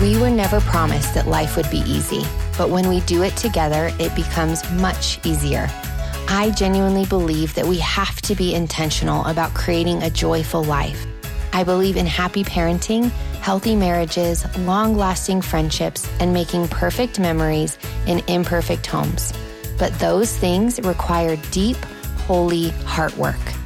We 0.00 0.16
were 0.16 0.30
never 0.30 0.60
promised 0.60 1.14
that 1.14 1.26
life 1.26 1.56
would 1.56 1.68
be 1.70 1.78
easy, 1.78 2.22
but 2.56 2.70
when 2.70 2.88
we 2.88 3.00
do 3.00 3.24
it 3.24 3.36
together, 3.36 3.90
it 3.98 4.14
becomes 4.14 4.68
much 4.74 5.18
easier. 5.26 5.68
I 6.28 6.52
genuinely 6.56 7.04
believe 7.06 7.52
that 7.54 7.66
we 7.66 7.78
have 7.78 8.22
to 8.22 8.36
be 8.36 8.54
intentional 8.54 9.24
about 9.24 9.54
creating 9.54 10.04
a 10.04 10.10
joyful 10.10 10.62
life. 10.62 11.04
I 11.52 11.64
believe 11.64 11.96
in 11.96 12.06
happy 12.06 12.44
parenting, 12.44 13.10
healthy 13.40 13.74
marriages, 13.74 14.46
long 14.58 14.96
lasting 14.96 15.42
friendships, 15.42 16.08
and 16.20 16.32
making 16.32 16.68
perfect 16.68 17.18
memories 17.18 17.76
in 18.06 18.22
imperfect 18.28 18.86
homes. 18.86 19.32
But 19.78 19.98
those 19.98 20.36
things 20.36 20.78
require 20.80 21.34
deep, 21.50 21.78
holy 22.28 22.68
heart 22.86 23.16
work. 23.16 23.57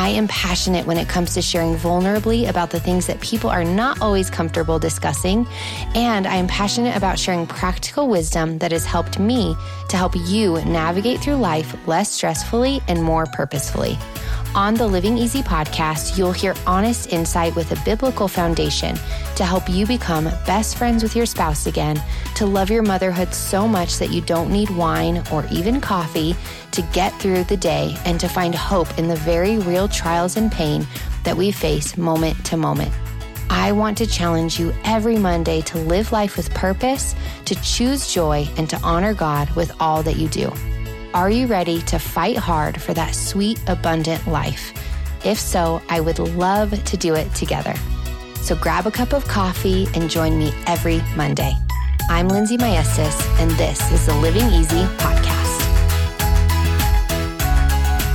I 0.00 0.08
am 0.08 0.28
passionate 0.28 0.86
when 0.86 0.96
it 0.96 1.10
comes 1.10 1.34
to 1.34 1.42
sharing 1.42 1.76
vulnerably 1.76 2.48
about 2.48 2.70
the 2.70 2.80
things 2.80 3.06
that 3.06 3.20
people 3.20 3.50
are 3.50 3.64
not 3.64 4.00
always 4.00 4.30
comfortable 4.30 4.78
discussing. 4.78 5.46
And 5.94 6.26
I 6.26 6.36
am 6.36 6.46
passionate 6.46 6.96
about 6.96 7.18
sharing 7.18 7.46
practical 7.46 8.08
wisdom 8.08 8.56
that 8.60 8.72
has 8.72 8.86
helped 8.86 9.18
me 9.18 9.54
to 9.90 9.98
help 9.98 10.14
you 10.16 10.54
navigate 10.64 11.20
through 11.20 11.34
life 11.34 11.76
less 11.86 12.18
stressfully 12.18 12.82
and 12.88 13.02
more 13.02 13.26
purposefully. 13.26 13.98
On 14.52 14.74
the 14.74 14.86
Living 14.86 15.16
Easy 15.16 15.42
podcast, 15.42 16.18
you'll 16.18 16.32
hear 16.32 16.56
honest 16.66 17.12
insight 17.12 17.54
with 17.54 17.70
a 17.70 17.84
biblical 17.84 18.26
foundation 18.26 18.96
to 19.36 19.44
help 19.44 19.68
you 19.68 19.86
become 19.86 20.24
best 20.44 20.76
friends 20.76 21.04
with 21.04 21.14
your 21.14 21.24
spouse 21.24 21.68
again, 21.68 22.02
to 22.34 22.46
love 22.46 22.68
your 22.68 22.82
motherhood 22.82 23.32
so 23.32 23.68
much 23.68 23.98
that 23.98 24.10
you 24.10 24.20
don't 24.20 24.50
need 24.50 24.68
wine 24.70 25.22
or 25.32 25.46
even 25.52 25.80
coffee 25.80 26.34
to 26.72 26.82
get 26.92 27.10
through 27.20 27.44
the 27.44 27.56
day, 27.56 27.94
and 28.04 28.18
to 28.18 28.28
find 28.28 28.52
hope 28.52 28.98
in 28.98 29.06
the 29.06 29.14
very 29.14 29.58
real 29.58 29.86
trials 29.86 30.36
and 30.36 30.50
pain 30.50 30.84
that 31.22 31.36
we 31.36 31.52
face 31.52 31.96
moment 31.96 32.44
to 32.46 32.56
moment. 32.56 32.92
I 33.50 33.70
want 33.70 33.96
to 33.98 34.06
challenge 34.06 34.58
you 34.58 34.74
every 34.82 35.16
Monday 35.16 35.60
to 35.62 35.78
live 35.78 36.10
life 36.10 36.36
with 36.36 36.52
purpose, 36.54 37.14
to 37.44 37.54
choose 37.62 38.12
joy, 38.12 38.48
and 38.56 38.68
to 38.68 38.80
honor 38.82 39.14
God 39.14 39.48
with 39.54 39.70
all 39.78 40.02
that 40.02 40.16
you 40.16 40.26
do. 40.26 40.52
Are 41.12 41.28
you 41.28 41.48
ready 41.48 41.82
to 41.82 41.98
fight 41.98 42.36
hard 42.36 42.80
for 42.80 42.94
that 42.94 43.16
sweet, 43.16 43.60
abundant 43.66 44.28
life? 44.28 44.72
If 45.26 45.40
so, 45.40 45.82
I 45.88 45.98
would 45.98 46.20
love 46.20 46.84
to 46.84 46.96
do 46.96 47.16
it 47.16 47.34
together. 47.34 47.74
So 48.36 48.54
grab 48.54 48.86
a 48.86 48.92
cup 48.92 49.12
of 49.12 49.26
coffee 49.26 49.88
and 49.94 50.08
join 50.08 50.38
me 50.38 50.52
every 50.68 51.02
Monday. 51.16 51.52
I'm 52.08 52.28
Lindsey 52.28 52.56
Maestas, 52.56 53.20
and 53.40 53.50
this 53.52 53.90
is 53.90 54.06
the 54.06 54.14
Living 54.14 54.46
Easy 54.52 54.84
podcast. 54.98 55.40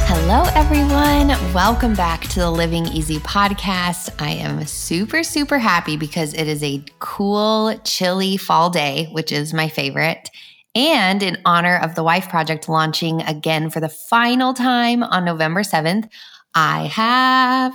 Hello, 0.07 0.45
everyone. 0.55 1.27
Welcome 1.53 1.95
back 1.95 2.21
to 2.29 2.39
the 2.39 2.49
Living 2.49 2.85
Easy 2.85 3.17
podcast. 3.17 4.09
I 4.21 4.29
am 4.31 4.65
super, 4.65 5.21
super 5.21 5.57
happy 5.57 5.97
because 5.97 6.33
it 6.33 6.47
is 6.47 6.63
a 6.63 6.81
cool, 6.99 7.77
chilly 7.83 8.37
fall 8.37 8.69
day, 8.69 9.09
which 9.11 9.33
is 9.33 9.53
my 9.53 9.67
favorite. 9.67 10.29
And 10.75 11.23
in 11.23 11.37
honor 11.45 11.77
of 11.77 11.95
the 11.95 12.03
Wife 12.03 12.29
Project 12.29 12.67
launching 12.67 13.21
again 13.21 13.69
for 13.69 13.79
the 13.79 13.89
final 13.89 14.53
time 14.53 15.03
on 15.03 15.23
November 15.23 15.61
7th, 15.61 16.09
I 16.53 16.87
have 16.87 17.73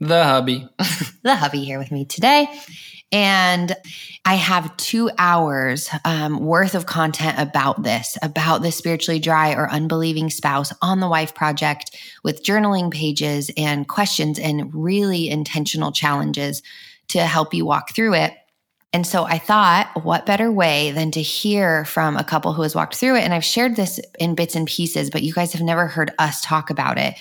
the 0.00 0.24
hubby. 0.24 0.68
the 1.22 1.36
hubby 1.36 1.64
here 1.64 1.78
with 1.78 1.92
me 1.92 2.04
today. 2.04 2.48
And 3.12 3.76
I 4.24 4.34
have 4.34 4.76
two 4.78 5.10
hours 5.18 5.90
um, 6.04 6.40
worth 6.40 6.74
of 6.74 6.86
content 6.86 7.38
about 7.38 7.82
this, 7.82 8.16
about 8.22 8.62
the 8.62 8.72
spiritually 8.72 9.20
dry 9.20 9.52
or 9.52 9.70
unbelieving 9.70 10.30
spouse 10.30 10.72
on 10.80 11.00
the 11.00 11.08
Wife 11.08 11.34
Project 11.34 11.96
with 12.24 12.42
journaling 12.42 12.90
pages 12.90 13.50
and 13.56 13.86
questions 13.86 14.38
and 14.38 14.74
really 14.74 15.28
intentional 15.28 15.92
challenges 15.92 16.62
to 17.08 17.20
help 17.20 17.52
you 17.52 17.66
walk 17.66 17.94
through 17.94 18.14
it. 18.14 18.34
And 18.92 19.06
so 19.06 19.24
I 19.24 19.38
thought, 19.38 20.04
what 20.04 20.26
better 20.26 20.52
way 20.52 20.90
than 20.90 21.10
to 21.12 21.22
hear 21.22 21.84
from 21.86 22.16
a 22.16 22.24
couple 22.24 22.52
who 22.52 22.62
has 22.62 22.74
walked 22.74 22.96
through 22.96 23.16
it? 23.16 23.24
And 23.24 23.32
I've 23.32 23.44
shared 23.44 23.76
this 23.76 23.98
in 24.18 24.34
bits 24.34 24.54
and 24.54 24.66
pieces, 24.66 25.08
but 25.08 25.22
you 25.22 25.32
guys 25.32 25.52
have 25.54 25.62
never 25.62 25.86
heard 25.86 26.12
us 26.18 26.42
talk 26.42 26.68
about 26.68 26.98
it 26.98 27.14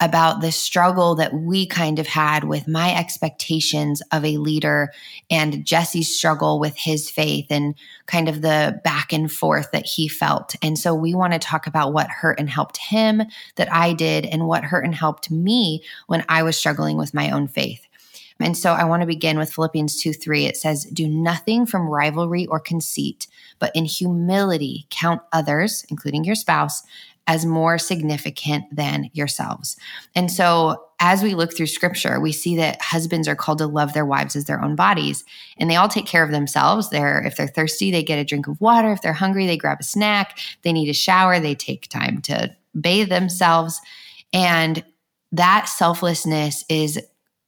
about 0.00 0.40
the 0.40 0.52
struggle 0.52 1.14
that 1.14 1.32
we 1.32 1.66
kind 1.66 1.98
of 1.98 2.06
had 2.06 2.44
with 2.44 2.68
my 2.68 2.94
expectations 2.94 4.02
of 4.12 4.24
a 4.24 4.36
leader 4.36 4.92
and 5.30 5.64
Jesse's 5.64 6.14
struggle 6.14 6.60
with 6.60 6.76
his 6.76 7.08
faith 7.08 7.46
and 7.48 7.74
kind 8.04 8.28
of 8.28 8.42
the 8.42 8.78
back 8.84 9.12
and 9.12 9.32
forth 9.32 9.70
that 9.72 9.86
he 9.86 10.06
felt. 10.06 10.54
And 10.62 10.78
so 10.78 10.94
we 10.94 11.14
want 11.14 11.32
to 11.32 11.38
talk 11.38 11.66
about 11.66 11.94
what 11.94 12.10
hurt 12.10 12.38
and 12.38 12.50
helped 12.50 12.76
him 12.76 13.22
that 13.54 13.72
I 13.72 13.94
did 13.94 14.26
and 14.26 14.46
what 14.46 14.64
hurt 14.64 14.84
and 14.84 14.94
helped 14.94 15.30
me 15.30 15.82
when 16.08 16.24
I 16.28 16.42
was 16.42 16.58
struggling 16.58 16.98
with 16.98 17.14
my 17.14 17.30
own 17.30 17.48
faith. 17.48 17.85
And 18.40 18.56
so 18.56 18.72
I 18.72 18.84
want 18.84 19.00
to 19.00 19.06
begin 19.06 19.38
with 19.38 19.52
Philippians 19.52 19.96
2 19.96 20.12
3. 20.12 20.46
It 20.46 20.56
says, 20.56 20.84
Do 20.84 21.08
nothing 21.08 21.66
from 21.66 21.88
rivalry 21.88 22.46
or 22.46 22.60
conceit, 22.60 23.26
but 23.58 23.72
in 23.74 23.84
humility 23.84 24.86
count 24.90 25.22
others, 25.32 25.84
including 25.88 26.24
your 26.24 26.34
spouse, 26.34 26.82
as 27.26 27.44
more 27.44 27.76
significant 27.76 28.64
than 28.74 29.10
yourselves. 29.12 29.76
And 30.14 30.30
so, 30.30 30.82
as 31.00 31.22
we 31.22 31.34
look 31.34 31.54
through 31.54 31.66
scripture, 31.66 32.20
we 32.20 32.32
see 32.32 32.56
that 32.56 32.80
husbands 32.80 33.28
are 33.28 33.36
called 33.36 33.58
to 33.58 33.66
love 33.66 33.92
their 33.92 34.06
wives 34.06 34.36
as 34.36 34.44
their 34.44 34.62
own 34.62 34.76
bodies, 34.76 35.24
and 35.58 35.70
they 35.70 35.76
all 35.76 35.88
take 35.88 36.06
care 36.06 36.24
of 36.24 36.30
themselves. 36.30 36.90
They're 36.90 37.22
if 37.26 37.36
they're 37.36 37.48
thirsty, 37.48 37.90
they 37.90 38.02
get 38.02 38.18
a 38.18 38.24
drink 38.24 38.46
of 38.46 38.60
water. 38.60 38.92
If 38.92 39.02
they're 39.02 39.12
hungry, 39.12 39.46
they 39.46 39.56
grab 39.56 39.78
a 39.80 39.84
snack. 39.84 40.38
they 40.62 40.72
need 40.72 40.88
a 40.88 40.94
shower, 40.94 41.40
they 41.40 41.54
take 41.54 41.88
time 41.88 42.20
to 42.22 42.54
bathe 42.80 43.08
themselves. 43.08 43.80
And 44.32 44.84
that 45.32 45.68
selflessness 45.68 46.64
is 46.68 47.00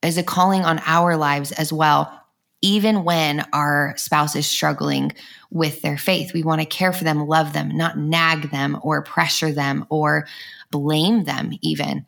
is 0.02 0.18
a 0.18 0.22
calling 0.22 0.64
on 0.64 0.80
our 0.86 1.16
lives 1.16 1.52
as 1.52 1.72
well 1.72 2.18
even 2.60 3.04
when 3.04 3.46
our 3.52 3.94
spouse 3.96 4.34
is 4.34 4.46
struggling 4.46 5.12
with 5.50 5.80
their 5.82 5.96
faith. 5.96 6.32
We 6.32 6.42
want 6.42 6.60
to 6.60 6.66
care 6.66 6.92
for 6.92 7.04
them, 7.04 7.26
love 7.26 7.52
them, 7.52 7.76
not 7.76 7.96
nag 7.96 8.50
them 8.50 8.78
or 8.82 9.02
pressure 9.02 9.52
them 9.52 9.86
or 9.90 10.26
blame 10.70 11.24
them, 11.24 11.52
even. 11.62 12.04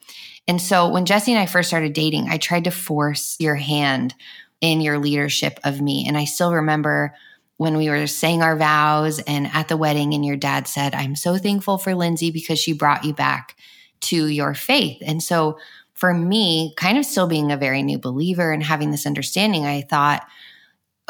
And 0.48 0.60
so 0.60 0.88
when 0.88 1.06
Jesse 1.06 1.32
and 1.32 1.40
I 1.40 1.46
first 1.46 1.68
started 1.68 1.92
dating, 1.92 2.28
I 2.28 2.38
tried 2.38 2.64
to 2.64 2.70
force 2.70 3.36
your 3.38 3.54
hand 3.54 4.14
in 4.60 4.80
your 4.80 4.98
leadership 4.98 5.60
of 5.64 5.80
me. 5.80 6.04
And 6.06 6.18
I 6.18 6.24
still 6.24 6.52
remember 6.52 7.14
when 7.56 7.76
we 7.76 7.88
were 7.88 8.06
saying 8.06 8.42
our 8.42 8.56
vows 8.56 9.20
and 9.20 9.46
at 9.52 9.68
the 9.68 9.76
wedding, 9.76 10.14
and 10.14 10.24
your 10.24 10.36
dad 10.36 10.66
said, 10.66 10.94
I'm 10.94 11.14
so 11.14 11.36
thankful 11.36 11.78
for 11.78 11.94
Lindsey 11.94 12.30
because 12.30 12.58
she 12.58 12.72
brought 12.72 13.04
you 13.04 13.12
back 13.12 13.56
to 14.00 14.26
your 14.26 14.54
faith. 14.54 14.98
And 15.04 15.22
so 15.22 15.58
for 16.00 16.14
me, 16.14 16.72
kind 16.76 16.96
of 16.96 17.04
still 17.04 17.26
being 17.26 17.52
a 17.52 17.58
very 17.58 17.82
new 17.82 17.98
believer 17.98 18.50
and 18.52 18.62
having 18.62 18.90
this 18.90 19.06
understanding, 19.06 19.66
I 19.66 19.82
thought, 19.82 20.26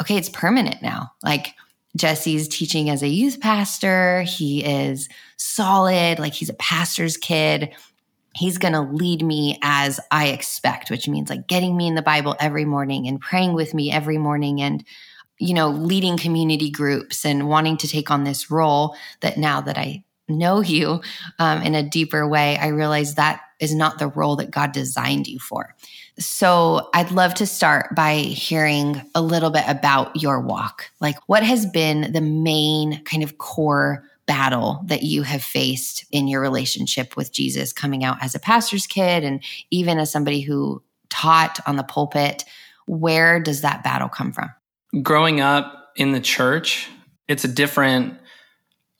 okay, 0.01 0.17
it's 0.17 0.29
permanent 0.29 0.81
now. 0.81 1.13
Like 1.23 1.55
Jesse's 1.95 2.49
teaching 2.49 2.89
as 2.89 3.01
a 3.01 3.07
youth 3.07 3.39
pastor, 3.39 4.23
he 4.23 4.65
is 4.65 5.07
solid, 5.37 6.19
like 6.19 6.33
he's 6.33 6.49
a 6.49 6.55
pastor's 6.55 7.15
kid. 7.15 7.73
He's 8.35 8.57
going 8.57 8.73
to 8.73 8.81
lead 8.81 9.23
me 9.23 9.57
as 9.61 9.99
I 10.11 10.27
expect, 10.27 10.91
which 10.91 11.07
means 11.07 11.29
like 11.29 11.47
getting 11.47 11.77
me 11.77 11.87
in 11.87 11.95
the 11.95 12.01
Bible 12.01 12.35
every 12.41 12.65
morning 12.65 13.07
and 13.07 13.19
praying 13.19 13.53
with 13.53 13.73
me 13.73 13.91
every 13.91 14.17
morning 14.17 14.61
and 14.61 14.83
you 15.39 15.55
know, 15.55 15.69
leading 15.69 16.17
community 16.17 16.69
groups 16.69 17.25
and 17.25 17.49
wanting 17.49 17.75
to 17.75 17.87
take 17.87 18.11
on 18.11 18.25
this 18.25 18.51
role 18.51 18.95
that 19.21 19.37
now 19.37 19.59
that 19.59 19.75
I 19.75 20.03
know 20.37 20.61
you 20.61 21.01
um, 21.39 21.61
in 21.61 21.75
a 21.75 21.83
deeper 21.83 22.27
way, 22.27 22.57
I 22.57 22.67
realize 22.67 23.15
that 23.15 23.41
is 23.59 23.75
not 23.75 23.99
the 23.99 24.07
role 24.07 24.35
that 24.37 24.51
God 24.51 24.71
designed 24.71 25.27
you 25.27 25.39
for. 25.39 25.75
So 26.19 26.89
I'd 26.93 27.11
love 27.11 27.35
to 27.35 27.45
start 27.45 27.95
by 27.95 28.15
hearing 28.15 29.01
a 29.15 29.21
little 29.21 29.49
bit 29.49 29.63
about 29.67 30.21
your 30.21 30.41
walk. 30.41 30.91
Like, 30.99 31.15
what 31.27 31.43
has 31.43 31.65
been 31.65 32.11
the 32.11 32.21
main 32.21 33.03
kind 33.03 33.23
of 33.23 33.37
core 33.37 34.03
battle 34.25 34.81
that 34.85 35.03
you 35.03 35.23
have 35.23 35.43
faced 35.43 36.05
in 36.11 36.27
your 36.27 36.41
relationship 36.41 37.15
with 37.15 37.31
Jesus 37.31 37.73
coming 37.73 38.03
out 38.03 38.17
as 38.21 38.35
a 38.35 38.39
pastor's 38.39 38.87
kid 38.87 39.23
and 39.23 39.43
even 39.69 39.99
as 39.99 40.11
somebody 40.11 40.41
who 40.41 40.81
taught 41.09 41.59
on 41.67 41.75
the 41.75 41.83
pulpit? 41.83 42.43
Where 42.87 43.39
does 43.39 43.61
that 43.61 43.83
battle 43.83 44.09
come 44.09 44.31
from? 44.31 44.49
Growing 45.01 45.39
up 45.39 45.91
in 45.95 46.11
the 46.11 46.19
church, 46.19 46.89
it's 47.27 47.43
a 47.43 47.47
different 47.47 48.19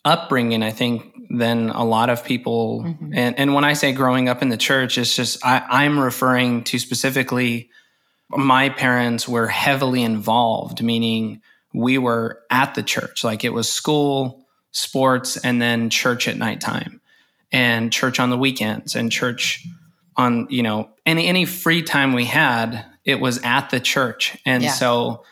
upbringing, 0.05 0.63
I 0.63 0.71
think, 0.71 1.10
than 1.37 1.69
a 1.69 1.83
lot 1.83 2.09
of 2.09 2.23
people. 2.23 2.83
Mm-hmm. 2.83 3.13
And, 3.13 3.39
and 3.39 3.53
when 3.53 3.63
I 3.63 3.73
say 3.73 3.93
growing 3.93 4.27
up 4.27 4.41
in 4.41 4.49
the 4.49 4.57
church, 4.57 4.97
it's 4.97 5.15
just, 5.15 5.45
I, 5.45 5.63
I'm 5.69 5.97
referring 5.97 6.63
to 6.65 6.79
specifically 6.79 7.69
my 8.29 8.69
parents 8.69 9.27
were 9.27 9.47
heavily 9.47 10.03
involved, 10.03 10.83
meaning 10.83 11.41
we 11.73 11.97
were 11.97 12.41
at 12.49 12.75
the 12.75 12.83
church, 12.83 13.23
like 13.23 13.43
it 13.43 13.53
was 13.53 13.71
school, 13.71 14.45
sports, 14.71 15.37
and 15.37 15.61
then 15.61 15.89
church 15.89 16.27
at 16.27 16.37
nighttime, 16.37 17.01
and 17.51 17.91
church 17.91 18.19
on 18.19 18.29
the 18.29 18.37
weekends, 18.37 18.95
and 18.95 19.11
church 19.11 19.65
on, 20.17 20.47
you 20.49 20.63
know, 20.63 20.89
any, 21.05 21.27
any 21.27 21.45
free 21.45 21.81
time 21.81 22.13
we 22.13 22.25
had, 22.25 22.85
it 23.05 23.19
was 23.19 23.39
at 23.43 23.69
the 23.69 23.79
church. 23.79 24.37
And 24.45 24.63
yeah. 24.63 24.71
so 24.71 25.23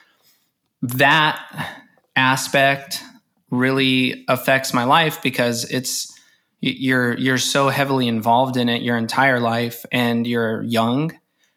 that 0.82 1.76
aspect 2.16 3.04
really 3.52 4.26
affects 4.28 4.74
my 4.74 4.84
life 4.84 5.22
because 5.22 5.66
it's 5.66 6.14
you're 6.62 7.18
you're 7.18 7.38
so 7.38 7.70
heavily 7.70 8.08
involved 8.08 8.58
in 8.58 8.70
it 8.70 8.82
your 8.82 8.98
entire 8.98 9.40
life 9.40 9.86
and 9.92 10.28
you're 10.28 10.62
young 10.64 11.12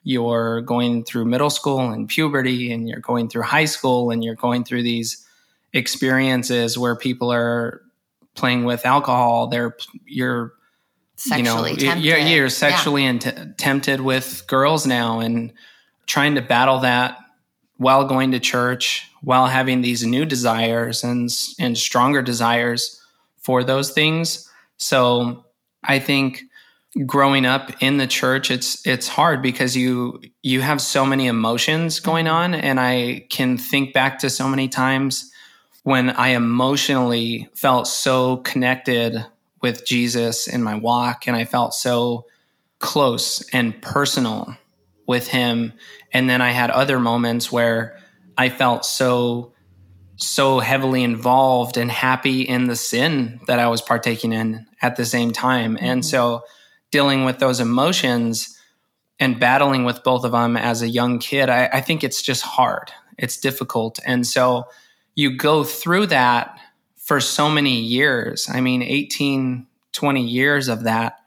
you're 0.04 0.62
going 0.62 1.04
through 1.04 1.24
middle 1.24 1.50
school 1.50 1.90
and 1.90 2.08
puberty 2.08 2.72
and 2.72 2.88
you're 2.88 3.00
going 3.00 3.28
through 3.28 3.42
high 3.42 3.64
school 3.64 4.10
and 4.10 4.24
you're 4.24 4.34
going 4.34 4.64
through 4.64 4.82
these 4.82 5.26
experiences 5.72 6.78
where 6.78 6.96
people 6.96 7.32
are 7.32 7.82
playing 8.34 8.64
with 8.64 8.86
alcohol 8.86 9.48
they're 9.48 9.76
you're 10.06 10.54
sexually 11.16 11.70
you 11.70 11.76
know 11.76 11.82
tempted. 11.82 12.04
you're, 12.04 12.18
you're 12.18 12.48
sexually 12.48 13.02
yeah. 13.02 13.10
int- 13.10 13.58
tempted 13.58 14.00
with 14.00 14.44
girls 14.46 14.86
now 14.86 15.20
and 15.20 15.52
trying 16.06 16.36
to 16.36 16.42
battle 16.42 16.80
that 16.80 17.18
while 17.76 18.04
going 18.06 18.32
to 18.32 18.40
church 18.40 19.08
while 19.22 19.46
having 19.46 19.80
these 19.80 20.04
new 20.04 20.24
desires 20.24 21.02
and 21.04 21.30
and 21.58 21.78
stronger 21.78 22.22
desires 22.22 23.00
for 23.38 23.64
those 23.64 23.90
things. 23.90 24.48
So 24.76 25.44
i 25.84 25.98
think 25.98 26.42
growing 27.06 27.46
up 27.46 27.72
in 27.82 27.96
the 27.96 28.06
church 28.06 28.50
it's 28.50 28.86
it's 28.86 29.08
hard 29.08 29.40
because 29.42 29.74
you 29.76 30.20
you 30.42 30.60
have 30.60 30.80
so 30.80 31.06
many 31.06 31.26
emotions 31.26 32.00
going 32.00 32.28
on. 32.28 32.54
And 32.54 32.78
i 32.78 33.26
can 33.30 33.56
think 33.56 33.94
back 33.94 34.18
to 34.20 34.30
so 34.30 34.48
many 34.48 34.68
times 34.68 35.30
when 35.84 36.10
i 36.10 36.28
emotionally 36.28 37.48
felt 37.54 37.86
so 37.86 38.38
connected 38.38 39.24
with 39.62 39.86
jesus 39.86 40.46
in 40.46 40.62
my 40.62 40.74
walk 40.74 41.26
and 41.26 41.36
i 41.36 41.44
felt 41.44 41.74
so 41.74 42.26
close 42.78 43.48
and 43.52 43.80
personal 43.80 44.56
with 45.06 45.28
him. 45.28 45.72
And 46.12 46.28
then 46.28 46.42
i 46.42 46.50
had 46.50 46.70
other 46.70 46.98
moments 46.98 47.50
where 47.50 47.96
i 48.42 48.48
felt 48.48 48.84
so 48.84 49.52
so 50.16 50.60
heavily 50.60 51.02
involved 51.02 51.76
and 51.76 51.90
happy 51.90 52.42
in 52.42 52.66
the 52.66 52.76
sin 52.76 53.40
that 53.46 53.58
i 53.58 53.66
was 53.68 53.80
partaking 53.80 54.32
in 54.32 54.66
at 54.82 54.96
the 54.96 55.04
same 55.04 55.32
time 55.32 55.76
mm-hmm. 55.76 55.84
and 55.84 56.04
so 56.04 56.42
dealing 56.90 57.24
with 57.24 57.38
those 57.38 57.58
emotions 57.58 58.56
and 59.22 59.38
battling 59.38 59.84
with 59.84 60.02
both 60.02 60.24
of 60.24 60.32
them 60.32 60.56
as 60.56 60.82
a 60.82 60.88
young 60.88 61.18
kid, 61.18 61.48
I, 61.48 61.66
I, 61.72 61.80
think 61.80 62.02
it's 62.02 62.22
just 62.22 62.42
hard. 62.42 62.90
It's 63.18 63.36
difficult. 63.36 64.00
And 64.04 64.26
so 64.26 64.64
you 65.14 65.36
go 65.36 65.62
through 65.62 66.06
that 66.06 66.58
for 66.96 67.20
so 67.20 67.48
many 67.48 67.78
years. 67.78 68.48
I 68.52 68.60
mean, 68.60 68.82
18, 68.82 69.66
20 69.92 70.26
years 70.26 70.68
of 70.68 70.84
that. 70.84 71.20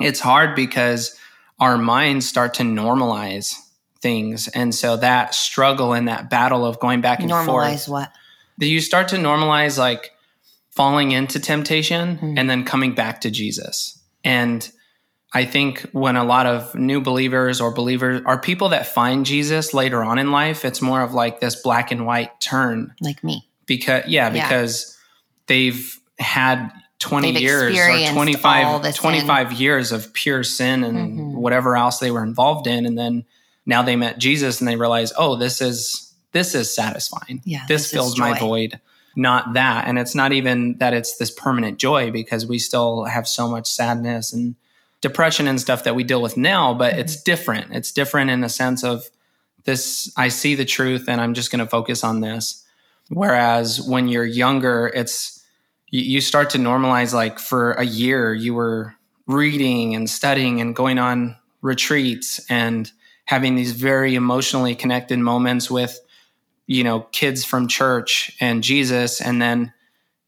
It's 0.00 0.20
hard 0.20 0.56
because 0.56 1.16
our 1.60 1.78
minds 1.78 2.28
start 2.28 2.54
to 2.54 2.64
normalize 2.64 3.54
things. 4.00 4.48
And 4.48 4.74
so 4.74 4.96
that 4.96 5.34
struggle 5.34 5.92
and 5.92 6.08
that 6.08 6.30
battle 6.30 6.64
of 6.64 6.78
going 6.80 7.00
back 7.00 7.20
and 7.20 7.30
normalize 7.30 7.46
forth. 7.46 7.66
Normalize 7.68 7.88
what? 7.88 8.12
Do 8.58 8.66
you 8.66 8.80
start 8.80 9.08
to 9.08 9.16
normalize 9.16 9.78
like 9.78 10.12
falling 10.78 11.10
into 11.10 11.40
temptation 11.40 12.16
mm-hmm. 12.16 12.38
and 12.38 12.48
then 12.48 12.62
coming 12.62 12.94
back 12.94 13.20
to 13.22 13.32
Jesus. 13.32 14.00
And 14.22 14.70
I 15.34 15.44
think 15.44 15.80
when 15.90 16.14
a 16.14 16.22
lot 16.22 16.46
of 16.46 16.72
new 16.76 17.00
believers 17.00 17.60
or 17.60 17.74
believers 17.74 18.22
are 18.24 18.40
people 18.40 18.68
that 18.68 18.86
find 18.86 19.26
Jesus 19.26 19.74
later 19.74 20.04
on 20.04 20.20
in 20.20 20.30
life, 20.30 20.64
it's 20.64 20.80
more 20.80 21.02
of 21.02 21.12
like 21.12 21.40
this 21.40 21.60
black 21.60 21.90
and 21.90 22.06
white 22.06 22.40
turn. 22.40 22.94
Like 23.00 23.24
me. 23.24 23.48
Because 23.66 24.04
yeah, 24.06 24.32
yeah. 24.32 24.44
because 24.44 24.96
they've 25.48 25.98
had 26.20 26.70
20 27.00 27.32
they've 27.32 27.42
years 27.42 27.76
or 27.76 28.12
25 28.12 28.94
25 28.94 29.52
years 29.54 29.90
of 29.90 30.12
pure 30.12 30.44
sin 30.44 30.84
and 30.84 30.96
mm-hmm. 30.96 31.36
whatever 31.36 31.76
else 31.76 31.98
they 31.98 32.12
were 32.12 32.22
involved 32.22 32.68
in 32.68 32.86
and 32.86 32.96
then 32.96 33.24
now 33.68 33.82
they 33.82 33.94
met 33.94 34.18
Jesus 34.18 34.60
and 34.60 34.66
they 34.66 34.74
realize, 34.74 35.12
"Oh, 35.16 35.36
this 35.36 35.60
is 35.60 36.12
this 36.32 36.56
is 36.56 36.74
satisfying. 36.74 37.42
Yeah, 37.44 37.64
this, 37.68 37.82
this 37.82 37.92
fills 37.92 38.18
my 38.18 38.36
void." 38.36 38.80
Not 39.14 39.54
that. 39.54 39.88
And 39.88 39.98
it's 39.98 40.14
not 40.14 40.32
even 40.32 40.78
that 40.78 40.94
it's 40.94 41.16
this 41.16 41.30
permanent 41.30 41.78
joy 41.78 42.12
because 42.12 42.46
we 42.46 42.60
still 42.60 43.04
have 43.04 43.26
so 43.26 43.48
much 43.48 43.66
sadness 43.68 44.32
and 44.32 44.54
depression 45.00 45.48
and 45.48 45.60
stuff 45.60 45.82
that 45.84 45.96
we 45.96 46.04
deal 46.04 46.22
with 46.22 46.36
now, 46.36 46.72
but 46.72 46.92
mm-hmm. 46.92 47.00
it's 47.00 47.20
different. 47.20 47.74
It's 47.74 47.90
different 47.90 48.30
in 48.30 48.42
the 48.42 48.48
sense 48.48 48.84
of 48.84 49.10
this 49.64 50.12
I 50.16 50.28
see 50.28 50.54
the 50.54 50.64
truth 50.64 51.08
and 51.08 51.20
I'm 51.20 51.34
just 51.34 51.50
going 51.50 51.58
to 51.58 51.66
focus 51.66 52.04
on 52.04 52.20
this. 52.20 52.64
Whereas 53.08 53.82
when 53.82 54.06
you're 54.06 54.24
younger, 54.24 54.90
it's 54.94 55.44
you, 55.88 56.02
you 56.02 56.20
start 56.20 56.50
to 56.50 56.58
normalize 56.58 57.12
like 57.12 57.40
for 57.40 57.72
a 57.72 57.84
year 57.84 58.32
you 58.32 58.54
were 58.54 58.94
reading 59.26 59.94
and 59.94 60.08
studying 60.08 60.60
and 60.60 60.76
going 60.76 60.98
on 60.98 61.36
retreats 61.60 62.40
and 62.48 62.90
having 63.28 63.56
these 63.56 63.72
very 63.72 64.14
emotionally 64.14 64.74
connected 64.74 65.18
moments 65.18 65.70
with 65.70 66.00
you 66.66 66.82
know 66.82 67.00
kids 67.12 67.44
from 67.44 67.68
church 67.68 68.34
and 68.40 68.64
Jesus. 68.64 69.20
And 69.20 69.40
then 69.40 69.74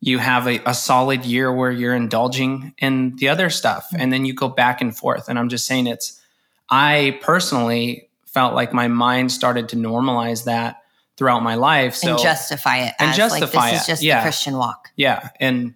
you 0.02 0.18
have 0.18 0.46
a, 0.46 0.60
a, 0.66 0.74
solid 0.74 1.24
year 1.24 1.50
where 1.50 1.70
you're 1.70 1.94
indulging 1.94 2.74
in 2.76 3.16
the 3.16 3.30
other 3.30 3.48
stuff. 3.48 3.86
And 3.96 4.12
then 4.12 4.26
you 4.26 4.34
go 4.34 4.48
back 4.48 4.82
and 4.82 4.94
forth. 4.94 5.30
And 5.30 5.38
i'm 5.38 5.48
just 5.48 5.66
saying 5.66 5.86
it's 5.86 6.20
i 6.68 7.18
personally 7.22 8.10
felt 8.26 8.54
like 8.54 8.74
my 8.74 8.88
mind 8.88 9.32
started 9.32 9.70
to 9.70 9.76
normalize 9.76 10.44
that 10.44 10.82
throughout 11.16 11.42
my 11.42 11.54
life. 11.54 11.94
So 11.94 12.10
and 12.10 12.18
justify 12.18 12.80
it 12.80 12.94
and 12.98 13.16
justify 13.16 13.58
like, 13.58 13.72
this 13.72 13.80
it. 13.80 13.82
is 13.82 13.86
just 13.86 14.02
yeah. 14.02 14.18
the 14.18 14.24
christian 14.24 14.58
walk. 14.58 14.90
Yeah. 14.96 15.30
And 15.40 15.74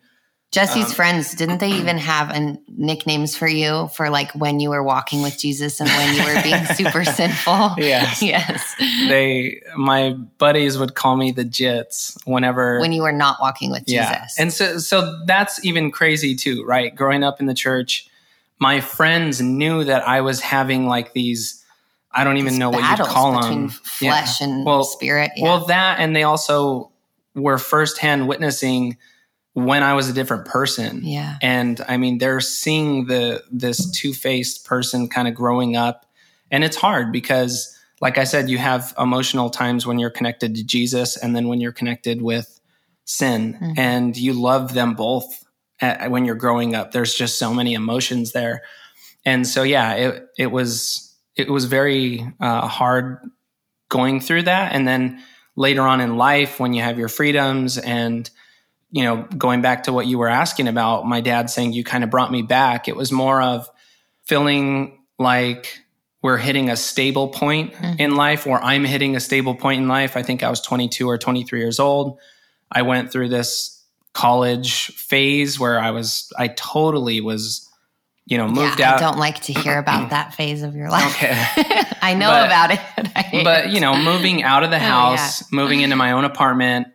Jesse's 0.52 0.90
um, 0.90 0.92
friends, 0.92 1.34
didn't 1.34 1.58
they 1.58 1.72
even 1.72 1.96
have 1.96 2.30
an, 2.30 2.62
nicknames 2.76 3.36
for 3.36 3.46
you 3.46 3.88
for 3.88 4.10
like 4.10 4.32
when 4.32 4.60
you 4.60 4.70
were 4.70 4.82
walking 4.82 5.22
with 5.22 5.38
Jesus 5.38 5.80
and 5.80 5.88
when 5.88 6.14
you 6.14 6.24
were 6.24 6.42
being 6.42 6.64
super 6.74 7.04
sinful? 7.04 7.74
Yes. 7.78 8.22
Yes. 8.22 8.74
They, 9.08 9.62
my 9.76 10.12
buddies 10.38 10.78
would 10.78 10.94
call 10.94 11.16
me 11.16 11.30
the 11.30 11.44
Jits 11.44 12.16
whenever. 12.26 12.80
When 12.80 12.92
you 12.92 13.02
were 13.02 13.12
not 13.12 13.38
walking 13.40 13.70
with 13.70 13.84
yeah. 13.86 14.20
Jesus. 14.22 14.38
And 14.38 14.52
so, 14.52 14.78
so 14.78 15.22
that's 15.26 15.64
even 15.64 15.90
crazy 15.90 16.34
too, 16.34 16.64
right? 16.64 16.94
Growing 16.94 17.22
up 17.22 17.40
in 17.40 17.46
the 17.46 17.54
church, 17.54 18.08
my 18.58 18.80
friends 18.80 19.40
knew 19.40 19.84
that 19.84 20.06
I 20.06 20.20
was 20.20 20.40
having 20.40 20.86
like 20.86 21.12
these, 21.12 21.64
I 22.12 22.24
don't 22.24 22.36
even 22.36 22.52
these 22.52 22.58
know 22.58 22.70
what 22.70 22.98
you 22.98 23.04
call 23.04 23.40
them. 23.40 23.68
Flesh 23.68 24.40
yeah. 24.40 24.46
and 24.46 24.64
well, 24.64 24.84
spirit. 24.84 25.32
Yeah. 25.36 25.44
Well, 25.44 25.66
that, 25.66 26.00
and 26.00 26.14
they 26.14 26.22
also 26.22 26.90
were 27.34 27.58
firsthand 27.58 28.28
witnessing 28.28 28.96
when 29.54 29.82
I 29.82 29.94
was 29.94 30.08
a 30.08 30.12
different 30.12 30.44
person. 30.44 31.00
Yeah. 31.04 31.36
And 31.40 31.80
I 31.88 31.96
mean, 31.96 32.18
they're 32.18 32.40
seeing 32.40 33.06
the 33.06 33.42
this 33.50 33.90
two-faced 33.90 34.66
person 34.66 35.08
kind 35.08 35.26
of 35.26 35.34
growing 35.34 35.76
up. 35.76 36.06
And 36.50 36.62
it's 36.62 36.76
hard 36.76 37.12
because 37.12 37.74
like 38.00 38.18
I 38.18 38.24
said, 38.24 38.50
you 38.50 38.58
have 38.58 38.92
emotional 38.98 39.48
times 39.48 39.86
when 39.86 39.98
you're 39.98 40.10
connected 40.10 40.56
to 40.56 40.64
Jesus 40.64 41.16
and 41.16 41.34
then 41.34 41.48
when 41.48 41.60
you're 41.60 41.72
connected 41.72 42.20
with 42.20 42.60
sin 43.04 43.54
mm-hmm. 43.54 43.72
and 43.78 44.16
you 44.16 44.32
love 44.32 44.74
them 44.74 44.94
both 44.94 45.44
at, 45.80 46.10
when 46.10 46.24
you're 46.24 46.34
growing 46.34 46.74
up. 46.74 46.90
There's 46.90 47.14
just 47.14 47.38
so 47.38 47.54
many 47.54 47.74
emotions 47.74 48.32
there. 48.32 48.62
And 49.24 49.46
so 49.46 49.62
yeah, 49.62 49.94
it 49.94 50.26
it 50.36 50.46
was 50.48 51.16
it 51.36 51.48
was 51.48 51.64
very 51.64 52.26
uh, 52.40 52.66
hard 52.66 53.18
going 53.88 54.20
through 54.20 54.42
that 54.42 54.72
and 54.72 54.86
then 54.88 55.22
later 55.56 55.82
on 55.82 56.00
in 56.00 56.16
life 56.16 56.58
when 56.58 56.72
you 56.72 56.82
have 56.82 56.98
your 56.98 57.08
freedoms 57.08 57.78
and 57.78 58.28
you 58.94 59.02
know, 59.02 59.26
going 59.36 59.60
back 59.60 59.82
to 59.82 59.92
what 59.92 60.06
you 60.06 60.18
were 60.18 60.28
asking 60.28 60.68
about, 60.68 61.04
my 61.04 61.20
dad 61.20 61.50
saying 61.50 61.72
you 61.72 61.82
kind 61.82 62.04
of 62.04 62.10
brought 62.10 62.30
me 62.30 62.42
back. 62.42 62.86
It 62.86 62.94
was 62.94 63.10
more 63.10 63.42
of 63.42 63.68
feeling 64.22 65.00
like 65.18 65.80
we're 66.22 66.36
hitting 66.36 66.70
a 66.70 66.76
stable 66.76 67.26
point 67.26 67.72
mm-hmm. 67.72 68.00
in 68.00 68.14
life, 68.14 68.46
or 68.46 68.62
I'm 68.62 68.84
hitting 68.84 69.16
a 69.16 69.20
stable 69.20 69.56
point 69.56 69.82
in 69.82 69.88
life. 69.88 70.16
I 70.16 70.22
think 70.22 70.44
I 70.44 70.48
was 70.48 70.60
22 70.60 71.10
or 71.10 71.18
23 71.18 71.58
years 71.58 71.80
old. 71.80 72.20
I 72.70 72.82
went 72.82 73.10
through 73.10 73.30
this 73.30 73.82
college 74.12 74.92
phase 74.92 75.58
where 75.58 75.80
I 75.80 75.90
was, 75.90 76.32
I 76.38 76.46
totally 76.46 77.20
was, 77.20 77.68
you 78.26 78.38
know, 78.38 78.46
moved 78.46 78.78
yeah, 78.78 78.92
out. 78.92 78.98
I 78.98 79.00
don't 79.00 79.18
like 79.18 79.40
to 79.42 79.52
hear 79.52 79.76
about 79.76 80.10
that 80.10 80.34
phase 80.34 80.62
of 80.62 80.76
your 80.76 80.88
life. 80.88 81.16
Okay. 81.16 81.32
I 82.00 82.14
know 82.14 82.30
but, 82.30 82.46
about 82.46 82.70
it. 82.70 83.42
But, 83.42 83.70
you 83.70 83.80
know, 83.80 83.96
moving 83.96 84.44
out 84.44 84.62
of 84.62 84.70
the 84.70 84.78
house, 84.78 85.42
oh, 85.42 85.46
yeah. 85.50 85.56
moving 85.56 85.80
into 85.80 85.96
my 85.96 86.12
own 86.12 86.24
apartment, 86.24 86.86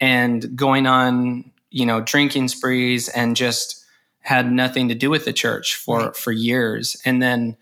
and 0.00 0.56
going 0.56 0.86
on, 0.86 1.50
you 1.70 1.86
know, 1.86 2.00
drinking 2.00 2.48
sprees 2.48 3.08
and 3.08 3.36
just 3.36 3.84
had 4.20 4.50
nothing 4.50 4.88
to 4.88 4.94
do 4.94 5.08
with 5.08 5.24
the 5.24 5.32
church 5.32 5.76
for 5.76 5.98
right. 5.98 6.16
for 6.16 6.32
years 6.32 6.96
and 7.04 7.22
then 7.22 7.56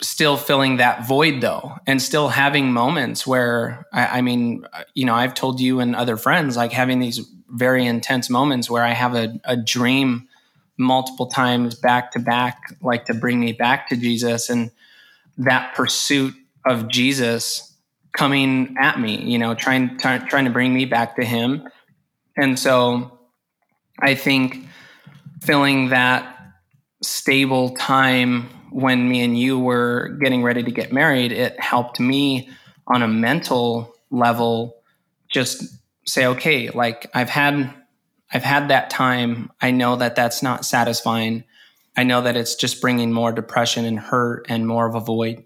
still 0.00 0.36
filling 0.36 0.76
that 0.76 1.06
void 1.06 1.40
though 1.40 1.72
and 1.86 2.00
still 2.00 2.28
having 2.28 2.72
moments 2.72 3.26
where 3.26 3.84
I, 3.92 4.18
I, 4.18 4.20
mean 4.20 4.66
you 4.94 5.04
know 5.04 5.14
i've 5.14 5.34
told 5.34 5.60
you 5.60 5.80
and 5.80 5.94
other 5.94 6.16
friends 6.16 6.56
like 6.56 6.72
having 6.72 6.98
these 6.98 7.20
very 7.48 7.86
intense 7.86 8.28
moments 8.28 8.68
where 8.68 8.84
i 8.84 8.92
have 8.92 9.14
a, 9.14 9.40
a 9.44 9.56
dream 9.56 10.28
multiple 10.76 11.26
times 11.26 11.74
back 11.74 12.12
to 12.12 12.18
back 12.18 12.76
like 12.80 13.06
to 13.06 13.14
bring 13.14 13.40
me 13.40 13.52
back 13.52 13.88
to 13.88 13.96
jesus 13.96 14.50
and 14.50 14.70
that 15.38 15.74
pursuit 15.74 16.34
of 16.66 16.88
jesus 16.88 17.73
coming 18.16 18.76
at 18.78 18.98
me 18.98 19.20
you 19.22 19.38
know 19.38 19.54
trying 19.54 19.96
trying 19.98 20.44
to 20.44 20.50
bring 20.50 20.72
me 20.72 20.84
back 20.84 21.16
to 21.16 21.24
him 21.24 21.66
and 22.36 22.58
so 22.58 23.14
I 23.98 24.14
think 24.14 24.66
filling 25.42 25.90
that 25.90 26.36
stable 27.02 27.70
time 27.70 28.48
when 28.70 29.08
me 29.08 29.22
and 29.22 29.38
you 29.38 29.58
were 29.58 30.18
getting 30.20 30.42
ready 30.42 30.62
to 30.62 30.70
get 30.70 30.92
married, 30.92 31.30
it 31.30 31.58
helped 31.60 32.00
me 32.00 32.48
on 32.86 33.02
a 33.02 33.08
mental 33.08 33.94
level 34.10 34.76
just 35.30 35.62
say, 36.06 36.26
okay, 36.26 36.70
like 36.70 37.08
I've 37.14 37.30
had, 37.30 37.72
I've 38.32 38.42
had 38.42 38.68
that 38.68 38.90
time. 38.90 39.52
I 39.60 39.70
know 39.70 39.96
that 39.96 40.16
that's 40.16 40.42
not 40.42 40.64
satisfying. 40.64 41.44
I 41.96 42.02
know 42.02 42.22
that 42.22 42.36
it's 42.36 42.56
just 42.56 42.80
bringing 42.80 43.12
more 43.12 43.30
depression 43.30 43.84
and 43.84 43.98
hurt 43.98 44.46
and 44.48 44.66
more 44.66 44.86
of 44.86 44.94
a 44.94 45.00
void. 45.00 45.44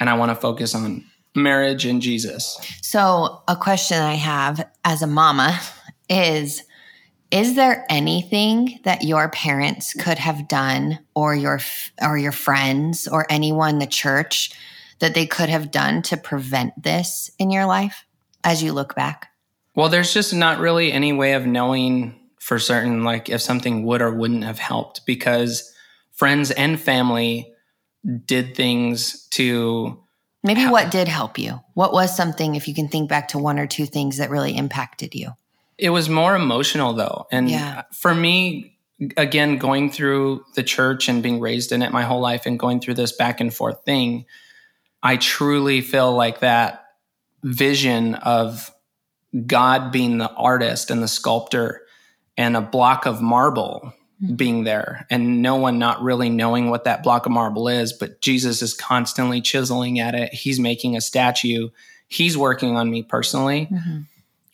and 0.00 0.10
I 0.10 0.14
want 0.14 0.30
to 0.30 0.34
focus 0.34 0.74
on 0.74 1.04
marriage 1.34 1.84
and 1.84 2.00
Jesus. 2.00 2.58
So, 2.82 3.42
a 3.48 3.56
question 3.56 3.98
I 3.98 4.14
have 4.14 4.68
as 4.84 5.02
a 5.02 5.06
mama 5.06 5.58
is 6.08 6.62
is 7.30 7.56
there 7.56 7.84
anything 7.90 8.78
that 8.84 9.02
your 9.02 9.28
parents 9.28 9.92
could 9.94 10.18
have 10.18 10.46
done 10.46 11.00
or 11.14 11.34
your 11.34 11.58
or 12.00 12.16
your 12.16 12.32
friends 12.32 13.08
or 13.08 13.26
anyone 13.28 13.78
the 13.78 13.86
church 13.86 14.52
that 15.00 15.14
they 15.14 15.26
could 15.26 15.48
have 15.48 15.72
done 15.72 16.02
to 16.02 16.16
prevent 16.16 16.80
this 16.80 17.30
in 17.38 17.50
your 17.50 17.66
life 17.66 18.04
as 18.44 18.62
you 18.62 18.72
look 18.72 18.94
back? 18.94 19.30
Well, 19.74 19.88
there's 19.88 20.14
just 20.14 20.32
not 20.32 20.60
really 20.60 20.92
any 20.92 21.12
way 21.12 21.32
of 21.32 21.44
knowing 21.44 22.20
for 22.38 22.58
certain 22.58 23.02
like 23.02 23.28
if 23.28 23.40
something 23.40 23.84
would 23.84 24.00
or 24.00 24.14
wouldn't 24.14 24.44
have 24.44 24.58
helped 24.58 25.04
because 25.06 25.72
friends 26.12 26.50
and 26.52 26.78
family 26.78 27.52
did 28.26 28.54
things 28.54 29.26
to 29.30 30.03
Maybe 30.44 30.60
help. 30.60 30.72
what 30.72 30.90
did 30.90 31.08
help 31.08 31.38
you? 31.38 31.60
What 31.72 31.92
was 31.92 32.14
something 32.14 32.54
if 32.54 32.68
you 32.68 32.74
can 32.74 32.88
think 32.88 33.08
back 33.08 33.28
to 33.28 33.38
one 33.38 33.58
or 33.58 33.66
two 33.66 33.86
things 33.86 34.18
that 34.18 34.30
really 34.30 34.56
impacted 34.56 35.14
you? 35.14 35.30
It 35.78 35.90
was 35.90 36.08
more 36.08 36.36
emotional 36.36 36.92
though. 36.92 37.26
And 37.32 37.50
yeah. 37.50 37.82
for 37.92 38.14
me, 38.14 38.76
again, 39.16 39.56
going 39.56 39.90
through 39.90 40.44
the 40.54 40.62
church 40.62 41.08
and 41.08 41.22
being 41.22 41.40
raised 41.40 41.72
in 41.72 41.82
it 41.82 41.92
my 41.92 42.02
whole 42.02 42.20
life 42.20 42.44
and 42.44 42.58
going 42.58 42.80
through 42.80 42.94
this 42.94 43.10
back 43.10 43.40
and 43.40 43.52
forth 43.52 43.84
thing, 43.84 44.26
I 45.02 45.16
truly 45.16 45.80
feel 45.80 46.14
like 46.14 46.40
that 46.40 46.84
vision 47.42 48.14
of 48.16 48.70
God 49.46 49.90
being 49.90 50.18
the 50.18 50.30
artist 50.30 50.90
and 50.90 51.02
the 51.02 51.08
sculptor 51.08 51.82
and 52.36 52.56
a 52.56 52.60
block 52.60 53.06
of 53.06 53.20
marble. 53.20 53.92
Being 54.36 54.64
there 54.64 55.06
and 55.10 55.42
no 55.42 55.56
one 55.56 55.78
not 55.78 56.02
really 56.02 56.30
knowing 56.30 56.70
what 56.70 56.84
that 56.84 57.02
block 57.02 57.26
of 57.26 57.32
marble 57.32 57.68
is, 57.68 57.92
but 57.92 58.20
Jesus 58.20 58.62
is 58.62 58.72
constantly 58.72 59.40
chiseling 59.40 60.00
at 60.00 60.14
it. 60.14 60.32
He's 60.32 60.58
making 60.58 60.96
a 60.96 61.00
statue. 61.00 61.68
He's 62.08 62.38
working 62.38 62.76
on 62.76 62.90
me 62.90 63.02
personally. 63.02 63.68
Mm-hmm. 63.70 64.00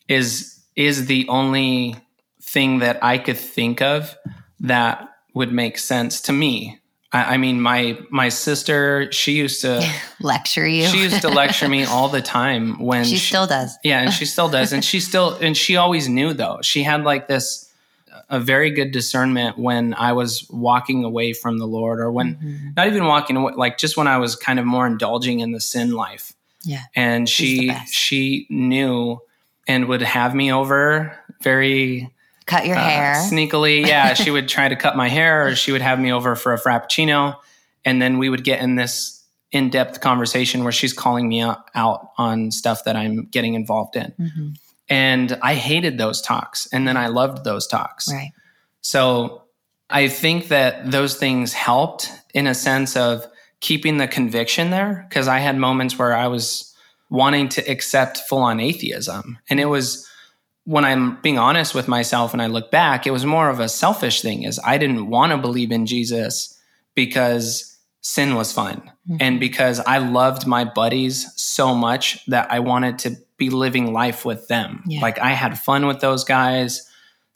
Is 0.07 0.59
is 0.75 1.05
the 1.05 1.27
only 1.29 1.95
thing 2.41 2.79
that 2.79 3.03
I 3.03 3.17
could 3.17 3.37
think 3.37 3.81
of 3.81 4.17
that 4.61 5.07
would 5.33 5.53
make 5.53 5.77
sense 5.77 6.21
to 6.21 6.33
me. 6.33 6.79
I, 7.13 7.35
I 7.35 7.37
mean, 7.37 7.61
my 7.61 7.97
my 8.09 8.29
sister, 8.29 9.11
she 9.11 9.33
used 9.33 9.61
to 9.61 9.87
lecture 10.19 10.67
you. 10.67 10.87
she 10.87 11.03
used 11.03 11.21
to 11.21 11.29
lecture 11.29 11.69
me 11.69 11.85
all 11.85 12.09
the 12.09 12.21
time 12.21 12.79
when 12.79 13.05
she, 13.05 13.17
she 13.17 13.27
still 13.27 13.47
does. 13.47 13.77
Yeah, 13.83 14.01
and 14.01 14.11
she 14.11 14.25
still 14.25 14.49
does, 14.49 14.73
and 14.73 14.83
she 14.83 14.99
still 14.99 15.35
and 15.35 15.55
she 15.55 15.77
always 15.77 16.09
knew 16.09 16.33
though. 16.33 16.59
She 16.61 16.83
had 16.83 17.03
like 17.03 17.27
this 17.27 17.70
a 18.31 18.39
very 18.39 18.71
good 18.71 18.91
discernment 18.91 19.57
when 19.57 19.93
I 19.93 20.13
was 20.13 20.49
walking 20.49 21.03
away 21.03 21.33
from 21.33 21.59
the 21.59 21.67
Lord, 21.67 21.99
or 21.99 22.11
when 22.11 22.35
mm-hmm. 22.35 22.69
not 22.75 22.87
even 22.87 23.05
walking 23.05 23.35
away, 23.35 23.53
like 23.55 23.77
just 23.77 23.97
when 23.97 24.07
I 24.07 24.17
was 24.17 24.35
kind 24.35 24.57
of 24.57 24.65
more 24.65 24.87
indulging 24.87 25.41
in 25.41 25.51
the 25.51 25.61
sin 25.61 25.91
life. 25.91 26.33
Yeah, 26.63 26.83
and 26.95 27.27
she 27.27 27.73
she 27.87 28.47
knew 28.49 29.19
and 29.67 29.87
would 29.87 30.01
have 30.01 30.33
me 30.33 30.51
over 30.51 31.15
very 31.41 32.11
cut 32.45 32.65
your 32.65 32.77
uh, 32.77 32.83
hair 32.83 33.15
sneakily. 33.15 33.85
Yeah, 33.87 34.13
she 34.13 34.31
would 34.31 34.47
try 34.47 34.69
to 34.69 34.75
cut 34.75 34.95
my 34.95 35.09
hair, 35.09 35.47
or 35.47 35.55
she 35.55 35.71
would 35.71 35.81
have 35.81 35.99
me 35.99 36.11
over 36.11 36.35
for 36.35 36.53
a 36.53 36.59
frappuccino, 36.59 37.35
and 37.83 38.01
then 38.01 38.17
we 38.17 38.29
would 38.29 38.43
get 38.43 38.61
in 38.61 38.75
this 38.75 39.21
in-depth 39.51 39.99
conversation 39.99 40.63
where 40.63 40.71
she's 40.71 40.93
calling 40.93 41.27
me 41.27 41.41
out, 41.41 41.69
out 41.75 42.11
on 42.17 42.51
stuff 42.51 42.85
that 42.85 42.95
I'm 42.95 43.25
getting 43.25 43.55
involved 43.55 43.97
in. 43.97 44.13
Mm-hmm. 44.17 44.49
And 44.91 45.39
I 45.41 45.55
hated 45.55 45.97
those 45.97 46.21
talks, 46.21 46.67
and 46.71 46.87
then 46.87 46.97
I 46.97 47.07
loved 47.07 47.43
those 47.43 47.65
talks. 47.65 48.11
Right. 48.11 48.31
So 48.81 49.43
I 49.89 50.07
think 50.07 50.49
that 50.49 50.91
those 50.91 51.15
things 51.15 51.53
helped 51.53 52.11
in 52.33 52.47
a 52.47 52.53
sense 52.53 52.95
of 52.95 53.25
keeping 53.59 53.97
the 53.97 54.07
conviction 54.07 54.69
there 54.69 55.05
because 55.07 55.27
I 55.27 55.39
had 55.39 55.57
moments 55.57 55.97
where 55.97 56.13
I 56.13 56.27
was 56.27 56.75
wanting 57.09 57.49
to 57.49 57.61
accept 57.69 58.19
full 58.29 58.39
on 58.39 58.59
atheism. 58.59 59.37
And 59.49 59.59
it 59.59 59.65
was 59.65 60.07
when 60.63 60.85
I'm 60.85 61.19
being 61.21 61.37
honest 61.37 61.75
with 61.75 61.87
myself 61.87 62.33
and 62.33 62.41
I 62.41 62.47
look 62.47 62.71
back, 62.71 63.05
it 63.05 63.11
was 63.11 63.25
more 63.25 63.49
of 63.49 63.59
a 63.59 63.69
selfish 63.69 64.21
thing 64.21 64.43
is 64.43 64.59
I 64.63 64.77
didn't 64.77 65.09
want 65.09 65.31
to 65.31 65.37
believe 65.37 65.71
in 65.71 65.85
Jesus 65.85 66.57
because 66.95 67.77
sin 68.01 68.35
was 68.35 68.51
fun 68.51 68.77
mm-hmm. 69.09 69.17
and 69.19 69.39
because 69.39 69.79
I 69.79 69.97
loved 69.97 70.47
my 70.47 70.63
buddies 70.63 71.31
so 71.35 71.75
much 71.75 72.25
that 72.27 72.51
I 72.51 72.59
wanted 72.59 72.99
to 72.99 73.15
be 73.41 73.49
living 73.49 73.91
life 73.91 74.23
with 74.23 74.47
them. 74.47 74.83
Yeah. 74.85 75.01
Like 75.01 75.17
I 75.17 75.31
had 75.31 75.59
fun 75.59 75.87
with 75.87 75.99
those 75.99 76.23
guys. 76.23 76.87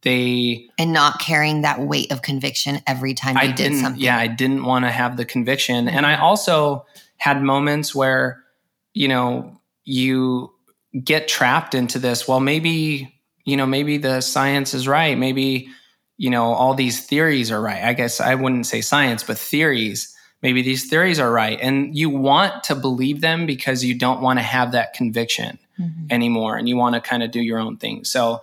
They 0.03 0.69
and 0.77 0.93
not 0.93 1.19
carrying 1.19 1.61
that 1.61 1.79
weight 1.81 2.11
of 2.11 2.21
conviction 2.21 2.79
every 2.85 3.15
time 3.15 3.35
I 3.37 3.51
did 3.51 3.73
something. 3.73 3.99
Yeah, 3.99 4.19
I 4.19 4.27
didn't 4.27 4.63
want 4.63 4.85
to 4.85 4.91
have 4.91 5.17
the 5.17 5.25
conviction. 5.25 5.89
And 5.89 6.05
I 6.05 6.15
also 6.17 6.85
had 7.17 7.41
moments 7.41 7.95
where, 7.95 8.43
you 8.93 9.07
know, 9.07 9.59
you 9.83 10.51
get 11.03 11.27
trapped 11.27 11.75
into 11.75 11.99
this 11.99 12.25
well 12.25 12.39
maybe 12.39 13.13
you 13.43 13.57
know 13.57 13.65
maybe 13.65 13.97
the 13.97 14.21
science 14.21 14.73
is 14.73 14.87
right 14.87 15.17
maybe 15.17 15.67
you 16.15 16.29
know 16.29 16.53
all 16.53 16.73
these 16.73 17.05
theories 17.05 17.51
are 17.51 17.61
right 17.61 17.83
i 17.83 17.91
guess 17.91 18.21
i 18.21 18.33
wouldn't 18.33 18.65
say 18.65 18.79
science 18.79 19.21
but 19.21 19.37
theories 19.37 20.15
maybe 20.41 20.61
these 20.61 20.89
theories 20.89 21.19
are 21.19 21.33
right 21.33 21.59
and 21.61 21.97
you 21.97 22.09
want 22.09 22.63
to 22.63 22.73
believe 22.73 23.19
them 23.19 23.45
because 23.45 23.83
you 23.83 23.93
don't 23.93 24.21
want 24.21 24.39
to 24.39 24.43
have 24.43 24.71
that 24.71 24.93
conviction 24.93 25.59
mm-hmm. 25.79 26.07
anymore 26.09 26.57
and 26.57 26.67
you 26.67 26.77
want 26.77 26.95
to 26.95 27.01
kind 27.01 27.23
of 27.23 27.31
do 27.31 27.41
your 27.41 27.59
own 27.59 27.77
thing 27.77 28.03
so 28.03 28.41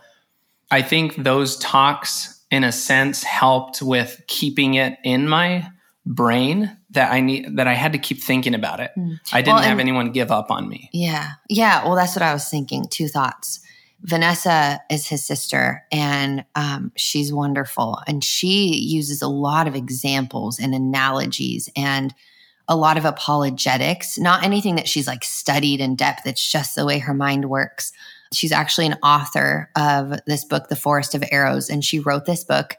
i 0.70 0.82
think 0.82 1.16
those 1.16 1.56
talks 1.58 2.42
in 2.50 2.64
a 2.64 2.72
sense 2.72 3.22
helped 3.22 3.80
with 3.82 4.22
keeping 4.26 4.74
it 4.74 4.98
in 5.04 5.28
my 5.28 5.66
brain 6.04 6.76
that 6.90 7.12
I 7.12 7.20
need 7.20 7.56
that 7.56 7.66
I 7.66 7.74
had 7.74 7.92
to 7.92 7.98
keep 7.98 8.22
thinking 8.22 8.54
about 8.54 8.80
it. 8.80 8.90
Mm. 8.96 9.18
I 9.32 9.40
didn't 9.40 9.56
well, 9.56 9.64
have 9.64 9.78
anyone 9.78 10.12
give 10.12 10.30
up 10.30 10.50
on 10.50 10.68
me. 10.68 10.90
Yeah. 10.92 11.30
Yeah. 11.48 11.84
Well, 11.84 11.94
that's 11.94 12.14
what 12.14 12.22
I 12.22 12.32
was 12.32 12.48
thinking. 12.48 12.86
Two 12.88 13.08
thoughts. 13.08 13.60
Vanessa 14.04 14.80
is 14.90 15.06
his 15.06 15.24
sister, 15.24 15.84
and 15.92 16.44
um, 16.56 16.90
she's 16.96 17.32
wonderful. 17.32 18.00
And 18.08 18.24
she 18.24 18.74
uses 18.76 19.22
a 19.22 19.28
lot 19.28 19.68
of 19.68 19.76
examples 19.76 20.58
and 20.58 20.74
analogies 20.74 21.68
and 21.76 22.12
a 22.72 22.76
lot 22.76 22.96
of 22.96 23.04
apologetics, 23.04 24.18
not 24.18 24.42
anything 24.42 24.76
that 24.76 24.88
she's 24.88 25.06
like 25.06 25.24
studied 25.24 25.78
in 25.78 25.94
depth. 25.94 26.26
It's 26.26 26.50
just 26.50 26.74
the 26.74 26.86
way 26.86 26.98
her 26.98 27.12
mind 27.12 27.50
works. 27.50 27.92
She's 28.32 28.50
actually 28.50 28.86
an 28.86 28.96
author 29.02 29.70
of 29.76 30.14
this 30.26 30.42
book, 30.42 30.68
The 30.68 30.76
Forest 30.76 31.14
of 31.14 31.22
Arrows, 31.30 31.68
and 31.68 31.84
she 31.84 31.98
wrote 31.98 32.24
this 32.24 32.44
book 32.44 32.78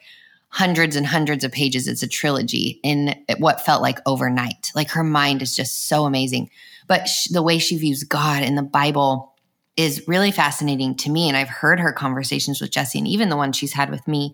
hundreds 0.49 0.95
and 0.95 1.05
hundreds 1.05 1.43
of 1.43 1.51
pages. 1.51 1.87
It's 1.87 2.01
a 2.01 2.07
trilogy 2.07 2.79
in 2.81 3.13
what 3.37 3.61
felt 3.61 3.83
like 3.83 3.99
overnight. 4.07 4.71
Like 4.73 4.89
her 4.89 5.03
mind 5.03 5.43
is 5.43 5.55
just 5.55 5.87
so 5.87 6.05
amazing. 6.05 6.49
But 6.87 7.07
sh- 7.07 7.27
the 7.27 7.43
way 7.43 7.59
she 7.59 7.77
views 7.77 8.03
God 8.03 8.41
in 8.41 8.55
the 8.55 8.63
Bible 8.63 9.35
is 9.77 10.07
really 10.07 10.31
fascinating 10.31 10.95
to 10.95 11.11
me. 11.11 11.27
And 11.27 11.37
I've 11.37 11.49
heard 11.49 11.79
her 11.79 11.93
conversations 11.93 12.59
with 12.59 12.71
Jesse 12.71 12.97
and 12.97 13.07
even 13.07 13.29
the 13.29 13.37
one 13.37 13.51
she's 13.51 13.73
had 13.73 13.91
with 13.91 14.07
me. 14.07 14.33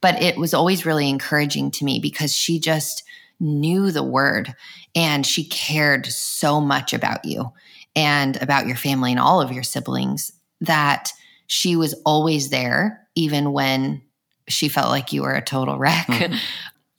But 0.00 0.22
it 0.22 0.36
was 0.36 0.54
always 0.54 0.86
really 0.86 1.08
encouraging 1.08 1.72
to 1.72 1.84
me 1.84 1.98
because 1.98 2.32
she 2.36 2.60
just 2.60 3.02
knew 3.42 3.90
the 3.90 4.02
word 4.02 4.54
and 4.94 5.26
she 5.26 5.44
cared 5.44 6.06
so 6.06 6.60
much 6.60 6.92
about 6.92 7.24
you 7.24 7.52
and 7.94 8.40
about 8.40 8.66
your 8.66 8.76
family 8.76 9.10
and 9.10 9.20
all 9.20 9.42
of 9.42 9.52
your 9.52 9.62
siblings 9.62 10.32
that 10.60 11.12
she 11.48 11.76
was 11.76 11.92
always 12.06 12.48
there, 12.48 13.06
even 13.14 13.52
when 13.52 14.00
she 14.48 14.68
felt 14.68 14.88
like 14.88 15.12
you 15.12 15.22
were 15.22 15.34
a 15.34 15.42
total 15.42 15.78
wreck. 15.78 16.06
Mm-hmm. 16.06 16.36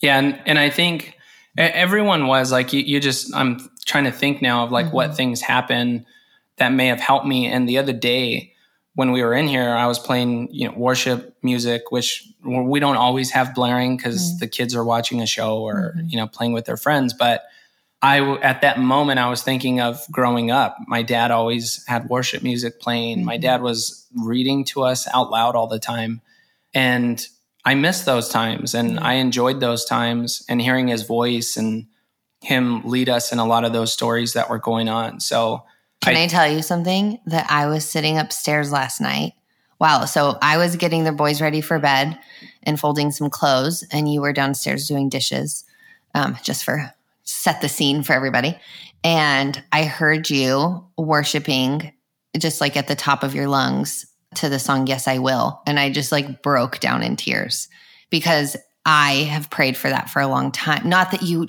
Yeah, 0.02 0.20
and 0.20 0.38
and 0.46 0.60
I 0.60 0.70
think 0.70 1.18
everyone 1.58 2.28
was 2.28 2.52
like 2.52 2.74
you, 2.74 2.82
you 2.82 3.00
just 3.00 3.34
I'm 3.34 3.70
trying 3.86 4.04
to 4.04 4.12
think 4.12 4.42
now 4.42 4.66
of 4.66 4.72
like 4.72 4.88
mm-hmm. 4.88 4.96
what 4.96 5.16
things 5.16 5.40
happen 5.40 6.06
that 6.58 6.74
may 6.74 6.88
have 6.88 7.00
helped 7.00 7.26
me 7.26 7.48
and 7.48 7.70
the 7.70 7.78
other 7.78 7.94
day 7.94 8.53
when 8.96 9.12
we 9.12 9.24
were 9.24 9.34
in 9.34 9.48
here 9.48 9.70
I 9.70 9.88
was 9.88 10.00
playing 10.00 10.50
you 10.52 10.68
know 10.68 10.74
worship 10.76 11.36
music 11.42 11.92
which 11.92 12.28
we 12.44 12.80
don't 12.80 12.98
always 12.98 13.32
have 13.32 13.56
blaring 13.56 13.98
cuz 13.98 14.22
mm-hmm. 14.22 14.38
the 14.40 14.48
kids 14.48 14.76
are 14.76 14.84
watching 14.84 15.22
a 15.22 15.26
show 15.26 15.60
or 15.62 15.94
mm-hmm. 15.96 16.08
you 16.10 16.18
know 16.18 16.28
playing 16.28 16.54
with 16.54 16.66
their 16.66 16.78
friends 16.78 17.14
but 17.14 17.44
I 18.02 18.20
at 18.42 18.62
that 18.62 18.80
moment 18.80 19.20
I 19.20 19.30
was 19.30 19.44
thinking 19.44 19.80
of 19.80 20.06
growing 20.12 20.52
up 20.52 20.78
my 20.88 21.02
dad 21.02 21.32
always 21.32 21.84
had 21.88 22.10
worship 22.10 22.44
music 22.44 22.80
playing 22.80 23.24
my 23.24 23.36
mm-hmm. 23.36 23.42
dad 23.42 23.62
was 23.62 24.08
reading 24.16 24.66
to 24.66 24.84
us 24.84 25.08
out 25.14 25.32
loud 25.32 25.56
all 25.56 25.68
the 25.68 25.80
time 25.80 26.22
and 26.74 27.26
I 27.66 27.76
miss 27.76 28.02
those 28.02 28.28
times 28.30 28.74
and. 28.74 29.00
I 29.00 29.14
enjoyed 29.14 29.62
those 29.62 29.86
times 29.86 30.44
and 30.50 30.62
hearing 30.62 30.90
his 30.90 31.04
voice 31.04 31.56
and 31.56 31.88
him 32.44 32.82
lead 32.84 33.10
us 33.10 33.32
in 33.32 33.40
a 33.40 33.46
lot 33.46 33.64
of 33.64 33.74
those 33.74 33.92
stories 33.92 34.34
that 34.34 34.50
were 34.50 34.60
going 34.60 34.90
on. 34.90 35.20
So, 35.20 35.64
can 36.04 36.16
I, 36.16 36.24
I 36.24 36.28
tell 36.28 36.52
you 36.52 36.62
something 36.62 37.20
that 37.26 37.48
I 37.50 37.68
was 37.68 37.90
sitting 37.90 38.18
upstairs 38.18 38.72
last 38.72 39.02
night? 39.02 39.34
Wow. 39.80 40.06
So 40.06 40.38
I 40.42 40.58
was 40.58 40.76
getting 40.76 41.04
the 41.04 41.12
boys 41.12 41.42
ready 41.42 41.62
for 41.62 41.80
bed 41.80 42.18
and 42.64 42.80
folding 42.80 43.12
some 43.12 43.30
clothes, 43.30 43.84
and 43.92 44.12
you 44.12 44.22
were 44.22 44.34
downstairs 44.34 44.88
doing 44.88 45.10
dishes 45.10 45.66
um, 46.14 46.38
just 46.44 46.64
for 46.64 46.94
set 47.24 47.62
the 47.62 47.70
scene 47.70 48.04
for 48.04 48.14
everybody. 48.14 48.58
And 49.04 49.62
I 49.72 49.84
heard 49.86 50.30
you 50.30 50.86
worshiping 50.98 51.94
just 52.38 52.62
like 52.62 52.78
at 52.78 52.88
the 52.88 52.96
top 52.96 53.24
of 53.24 53.36
your 53.36 53.48
lungs 53.48 54.06
to 54.36 54.50
the 54.50 54.60
song 54.60 54.88
Yes 54.88 55.08
I 55.08 55.20
Will 55.20 55.62
and 55.68 55.80
I 55.80 55.92
just 55.92 56.12
like 56.12 56.42
broke 56.42 56.80
down 56.80 57.04
in 57.04 57.16
tears 57.16 57.68
because 58.10 58.58
I 58.86 59.28
have 59.30 59.50
prayed 59.50 59.78
for 59.78 59.90
that 59.90 60.10
for 60.10 60.22
a 60.22 60.28
long 60.28 60.52
time. 60.52 60.88
Not 60.90 61.12
that 61.12 61.22
you 61.22 61.48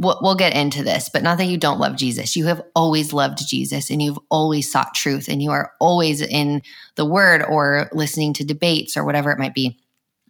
we'll, 0.00 0.34
get 0.34 0.56
into 0.56 0.82
this, 0.82 1.10
but 1.12 1.22
not 1.22 1.36
that 1.36 1.46
you 1.46 1.58
don't 1.58 1.78
love 1.78 1.94
Jesus. 1.96 2.34
You 2.34 2.46
have 2.46 2.62
always 2.74 3.12
loved 3.12 3.46
Jesus 3.46 3.90
and 3.90 4.00
you've 4.00 4.18
always 4.30 4.70
sought 4.70 4.94
truth 4.94 5.28
and 5.28 5.42
you 5.42 5.50
are 5.50 5.72
always 5.78 6.22
in 6.22 6.62
the 6.94 7.04
word 7.04 7.42
or 7.42 7.90
listening 7.92 8.32
to 8.34 8.44
debates 8.44 8.96
or 8.96 9.04
whatever 9.04 9.30
it 9.30 9.38
might 9.38 9.54
be. 9.54 9.78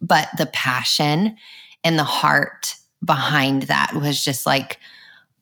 But 0.01 0.27
the 0.37 0.47
passion 0.47 1.37
and 1.85 1.97
the 1.97 2.03
heart 2.03 2.75
behind 3.03 3.63
that 3.63 3.93
was 3.95 4.23
just 4.23 4.45
like, 4.45 4.77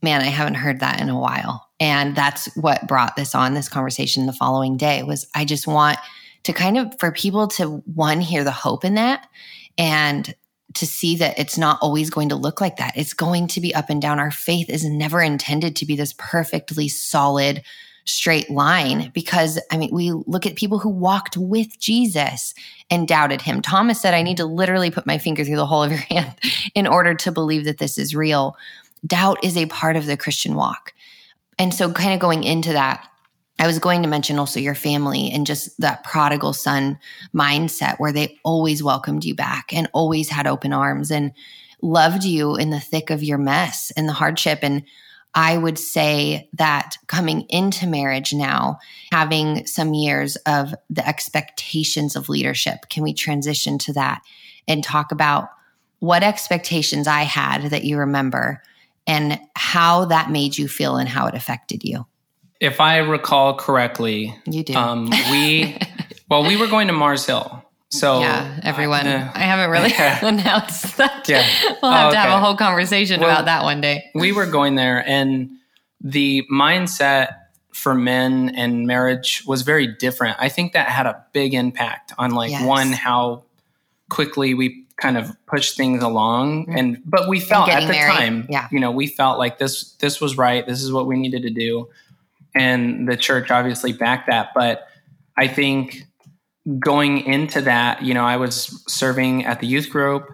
man, 0.03 0.21
I 0.21 0.25
haven't 0.25 0.55
heard 0.55 0.79
that 0.81 1.01
in 1.01 1.09
a 1.09 1.19
while. 1.19 1.67
And 1.79 2.15
that's 2.15 2.53
what 2.55 2.87
brought 2.87 3.15
this 3.15 3.33
on 3.33 3.55
this 3.55 3.67
conversation 3.67 4.27
the 4.27 4.33
following 4.33 4.77
day 4.77 5.01
was 5.01 5.25
I 5.33 5.43
just 5.43 5.65
want 5.65 5.97
to 6.43 6.53
kind 6.53 6.77
of 6.77 6.93
for 6.99 7.11
people 7.11 7.47
to 7.47 7.77
one 7.95 8.21
hear 8.21 8.43
the 8.43 8.51
hope 8.51 8.85
in 8.85 8.93
that 8.95 9.27
and 9.77 10.35
to 10.79 10.87
see 10.87 11.17
that 11.17 11.37
it's 11.37 11.57
not 11.57 11.77
always 11.81 12.09
going 12.09 12.29
to 12.29 12.37
look 12.37 12.61
like 12.61 12.77
that. 12.77 12.93
It's 12.95 13.13
going 13.13 13.47
to 13.49 13.59
be 13.59 13.75
up 13.75 13.89
and 13.89 14.01
down. 14.01 14.17
Our 14.17 14.31
faith 14.31 14.69
is 14.69 14.85
never 14.85 15.21
intended 15.21 15.75
to 15.75 15.85
be 15.85 15.97
this 15.97 16.15
perfectly 16.17 16.87
solid, 16.87 17.63
straight 18.05 18.49
line 18.49 19.11
because, 19.13 19.59
I 19.71 19.77
mean, 19.77 19.89
we 19.91 20.13
look 20.13 20.45
at 20.45 20.55
people 20.55 20.79
who 20.79 20.87
walked 20.87 21.35
with 21.35 21.77
Jesus 21.79 22.53
and 22.89 23.09
doubted 23.09 23.41
him. 23.41 23.61
Thomas 23.61 23.99
said, 23.99 24.13
I 24.13 24.21
need 24.21 24.37
to 24.37 24.45
literally 24.45 24.89
put 24.89 25.05
my 25.05 25.17
finger 25.17 25.43
through 25.43 25.57
the 25.57 25.65
hole 25.65 25.83
of 25.83 25.91
your 25.91 25.99
hand 25.99 26.33
in 26.75 26.87
order 26.87 27.13
to 27.13 27.31
believe 27.31 27.65
that 27.65 27.79
this 27.79 27.97
is 27.97 28.15
real. 28.15 28.55
Doubt 29.05 29.43
is 29.43 29.57
a 29.57 29.65
part 29.65 29.97
of 29.97 30.05
the 30.05 30.15
Christian 30.15 30.55
walk. 30.55 30.93
And 31.57 31.73
so, 31.73 31.91
kind 31.91 32.13
of 32.13 32.21
going 32.21 32.45
into 32.45 32.71
that, 32.71 33.05
I 33.59 33.67
was 33.67 33.77
going 33.77 34.01
to 34.03 34.09
mention 34.09 34.39
also 34.39 34.59
your 34.59 34.73
family 34.73 35.29
and 35.31 35.45
just 35.45 35.79
that 35.81 36.05
prodigal 36.05 36.53
son 36.53 36.97
mindset 37.35 37.99
where 37.99 38.13
they 38.13 38.39
always 38.43 38.81
welcomed 38.81 39.25
you 39.25 39.35
back 39.35 39.73
and 39.73 39.89
always 39.93 40.29
had 40.29 40.47
open 40.47 40.71
arms 40.71 41.11
and 41.11 41.33
loved 41.81 42.23
you 42.23 42.55
in 42.55 42.69
the 42.69 42.79
thick 42.79 43.09
of 43.09 43.21
your 43.21 43.37
mess 43.37 43.91
and 43.97 44.07
the 44.07 44.13
hardship. 44.13 44.59
And 44.61 44.83
I 45.35 45.57
would 45.57 45.77
say 45.77 46.49
that 46.53 46.95
coming 47.07 47.41
into 47.49 47.85
marriage 47.85 48.33
now, 48.33 48.79
having 49.11 49.67
some 49.67 49.93
years 49.93 50.37
of 50.37 50.73
the 50.89 51.07
expectations 51.07 52.15
of 52.15 52.29
leadership, 52.29 52.89
can 52.89 53.03
we 53.03 53.13
transition 53.13 53.77
to 53.79 53.93
that 53.93 54.21
and 54.67 54.83
talk 54.83 55.11
about 55.11 55.49
what 55.99 56.23
expectations 56.23 57.07
I 57.07 57.23
had 57.23 57.71
that 57.71 57.83
you 57.83 57.97
remember 57.97 58.63
and 59.05 59.39
how 59.55 60.05
that 60.05 60.31
made 60.31 60.57
you 60.57 60.69
feel 60.69 60.95
and 60.95 61.09
how 61.09 61.27
it 61.27 61.35
affected 61.35 61.83
you? 61.83 62.05
If 62.59 62.81
I 62.81 62.97
recall 62.97 63.55
correctly, 63.55 64.35
you 64.45 64.63
do. 64.63 64.73
Um, 64.73 65.09
we 65.31 65.77
well, 66.29 66.43
we 66.43 66.57
were 66.57 66.67
going 66.67 66.87
to 66.87 66.93
Mars 66.93 67.25
Hill. 67.25 67.63
So 67.91 68.19
yeah, 68.19 68.59
everyone. 68.63 69.07
Uh, 69.07 69.31
I 69.33 69.39
haven't 69.39 69.71
really 69.71 69.93
announced 70.27 70.97
that. 70.97 71.27
Yeah, 71.27 71.45
we'll 71.81 71.91
have 71.91 72.09
oh, 72.09 72.11
to 72.11 72.17
have 72.17 72.37
a 72.37 72.43
whole 72.43 72.55
conversation 72.55 73.19
well, 73.19 73.29
about 73.29 73.45
that 73.45 73.63
one 73.63 73.81
day. 73.81 74.09
We 74.13 74.31
were 74.31 74.45
going 74.45 74.75
there, 74.75 75.03
and 75.07 75.49
the 76.01 76.45
mindset 76.51 77.35
for 77.71 77.95
men 77.95 78.49
and 78.55 78.85
marriage 78.85 79.43
was 79.47 79.63
very 79.63 79.87
different. 79.87 80.37
I 80.39 80.49
think 80.49 80.73
that 80.73 80.89
had 80.89 81.05
a 81.05 81.25
big 81.33 81.53
impact 81.53 82.13
on 82.17 82.31
like 82.31 82.51
yes. 82.51 82.63
one 82.63 82.91
how 82.91 83.43
quickly 84.09 84.53
we 84.53 84.85
kind 84.97 85.17
of 85.17 85.31
pushed 85.45 85.77
things 85.77 86.03
along 86.03 86.65
mm-hmm. 86.65 86.77
and 86.77 87.01
but 87.05 87.29
we 87.29 87.39
felt 87.39 87.69
at 87.69 87.81
the 87.81 87.93
married. 87.93 88.13
time 88.13 88.45
yeah. 88.49 88.67
you 88.69 88.79
know 88.81 88.91
we 88.91 89.07
felt 89.07 89.39
like 89.39 89.57
this 89.57 89.93
this 89.93 90.19
was 90.19 90.37
right 90.37 90.65
this 90.65 90.83
is 90.83 90.91
what 90.91 91.07
we 91.07 91.15
needed 91.15 91.41
to 91.41 91.49
do 91.49 91.87
and 92.55 93.07
the 93.07 93.17
church 93.17 93.51
obviously 93.51 93.93
backed 93.93 94.27
that. 94.27 94.49
But 94.53 94.87
I 95.37 95.47
think 95.47 96.03
going 96.79 97.25
into 97.25 97.61
that, 97.61 98.03
you 98.03 98.13
know, 98.13 98.25
I 98.25 98.37
was 98.37 98.83
serving 98.87 99.45
at 99.45 99.59
the 99.59 99.67
youth 99.67 99.89
group 99.89 100.29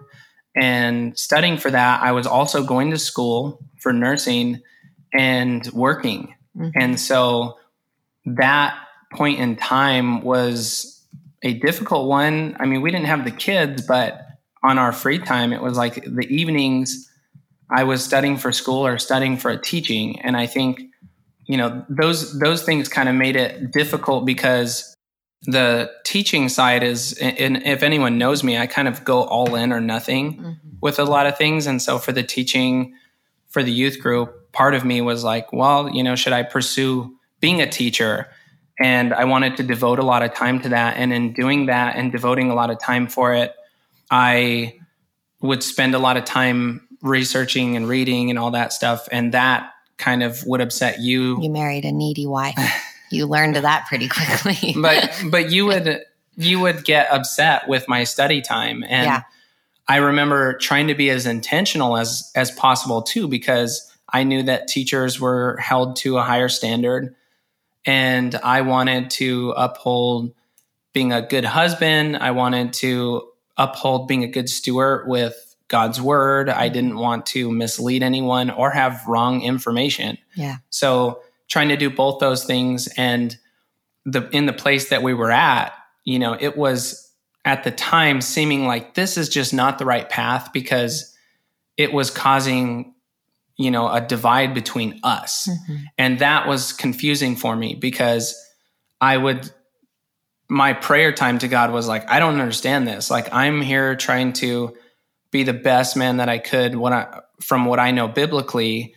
and 0.54 1.16
studying 1.18 1.56
for 1.58 1.70
that. 1.70 2.02
I 2.02 2.12
was 2.12 2.26
also 2.26 2.62
going 2.62 2.90
to 2.90 2.98
school 2.98 3.60
for 3.78 3.92
nursing 3.92 4.62
and 5.12 5.66
working. 5.72 6.34
Mm-hmm. 6.56 6.70
And 6.80 7.00
so 7.00 7.58
that 8.24 8.76
point 9.12 9.38
in 9.38 9.56
time 9.56 10.22
was 10.22 11.04
a 11.42 11.54
difficult 11.54 12.08
one. 12.08 12.56
I 12.58 12.66
mean, 12.66 12.82
we 12.82 12.90
didn't 12.90 13.06
have 13.06 13.24
the 13.24 13.30
kids, 13.30 13.86
but 13.86 14.26
on 14.62 14.78
our 14.78 14.92
free 14.92 15.18
time, 15.18 15.52
it 15.52 15.62
was 15.62 15.76
like 15.76 16.02
the 16.04 16.26
evenings 16.28 17.08
I 17.70 17.84
was 17.84 18.02
studying 18.02 18.36
for 18.36 18.52
school 18.52 18.86
or 18.86 18.98
studying 18.98 19.36
for 19.36 19.50
a 19.50 19.60
teaching. 19.60 20.20
And 20.22 20.36
I 20.36 20.46
think 20.46 20.82
you 21.46 21.56
know 21.56 21.84
those 21.88 22.38
those 22.38 22.62
things 22.62 22.88
kind 22.88 23.08
of 23.08 23.14
made 23.14 23.36
it 23.36 23.72
difficult 23.72 24.24
because 24.24 24.94
the 25.42 25.90
teaching 26.04 26.48
side 26.48 26.82
is 26.82 27.16
and 27.20 27.58
if 27.64 27.82
anyone 27.82 28.18
knows 28.18 28.42
me 28.42 28.58
i 28.58 28.66
kind 28.66 28.88
of 28.88 29.04
go 29.04 29.22
all 29.24 29.54
in 29.54 29.72
or 29.72 29.80
nothing 29.80 30.34
mm-hmm. 30.34 30.52
with 30.80 30.98
a 30.98 31.04
lot 31.04 31.26
of 31.26 31.36
things. 31.36 31.66
And 31.66 31.80
so 31.80 31.98
for 31.98 32.12
the 32.12 32.22
teaching 32.22 32.94
for 33.48 33.62
the 33.62 33.72
youth 33.72 34.00
group 34.00 34.52
part 34.52 34.74
of 34.74 34.84
me 34.84 35.00
was 35.00 35.22
like 35.22 35.52
well 35.52 35.88
you 35.90 36.02
know 36.02 36.16
should 36.16 36.32
i 36.32 36.42
pursue 36.42 37.14
being 37.40 37.60
a 37.60 37.70
teacher? 37.70 38.28
And 38.78 39.14
i 39.14 39.24
wanted 39.24 39.56
to 39.58 39.62
devote 39.62 39.98
a 39.98 40.04
lot 40.04 40.22
of 40.22 40.34
time 40.34 40.60
to 40.62 40.68
that. 40.70 40.96
And 40.96 41.12
in 41.12 41.32
doing 41.32 41.66
that 41.66 41.96
and 41.96 42.10
devoting 42.10 42.50
a 42.50 42.54
lot 42.54 42.70
of 42.70 42.80
time 42.80 43.06
for 43.06 43.34
it 43.34 43.54
i 44.10 44.74
would 45.40 45.62
spend 45.62 45.94
a 45.94 45.98
lot 45.98 46.16
of 46.16 46.24
time 46.24 46.86
researching 47.02 47.76
and 47.76 47.88
reading 47.88 48.30
and 48.30 48.38
all 48.38 48.50
that 48.52 48.72
stuff. 48.72 49.08
And 49.12 49.32
that 49.32 49.70
kind 49.98 50.22
of 50.22 50.44
would 50.46 50.60
upset 50.60 51.00
you. 51.00 51.40
You 51.42 51.50
married 51.50 51.84
a 51.84 51.92
needy 51.92 52.26
wife. 52.26 52.58
you 53.10 53.26
learned 53.26 53.56
that 53.56 53.86
pretty 53.86 54.08
quickly. 54.08 54.74
but 54.80 55.24
but 55.30 55.50
you 55.50 55.66
would 55.66 56.02
you 56.36 56.60
would 56.60 56.84
get 56.84 57.10
upset 57.10 57.68
with 57.68 57.88
my 57.88 58.04
study 58.04 58.40
time 58.40 58.84
and 58.88 59.06
yeah. 59.06 59.22
I 59.88 59.96
remember 59.96 60.58
trying 60.58 60.88
to 60.88 60.94
be 60.94 61.10
as 61.10 61.26
intentional 61.26 61.96
as 61.96 62.30
as 62.34 62.50
possible 62.50 63.02
too 63.02 63.28
because 63.28 63.92
I 64.08 64.24
knew 64.24 64.42
that 64.44 64.68
teachers 64.68 65.20
were 65.20 65.56
held 65.58 65.96
to 65.96 66.18
a 66.18 66.22
higher 66.22 66.48
standard 66.48 67.14
and 67.84 68.34
I 68.34 68.62
wanted 68.62 69.10
to 69.10 69.54
uphold 69.56 70.34
being 70.92 71.12
a 71.12 71.22
good 71.22 71.44
husband, 71.44 72.16
I 72.16 72.30
wanted 72.30 72.72
to 72.74 73.28
uphold 73.56 74.08
being 74.08 74.24
a 74.24 74.28
good 74.28 74.48
steward 74.48 75.06
with 75.06 75.45
God's 75.68 76.00
word. 76.00 76.48
I 76.48 76.68
didn't 76.68 76.96
want 76.96 77.26
to 77.26 77.50
mislead 77.50 78.02
anyone 78.02 78.50
or 78.50 78.70
have 78.70 79.06
wrong 79.06 79.42
information. 79.42 80.18
Yeah. 80.34 80.56
So 80.70 81.20
trying 81.48 81.68
to 81.68 81.76
do 81.76 81.90
both 81.90 82.20
those 82.20 82.44
things 82.44 82.88
and 82.96 83.36
the 84.04 84.28
in 84.30 84.46
the 84.46 84.52
place 84.52 84.90
that 84.90 85.02
we 85.02 85.14
were 85.14 85.30
at, 85.30 85.72
you 86.04 86.18
know, 86.18 86.36
it 86.38 86.56
was 86.56 87.06
at 87.44 87.64
the 87.64 87.70
time 87.70 88.20
seeming 88.20 88.66
like 88.66 88.94
this 88.94 89.16
is 89.16 89.28
just 89.28 89.54
not 89.54 89.78
the 89.78 89.84
right 89.84 90.08
path 90.08 90.52
because 90.52 91.16
it 91.76 91.92
was 91.92 92.10
causing 92.10 92.94
you 93.56 93.70
know 93.70 93.88
a 93.90 94.00
divide 94.00 94.52
between 94.52 95.00
us 95.02 95.48
mm-hmm. 95.48 95.84
and 95.96 96.18
that 96.18 96.46
was 96.46 96.72
confusing 96.72 97.36
for 97.36 97.56
me 97.56 97.74
because 97.74 98.36
i 99.00 99.16
would 99.16 99.50
my 100.48 100.72
prayer 100.72 101.12
time 101.12 101.38
to 101.38 101.48
god 101.48 101.70
was 101.70 101.88
like 101.88 102.08
i 102.10 102.18
don't 102.18 102.40
understand 102.40 102.86
this 102.86 103.10
like 103.10 103.32
i'm 103.32 103.62
here 103.62 103.94
trying 103.94 104.32
to 104.32 104.76
be 105.36 105.42
the 105.42 105.52
best 105.52 105.96
man 105.96 106.16
that 106.16 106.30
I 106.30 106.38
could 106.38 106.74
when 106.74 106.94
I 106.94 107.20
from 107.40 107.66
what 107.66 107.78
I 107.78 107.90
know 107.90 108.08
biblically 108.08 108.94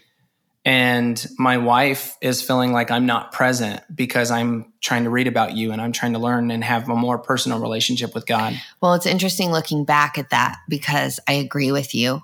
and 0.64 1.28
my 1.38 1.58
wife 1.58 2.18
is 2.22 2.42
feeling 2.42 2.72
like 2.72 2.92
I'm 2.92 3.06
not 3.06 3.34
present 3.34 3.82
because 3.94 4.32
I'm 4.32 4.72
trying 4.80 5.04
to 5.04 5.10
read 5.10 5.28
about 5.28 5.54
you 5.58 5.74
and 5.74 5.82
I'm 5.82 5.92
trying 5.92 6.14
to 6.14 6.20
learn 6.20 6.50
and 6.52 6.64
have 6.64 6.88
a 6.88 6.96
more 6.96 7.18
personal 7.18 7.60
relationship 7.60 8.16
with 8.16 8.26
God. 8.26 8.54
Well, 8.80 8.94
it's 8.94 9.06
interesting 9.06 9.52
looking 9.52 9.84
back 9.84 10.18
at 10.18 10.30
that 10.30 10.58
because 10.70 11.20
I 11.28 11.34
agree 11.34 11.74
with 11.74 11.94
you. 11.94 12.24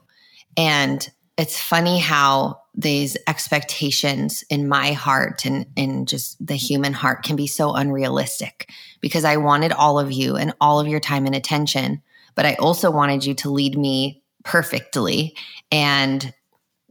And 0.56 1.10
it's 1.38 1.60
funny 1.60 2.00
how 2.00 2.62
these 2.74 3.18
expectations 3.28 4.44
in 4.50 4.68
my 4.68 4.94
heart 4.94 5.46
and 5.46 5.66
in 5.76 6.06
just 6.06 6.46
the 6.46 6.56
human 6.56 6.94
heart 6.94 7.24
can 7.24 7.36
be 7.36 7.48
so 7.48 7.74
unrealistic 7.74 8.70
because 9.02 9.26
I 9.26 9.38
wanted 9.38 9.74
all 9.74 10.00
of 10.00 10.12
you 10.12 10.38
and 10.38 10.54
all 10.62 10.80
of 10.80 10.88
your 10.88 11.02
time 11.02 11.26
and 11.26 11.36
attention 11.36 12.02
but 12.36 12.46
I 12.46 12.56
also 12.56 12.92
wanted 12.92 13.26
you 13.26 13.34
to 13.36 13.50
lead 13.50 13.78
me 13.78 14.22
perfectly 14.44 15.36
and 15.72 16.34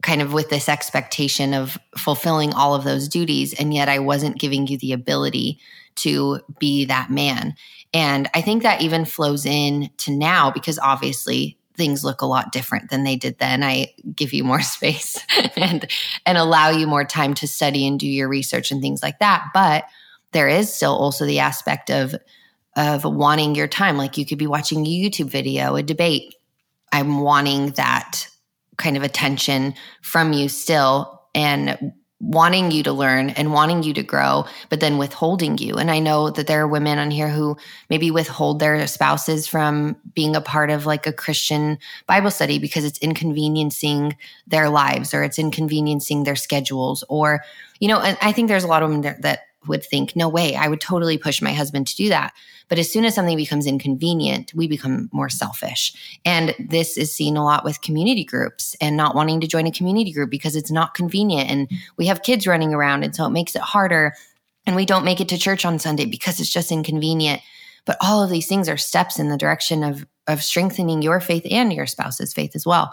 kind 0.01 0.21
of 0.21 0.33
with 0.33 0.49
this 0.49 0.69
expectation 0.69 1.53
of 1.53 1.77
fulfilling 1.97 2.53
all 2.53 2.75
of 2.75 2.83
those 2.83 3.07
duties. 3.07 3.53
And 3.53 3.73
yet 3.73 3.89
I 3.89 3.99
wasn't 3.99 4.39
giving 4.39 4.67
you 4.67 4.77
the 4.77 4.93
ability 4.93 5.59
to 5.95 6.41
be 6.59 6.85
that 6.85 7.09
man. 7.09 7.55
And 7.93 8.29
I 8.33 8.41
think 8.41 8.63
that 8.63 8.81
even 8.81 9.05
flows 9.05 9.45
in 9.45 9.89
to 9.97 10.11
now 10.11 10.51
because 10.51 10.77
obviously 10.77 11.57
things 11.75 12.03
look 12.03 12.21
a 12.21 12.25
lot 12.25 12.51
different 12.51 12.89
than 12.89 13.03
they 13.03 13.15
did 13.15 13.39
then. 13.39 13.63
I 13.63 13.93
give 14.13 14.33
you 14.33 14.43
more 14.43 14.61
space 14.61 15.19
and 15.55 15.89
and 16.25 16.37
allow 16.37 16.69
you 16.69 16.87
more 16.87 17.05
time 17.05 17.33
to 17.35 17.47
study 17.47 17.87
and 17.87 17.99
do 17.99 18.07
your 18.07 18.27
research 18.27 18.71
and 18.71 18.81
things 18.81 19.01
like 19.01 19.19
that. 19.19 19.45
But 19.53 19.85
there 20.33 20.49
is 20.49 20.73
still 20.73 20.95
also 20.95 21.25
the 21.25 21.39
aspect 21.39 21.89
of 21.89 22.15
of 22.75 23.03
wanting 23.03 23.55
your 23.55 23.67
time. 23.67 23.97
Like 23.97 24.17
you 24.17 24.25
could 24.25 24.37
be 24.37 24.47
watching 24.47 24.85
a 24.85 24.89
YouTube 24.89 25.29
video, 25.29 25.75
a 25.75 25.83
debate. 25.83 26.35
I'm 26.91 27.21
wanting 27.21 27.71
that 27.71 28.27
kind 28.77 28.97
of 28.97 29.03
attention 29.03 29.73
from 30.01 30.33
you 30.33 30.49
still. 30.49 31.21
And 31.33 31.93
wanting 32.21 32.71
you 32.71 32.81
to 32.81 32.93
learn 32.93 33.29
and 33.31 33.51
wanting 33.51 33.83
you 33.83 33.93
to 33.93 34.01
grow, 34.01 34.45
but 34.69 34.79
then 34.79 34.97
withholding 34.97 35.57
you. 35.57 35.75
And 35.75 35.91
I 35.91 35.99
know 35.99 36.29
that 36.29 36.47
there 36.47 36.61
are 36.61 36.67
women 36.67 36.97
on 36.97 37.11
here 37.11 37.27
who 37.27 37.57
maybe 37.89 38.09
withhold 38.09 38.59
their 38.59 38.87
spouses 38.87 39.47
from 39.47 39.97
being 40.13 40.35
a 40.35 40.41
part 40.41 40.69
of 40.69 40.85
like 40.85 41.05
a 41.05 41.13
Christian 41.13 41.77
Bible 42.07 42.31
study 42.31 42.57
because 42.57 42.85
it's 42.85 42.99
inconveniencing 42.99 44.15
their 44.47 44.69
lives 44.69 45.13
or 45.13 45.23
it's 45.23 45.37
inconveniencing 45.37 46.23
their 46.23 46.37
schedules. 46.37 47.03
Or, 47.09 47.43
you 47.79 47.87
know, 47.87 47.99
and 47.99 48.17
I 48.21 48.31
think 48.31 48.47
there's 48.47 48.63
a 48.63 48.67
lot 48.67 48.81
of 48.81 48.89
women 48.89 49.01
that, 49.01 49.21
that 49.21 49.39
would 49.67 49.83
think, 49.83 50.15
no 50.15 50.29
way, 50.29 50.55
I 50.55 50.67
would 50.67 50.81
totally 50.81 51.17
push 51.17 51.41
my 51.41 51.53
husband 51.53 51.87
to 51.87 51.95
do 51.95 52.09
that. 52.09 52.33
But 52.67 52.79
as 52.79 52.91
soon 52.91 53.05
as 53.05 53.13
something 53.13 53.37
becomes 53.37 53.67
inconvenient, 53.67 54.53
we 54.55 54.67
become 54.67 55.09
more 55.11 55.29
selfish. 55.29 55.93
And 56.25 56.55
this 56.59 56.97
is 56.97 57.11
seen 57.11 57.37
a 57.37 57.43
lot 57.43 57.63
with 57.63 57.81
community 57.81 58.23
groups 58.23 58.75
and 58.81 58.97
not 58.97 59.15
wanting 59.15 59.39
to 59.41 59.47
join 59.47 59.67
a 59.67 59.71
community 59.71 60.11
group 60.11 60.29
because 60.29 60.55
it's 60.55 60.71
not 60.71 60.95
convenient. 60.95 61.49
And 61.49 61.71
we 61.97 62.07
have 62.07 62.23
kids 62.23 62.47
running 62.47 62.73
around. 62.73 63.03
And 63.03 63.15
so 63.15 63.25
it 63.25 63.31
makes 63.31 63.55
it 63.55 63.61
harder. 63.61 64.13
And 64.65 64.75
we 64.75 64.85
don't 64.85 65.05
make 65.05 65.21
it 65.21 65.29
to 65.29 65.37
church 65.37 65.63
on 65.63 65.77
Sunday 65.77 66.05
because 66.05 66.39
it's 66.39 66.49
just 66.49 66.71
inconvenient. 66.71 67.41
But 67.85 67.97
all 68.01 68.23
of 68.23 68.31
these 68.31 68.47
things 68.47 68.67
are 68.67 68.77
steps 68.77 69.19
in 69.19 69.29
the 69.29 69.37
direction 69.37 69.83
of, 69.83 70.05
of 70.27 70.43
strengthening 70.43 71.03
your 71.03 71.19
faith 71.19 71.45
and 71.49 71.71
your 71.71 71.85
spouse's 71.85 72.33
faith 72.33 72.55
as 72.55 72.65
well. 72.65 72.91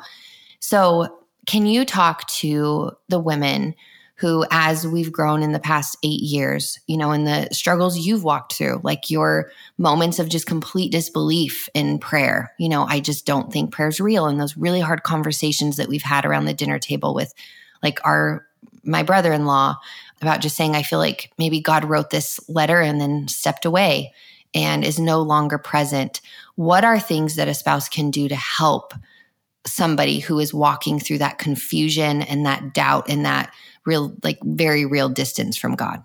So, 0.60 1.18
can 1.44 1.66
you 1.66 1.84
talk 1.84 2.28
to 2.28 2.92
the 3.08 3.18
women 3.18 3.74
who, 4.16 4.44
as 4.50 4.86
we've 4.86 5.10
grown 5.10 5.42
in 5.42 5.52
the 5.52 5.58
past 5.58 5.96
eight 6.04 6.20
years, 6.20 6.78
you 6.86 6.96
know, 6.96 7.12
in 7.12 7.24
the 7.24 7.48
struggles 7.50 7.98
you've 7.98 8.24
walked 8.24 8.52
through, 8.52 8.80
like 8.84 9.10
your 9.10 9.50
moments 9.78 10.18
of 10.18 10.28
just 10.28 10.46
complete 10.46 10.92
disbelief 10.92 11.68
in 11.74 11.98
prayer, 11.98 12.52
you 12.58 12.68
know, 12.68 12.84
I 12.88 13.00
just 13.00 13.26
don't 13.26 13.52
think 13.52 13.72
prayer's 13.72 14.00
real. 14.00 14.26
And 14.26 14.40
those 14.40 14.56
really 14.56 14.80
hard 14.80 15.02
conversations 15.02 15.76
that 15.76 15.88
we've 15.88 16.02
had 16.02 16.24
around 16.24 16.44
the 16.44 16.54
dinner 16.54 16.78
table 16.78 17.14
with 17.14 17.34
like 17.82 17.98
our, 18.04 18.46
my 18.84 19.02
brother 19.02 19.32
in 19.32 19.46
law 19.46 19.76
about 20.20 20.40
just 20.40 20.56
saying, 20.56 20.76
I 20.76 20.82
feel 20.82 21.00
like 21.00 21.32
maybe 21.36 21.60
God 21.60 21.84
wrote 21.84 22.10
this 22.10 22.38
letter 22.48 22.80
and 22.80 23.00
then 23.00 23.26
stepped 23.28 23.64
away 23.64 24.12
and 24.54 24.84
is 24.84 25.00
no 25.00 25.20
longer 25.20 25.58
present. 25.58 26.20
What 26.54 26.84
are 26.84 27.00
things 27.00 27.36
that 27.36 27.48
a 27.48 27.54
spouse 27.54 27.88
can 27.88 28.10
do 28.10 28.28
to 28.28 28.36
help 28.36 28.94
somebody 29.66 30.18
who 30.18 30.38
is 30.38 30.52
walking 30.52 30.98
through 30.98 31.18
that 31.18 31.38
confusion 31.38 32.22
and 32.22 32.44
that 32.46 32.74
doubt 32.74 33.08
and 33.08 33.24
that 33.24 33.52
real, 33.86 34.14
like 34.22 34.38
very 34.42 34.84
real 34.84 35.08
distance 35.08 35.56
from 35.56 35.74
God. 35.74 36.04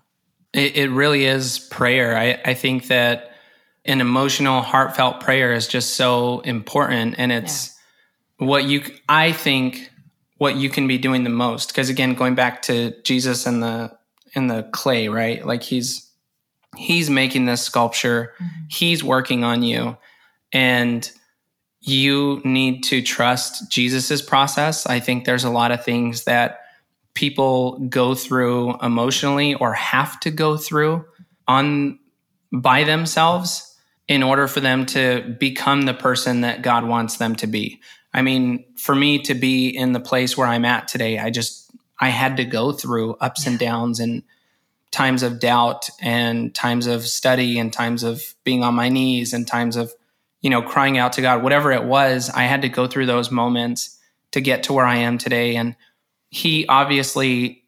It, 0.52 0.76
it 0.76 0.90
really 0.90 1.24
is 1.24 1.58
prayer. 1.58 2.16
I, 2.16 2.40
I 2.44 2.54
think 2.54 2.88
that 2.88 3.32
an 3.84 4.00
emotional, 4.00 4.60
heartfelt 4.60 5.20
prayer 5.20 5.52
is 5.52 5.68
just 5.68 5.94
so 5.94 6.40
important. 6.40 7.14
And 7.18 7.32
it's 7.32 7.74
yeah. 8.38 8.46
what 8.46 8.64
you, 8.64 8.82
I 9.08 9.32
think, 9.32 9.90
what 10.38 10.56
you 10.56 10.70
can 10.70 10.86
be 10.86 10.98
doing 10.98 11.24
the 11.24 11.30
most. 11.30 11.68
Because 11.68 11.88
again, 11.88 12.14
going 12.14 12.34
back 12.34 12.62
to 12.62 12.94
Jesus 13.02 13.46
and 13.46 13.62
the, 13.62 13.96
in 14.34 14.46
the 14.46 14.68
clay, 14.72 15.08
right? 15.08 15.44
Like 15.44 15.62
he's, 15.62 16.10
he's 16.76 17.10
making 17.10 17.46
this 17.46 17.62
sculpture, 17.62 18.34
mm-hmm. 18.34 18.64
he's 18.68 19.02
working 19.02 19.42
on 19.44 19.62
you. 19.62 19.96
And 20.52 21.10
you 21.80 22.40
need 22.44 22.82
to 22.84 23.02
trust 23.02 23.70
Jesus's 23.70 24.22
process. 24.22 24.86
I 24.86 25.00
think 25.00 25.24
there's 25.24 25.44
a 25.44 25.50
lot 25.50 25.70
of 25.70 25.84
things 25.84 26.24
that 26.24 26.60
people 27.18 27.80
go 27.88 28.14
through 28.14 28.78
emotionally 28.80 29.52
or 29.56 29.72
have 29.72 30.20
to 30.20 30.30
go 30.30 30.56
through 30.56 31.04
on 31.48 31.98
by 32.52 32.84
themselves 32.84 33.76
in 34.06 34.22
order 34.22 34.46
for 34.46 34.60
them 34.60 34.86
to 34.86 35.34
become 35.40 35.82
the 35.82 35.92
person 35.92 36.42
that 36.42 36.62
God 36.62 36.86
wants 36.86 37.16
them 37.16 37.34
to 37.34 37.48
be. 37.48 37.80
I 38.14 38.22
mean, 38.22 38.64
for 38.76 38.94
me 38.94 39.18
to 39.22 39.34
be 39.34 39.68
in 39.68 39.94
the 39.94 40.00
place 40.00 40.36
where 40.36 40.46
I'm 40.46 40.64
at 40.64 40.86
today, 40.86 41.18
I 41.18 41.30
just 41.30 41.68
I 41.98 42.10
had 42.10 42.36
to 42.36 42.44
go 42.44 42.70
through 42.70 43.14
ups 43.14 43.48
and 43.48 43.58
downs 43.58 43.98
and 43.98 44.22
times 44.92 45.24
of 45.24 45.40
doubt 45.40 45.90
and 46.00 46.54
times 46.54 46.86
of 46.86 47.04
study 47.04 47.58
and 47.58 47.72
times 47.72 48.04
of 48.04 48.22
being 48.44 48.62
on 48.62 48.74
my 48.74 48.88
knees 48.88 49.32
and 49.32 49.44
times 49.44 49.74
of 49.74 49.92
you 50.40 50.50
know 50.50 50.62
crying 50.62 50.98
out 50.98 51.14
to 51.14 51.20
God 51.20 51.42
whatever 51.42 51.72
it 51.72 51.82
was 51.82 52.30
I 52.30 52.44
had 52.44 52.62
to 52.62 52.68
go 52.68 52.86
through 52.86 53.06
those 53.06 53.32
moments 53.32 53.98
to 54.30 54.40
get 54.40 54.62
to 54.64 54.72
where 54.72 54.86
I 54.86 54.98
am 54.98 55.18
today 55.18 55.56
and 55.56 55.74
he 56.30 56.66
obviously 56.66 57.62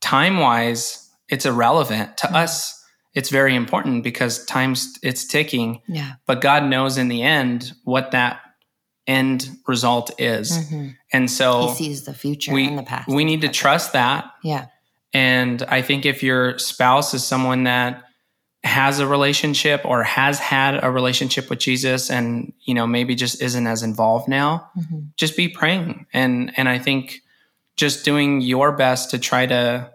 time 0.00 0.38
wise 0.38 1.06
it's 1.28 1.46
irrelevant 1.46 2.16
to 2.18 2.26
mm-hmm. 2.26 2.36
us. 2.36 2.84
It's 3.14 3.30
very 3.30 3.54
important 3.54 4.04
because 4.04 4.44
time's 4.44 4.98
it's 5.02 5.26
ticking. 5.26 5.80
Yeah. 5.88 6.14
But 6.26 6.40
god 6.40 6.64
knows 6.64 6.98
in 6.98 7.08
the 7.08 7.22
end 7.22 7.72
what 7.84 8.10
that 8.12 8.40
end 9.06 9.48
result 9.66 10.10
is. 10.18 10.52
Mm-hmm. 10.52 10.88
and 11.12 11.30
so 11.30 11.68
he 11.68 11.84
sees 11.84 12.04
the 12.04 12.14
future 12.14 12.52
we, 12.52 12.66
and 12.66 12.78
the 12.78 12.82
past. 12.82 13.08
we 13.08 13.24
need 13.24 13.40
to 13.42 13.48
trust 13.48 13.92
that. 13.92 14.30
Yeah. 14.42 14.66
And 15.12 15.62
i 15.62 15.82
think 15.82 16.04
if 16.04 16.22
your 16.22 16.58
spouse 16.58 17.14
is 17.14 17.24
someone 17.24 17.64
that 17.64 18.02
has 18.64 18.98
a 18.98 19.06
relationship 19.06 19.80
or 19.84 20.02
has 20.02 20.40
had 20.40 20.82
a 20.82 20.90
relationship 20.90 21.48
with 21.48 21.60
jesus 21.60 22.10
and 22.10 22.52
you 22.64 22.74
know 22.74 22.86
maybe 22.86 23.14
just 23.14 23.40
isn't 23.40 23.66
as 23.66 23.84
involved 23.84 24.28
now 24.28 24.68
mm-hmm. 24.76 25.00
just 25.16 25.36
be 25.36 25.48
praying. 25.48 26.06
And 26.12 26.52
and 26.58 26.68
i 26.68 26.78
think 26.78 27.22
just 27.76 28.04
doing 28.04 28.40
your 28.40 28.72
best 28.72 29.10
to 29.10 29.18
try 29.18 29.46
to 29.46 29.90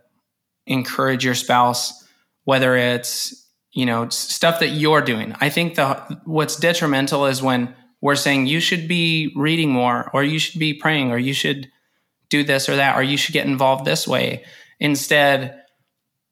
encourage 0.67 1.25
your 1.25 1.35
spouse, 1.35 2.07
whether 2.43 2.75
it's, 2.75 3.47
you 3.71 3.85
know, 3.85 4.09
stuff 4.09 4.59
that 4.59 4.69
you're 4.69 5.01
doing. 5.01 5.33
I 5.41 5.49
think 5.49 5.75
the 5.75 5.95
what's 6.25 6.55
detrimental 6.55 7.25
is 7.25 7.41
when 7.41 7.73
we're 8.01 8.15
saying 8.15 8.47
you 8.47 8.59
should 8.59 8.87
be 8.87 9.31
reading 9.35 9.71
more 9.71 10.09
or 10.13 10.23
you 10.23 10.39
should 10.39 10.59
be 10.59 10.73
praying 10.73 11.11
or 11.11 11.17
you 11.17 11.33
should 11.33 11.69
do 12.29 12.43
this 12.43 12.67
or 12.67 12.75
that 12.75 12.97
or 12.97 13.03
you 13.03 13.17
should 13.17 13.33
get 13.33 13.45
involved 13.45 13.85
this 13.85 14.07
way. 14.07 14.43
Instead, 14.79 15.61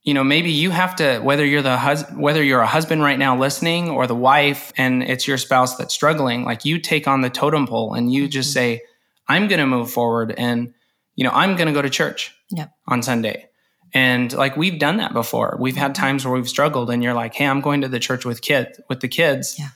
you 0.04 0.14
know, 0.14 0.24
maybe 0.24 0.50
you 0.52 0.72
have 0.72 0.96
to 0.96 1.20
whether 1.20 1.46
you're 1.46 1.62
the 1.62 1.78
hus- 1.78 2.10
whether 2.16 2.44
you're 2.44 2.62
a 2.62 2.68
husband 2.68 3.04
right 3.04 3.20
now 3.20 3.38
listening 3.38 3.90
or 3.90 4.08
the 4.08 4.16
wife 4.16 4.72
and 4.78 5.04
it's 5.04 5.28
your 5.28 5.38
spouse 5.38 5.76
that's 5.76 5.94
struggling, 5.94 6.46
like 6.46 6.66
you 6.66 6.80
take 6.80 7.08
on 7.08 7.22
the 7.22 7.30
totem 7.30 7.68
pole 7.68 7.94
and 7.94 8.12
you 8.12 8.28
just 8.28 8.50
mm-hmm. 8.50 8.78
say, 8.78 8.82
I'm 9.28 9.48
going 9.48 9.60
to 9.60 9.68
move 9.68 9.92
forward 9.92 10.34
and 10.38 10.74
you 11.20 11.26
know, 11.26 11.32
I'm 11.32 11.58
going 11.58 11.68
to 11.68 11.74
go 11.74 11.82
to 11.82 11.90
church 11.90 12.34
yep. 12.50 12.72
on 12.88 13.04
Sunday. 13.04 13.50
And 13.94 14.32
like 14.32 14.56
we've 14.56 14.80
done 14.80 14.98
that 14.98 15.12
before. 15.12 15.58
We've 15.60 15.76
had 15.76 15.92
mm-hmm. 15.92 16.02
times 16.02 16.26
where 16.26 16.34
we've 16.34 16.48
struggled 16.48 16.90
and 16.90 17.04
you're 17.04 17.14
like, 17.14 17.34
"Hey, 17.34 17.46
I'm 17.46 17.60
going 17.60 17.82
to 17.82 17.90
the 17.90 18.00
church 18.00 18.24
with 18.24 18.42
kids 18.42 18.80
with 18.88 19.02
the 19.02 19.10
kids." 19.10 19.58
Yeah. 19.60 19.70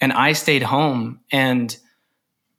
And 0.00 0.14
I 0.14 0.32
stayed 0.32 0.62
home 0.62 1.20
and 1.30 1.76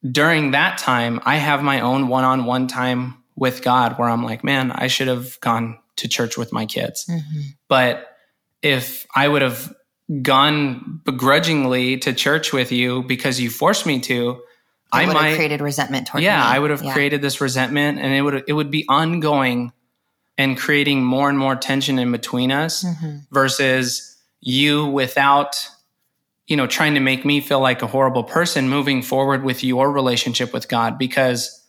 during 0.09 0.51
that 0.51 0.77
time, 0.77 1.19
I 1.25 1.37
have 1.37 1.63
my 1.63 1.81
own 1.81 2.07
one-on-one 2.07 2.67
time 2.67 3.15
with 3.35 3.63
God 3.63 3.97
where 3.97 4.07
I'm 4.07 4.23
like, 4.23 4.43
"Man, 4.43 4.71
I 4.71 4.87
should 4.87 5.07
have 5.07 5.39
gone 5.39 5.79
to 5.95 6.07
church 6.07 6.37
with 6.37 6.53
my 6.53 6.67
kids." 6.67 7.07
Mm-hmm. 7.09 7.41
But 7.67 8.15
if 8.61 9.07
I 9.15 9.27
would 9.27 9.41
have 9.41 9.73
gone 10.21 11.01
begrudgingly 11.03 11.97
to 11.97 12.13
church 12.13 12.53
with 12.53 12.71
you 12.71 13.03
because 13.03 13.39
you 13.39 13.49
forced 13.49 13.85
me 13.87 13.99
to, 14.01 14.39
I 14.91 15.05
might 15.05 15.29
have 15.29 15.35
created 15.35 15.61
resentment 15.61 16.07
toward 16.07 16.23
you. 16.23 16.29
yeah, 16.29 16.39
me. 16.39 16.55
I 16.55 16.59
would 16.59 16.71
have 16.71 16.83
yeah. 16.83 16.93
created 16.93 17.21
this 17.21 17.41
resentment, 17.41 17.99
and 17.99 18.13
it 18.13 18.21
would 18.21 18.43
it 18.47 18.53
would 18.53 18.71
be 18.71 18.85
ongoing 18.87 19.71
and 20.37 20.57
creating 20.57 21.03
more 21.03 21.29
and 21.29 21.37
more 21.37 21.55
tension 21.55 21.99
in 21.99 22.11
between 22.11 22.51
us 22.51 22.83
mm-hmm. 22.83 23.17
versus 23.31 24.17
you 24.41 24.87
without 24.87 25.67
you 26.47 26.55
know 26.55 26.65
trying 26.65 26.93
to 26.95 26.99
make 26.99 27.25
me 27.25 27.41
feel 27.41 27.59
like 27.59 27.81
a 27.81 27.87
horrible 27.87 28.23
person 28.23 28.69
moving 28.69 29.01
forward 29.01 29.43
with 29.43 29.63
your 29.63 29.91
relationship 29.91 30.53
with 30.53 30.67
God 30.69 30.97
because 30.97 31.59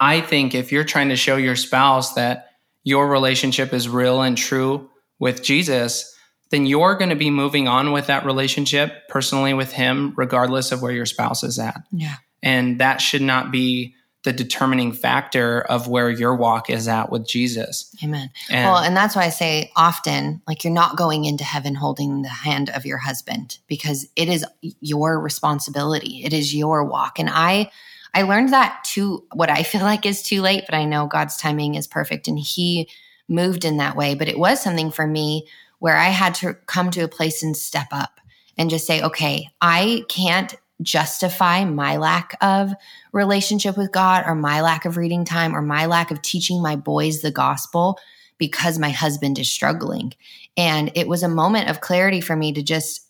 I 0.00 0.20
think 0.20 0.54
if 0.54 0.72
you're 0.72 0.84
trying 0.84 1.10
to 1.10 1.16
show 1.16 1.36
your 1.36 1.54
spouse 1.54 2.14
that 2.14 2.48
your 2.82 3.08
relationship 3.08 3.72
is 3.72 3.88
real 3.88 4.20
and 4.20 4.36
true 4.36 4.90
with 5.20 5.44
Jesus, 5.44 6.12
then 6.50 6.66
you're 6.66 6.96
going 6.96 7.10
to 7.10 7.16
be 7.16 7.30
moving 7.30 7.68
on 7.68 7.92
with 7.92 8.08
that 8.08 8.24
relationship 8.24 9.08
personally 9.08 9.54
with 9.54 9.72
him 9.72 10.12
regardless 10.16 10.72
of 10.72 10.82
where 10.82 10.90
your 10.90 11.06
spouse 11.06 11.44
is 11.44 11.58
at. 11.58 11.80
Yeah. 11.92 12.16
And 12.42 12.80
that 12.80 13.00
should 13.00 13.22
not 13.22 13.50
be 13.50 13.94
the 14.24 14.32
determining 14.32 14.92
factor 14.92 15.62
of 15.62 15.88
where 15.88 16.08
your 16.08 16.36
walk 16.36 16.70
is 16.70 16.86
at 16.86 17.10
with 17.10 17.26
Jesus. 17.26 17.92
Amen. 18.04 18.30
And, 18.50 18.70
well, 18.70 18.78
and 18.78 18.96
that's 18.96 19.16
why 19.16 19.24
I 19.24 19.30
say 19.30 19.72
often, 19.74 20.40
like, 20.46 20.62
you're 20.62 20.72
not 20.72 20.96
going 20.96 21.24
into 21.24 21.42
heaven 21.42 21.74
holding 21.74 22.22
the 22.22 22.28
hand 22.28 22.70
of 22.70 22.86
your 22.86 22.98
husband 22.98 23.58
because 23.66 24.06
it 24.14 24.28
is 24.28 24.46
your 24.80 25.18
responsibility. 25.18 26.22
It 26.24 26.32
is 26.32 26.54
your 26.54 26.84
walk. 26.84 27.18
And 27.18 27.28
I, 27.30 27.70
I 28.14 28.22
learned 28.22 28.52
that 28.52 28.84
too, 28.84 29.24
what 29.32 29.50
I 29.50 29.64
feel 29.64 29.82
like 29.82 30.06
is 30.06 30.22
too 30.22 30.40
late, 30.40 30.64
but 30.68 30.76
I 30.76 30.84
know 30.84 31.08
God's 31.08 31.36
timing 31.36 31.74
is 31.74 31.88
perfect 31.88 32.28
and 32.28 32.38
He 32.38 32.88
moved 33.28 33.64
in 33.64 33.78
that 33.78 33.96
way. 33.96 34.14
But 34.14 34.28
it 34.28 34.38
was 34.38 34.62
something 34.62 34.92
for 34.92 35.06
me 35.06 35.48
where 35.80 35.96
I 35.96 36.10
had 36.10 36.36
to 36.36 36.54
come 36.66 36.92
to 36.92 37.02
a 37.02 37.08
place 37.08 37.42
and 37.42 37.56
step 37.56 37.88
up 37.90 38.20
and 38.56 38.70
just 38.70 38.86
say, 38.86 39.02
okay, 39.02 39.48
I 39.60 40.04
can't 40.08 40.54
justify 40.82 41.64
my 41.64 41.96
lack 41.96 42.36
of 42.40 42.72
relationship 43.12 43.76
with 43.76 43.92
God 43.92 44.24
or 44.26 44.34
my 44.34 44.60
lack 44.60 44.84
of 44.84 44.96
reading 44.96 45.24
time 45.24 45.54
or 45.54 45.62
my 45.62 45.86
lack 45.86 46.10
of 46.10 46.22
teaching 46.22 46.62
my 46.62 46.76
boys 46.76 47.22
the 47.22 47.30
gospel 47.30 47.98
because 48.38 48.78
my 48.78 48.90
husband 48.90 49.38
is 49.38 49.50
struggling. 49.50 50.12
And 50.56 50.90
it 50.94 51.08
was 51.08 51.22
a 51.22 51.28
moment 51.28 51.70
of 51.70 51.80
clarity 51.80 52.20
for 52.20 52.36
me 52.36 52.52
to 52.52 52.62
just 52.62 53.06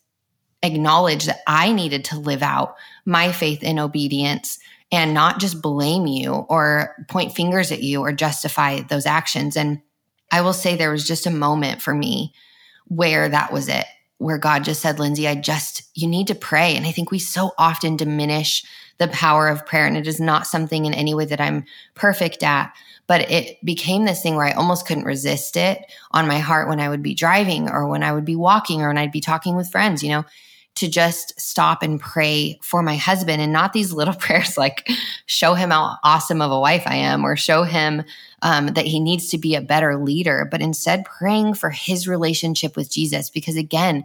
acknowledge 0.62 1.26
that 1.26 1.40
I 1.46 1.72
needed 1.72 2.04
to 2.06 2.18
live 2.18 2.42
out 2.42 2.76
my 3.04 3.32
faith 3.32 3.62
in 3.62 3.78
obedience 3.78 4.58
and 4.92 5.14
not 5.14 5.40
just 5.40 5.62
blame 5.62 6.06
you 6.06 6.32
or 6.32 6.94
point 7.08 7.34
fingers 7.34 7.72
at 7.72 7.82
you 7.82 8.00
or 8.00 8.12
justify 8.12 8.80
those 8.82 9.06
actions. 9.06 9.56
And 9.56 9.80
I 10.30 10.42
will 10.42 10.52
say 10.52 10.76
there 10.76 10.92
was 10.92 11.06
just 11.06 11.26
a 11.26 11.30
moment 11.30 11.82
for 11.82 11.94
me 11.94 12.34
where 12.86 13.28
that 13.28 13.52
was 13.52 13.68
it, 13.68 13.86
where 14.22 14.38
God 14.38 14.64
just 14.64 14.80
said, 14.80 14.98
Lindsey, 14.98 15.26
I 15.26 15.34
just, 15.34 15.82
you 15.94 16.06
need 16.06 16.26
to 16.28 16.34
pray. 16.34 16.76
And 16.76 16.86
I 16.86 16.92
think 16.92 17.10
we 17.10 17.18
so 17.18 17.52
often 17.58 17.96
diminish 17.96 18.64
the 18.98 19.08
power 19.08 19.48
of 19.48 19.66
prayer. 19.66 19.86
And 19.86 19.96
it 19.96 20.06
is 20.06 20.20
not 20.20 20.46
something 20.46 20.84
in 20.84 20.94
any 20.94 21.14
way 21.14 21.24
that 21.24 21.40
I'm 21.40 21.64
perfect 21.94 22.42
at, 22.42 22.72
but 23.06 23.30
it 23.30 23.62
became 23.64 24.04
this 24.04 24.22
thing 24.22 24.36
where 24.36 24.46
I 24.46 24.52
almost 24.52 24.86
couldn't 24.86 25.04
resist 25.04 25.56
it 25.56 25.84
on 26.12 26.28
my 26.28 26.38
heart 26.38 26.68
when 26.68 26.80
I 26.80 26.88
would 26.88 27.02
be 27.02 27.14
driving 27.14 27.68
or 27.68 27.88
when 27.88 28.02
I 28.02 28.12
would 28.12 28.24
be 28.24 28.36
walking 28.36 28.80
or 28.80 28.88
when 28.88 28.98
I'd 28.98 29.12
be 29.12 29.20
talking 29.20 29.56
with 29.56 29.70
friends, 29.70 30.02
you 30.02 30.10
know 30.10 30.24
to 30.74 30.88
just 30.88 31.38
stop 31.38 31.82
and 31.82 32.00
pray 32.00 32.58
for 32.62 32.82
my 32.82 32.96
husband 32.96 33.42
and 33.42 33.52
not 33.52 33.72
these 33.72 33.92
little 33.92 34.14
prayers 34.18 34.56
like 34.56 34.88
show 35.26 35.54
him 35.54 35.70
how 35.70 35.96
awesome 36.02 36.40
of 36.40 36.50
a 36.50 36.60
wife 36.60 36.84
I 36.86 36.96
am 36.96 37.24
or 37.24 37.36
show 37.36 37.62
him 37.62 38.04
um, 38.42 38.68
that 38.68 38.86
he 38.86 39.00
needs 39.00 39.28
to 39.30 39.38
be 39.38 39.54
a 39.54 39.60
better 39.60 39.96
leader, 39.96 40.46
but 40.50 40.60
instead 40.60 41.04
praying 41.04 41.54
for 41.54 41.70
his 41.70 42.06
relationship 42.06 42.76
with 42.76 42.90
Jesus. 42.90 43.30
Because 43.30 43.56
again, 43.56 44.04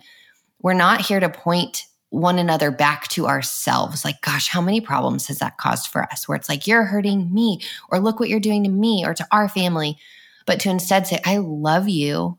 we're 0.62 0.74
not 0.74 1.02
here 1.02 1.20
to 1.20 1.30
point 1.30 1.86
one 2.10 2.40
another 2.40 2.72
back 2.72 3.08
to 3.10 3.28
ourselves. 3.28 4.06
Like, 4.06 4.22
gosh, 4.22 4.48
how 4.48 4.62
many 4.62 4.80
problems 4.80 5.28
has 5.28 5.40
that 5.40 5.58
caused 5.58 5.88
for 5.88 6.04
us? 6.04 6.28
Where 6.28 6.38
it's 6.38 6.48
like, 6.48 6.66
you're 6.66 6.86
hurting 6.86 7.34
me, 7.34 7.60
or 7.90 8.00
look 8.00 8.20
what 8.20 8.30
you're 8.30 8.40
doing 8.40 8.64
to 8.64 8.70
me 8.70 9.04
or 9.06 9.14
to 9.14 9.28
our 9.32 9.50
family. 9.50 9.98
But 10.46 10.60
to 10.62 10.70
instead 10.70 11.06
say, 11.08 11.20
I 11.26 11.38
love 11.38 11.90
you 11.90 12.38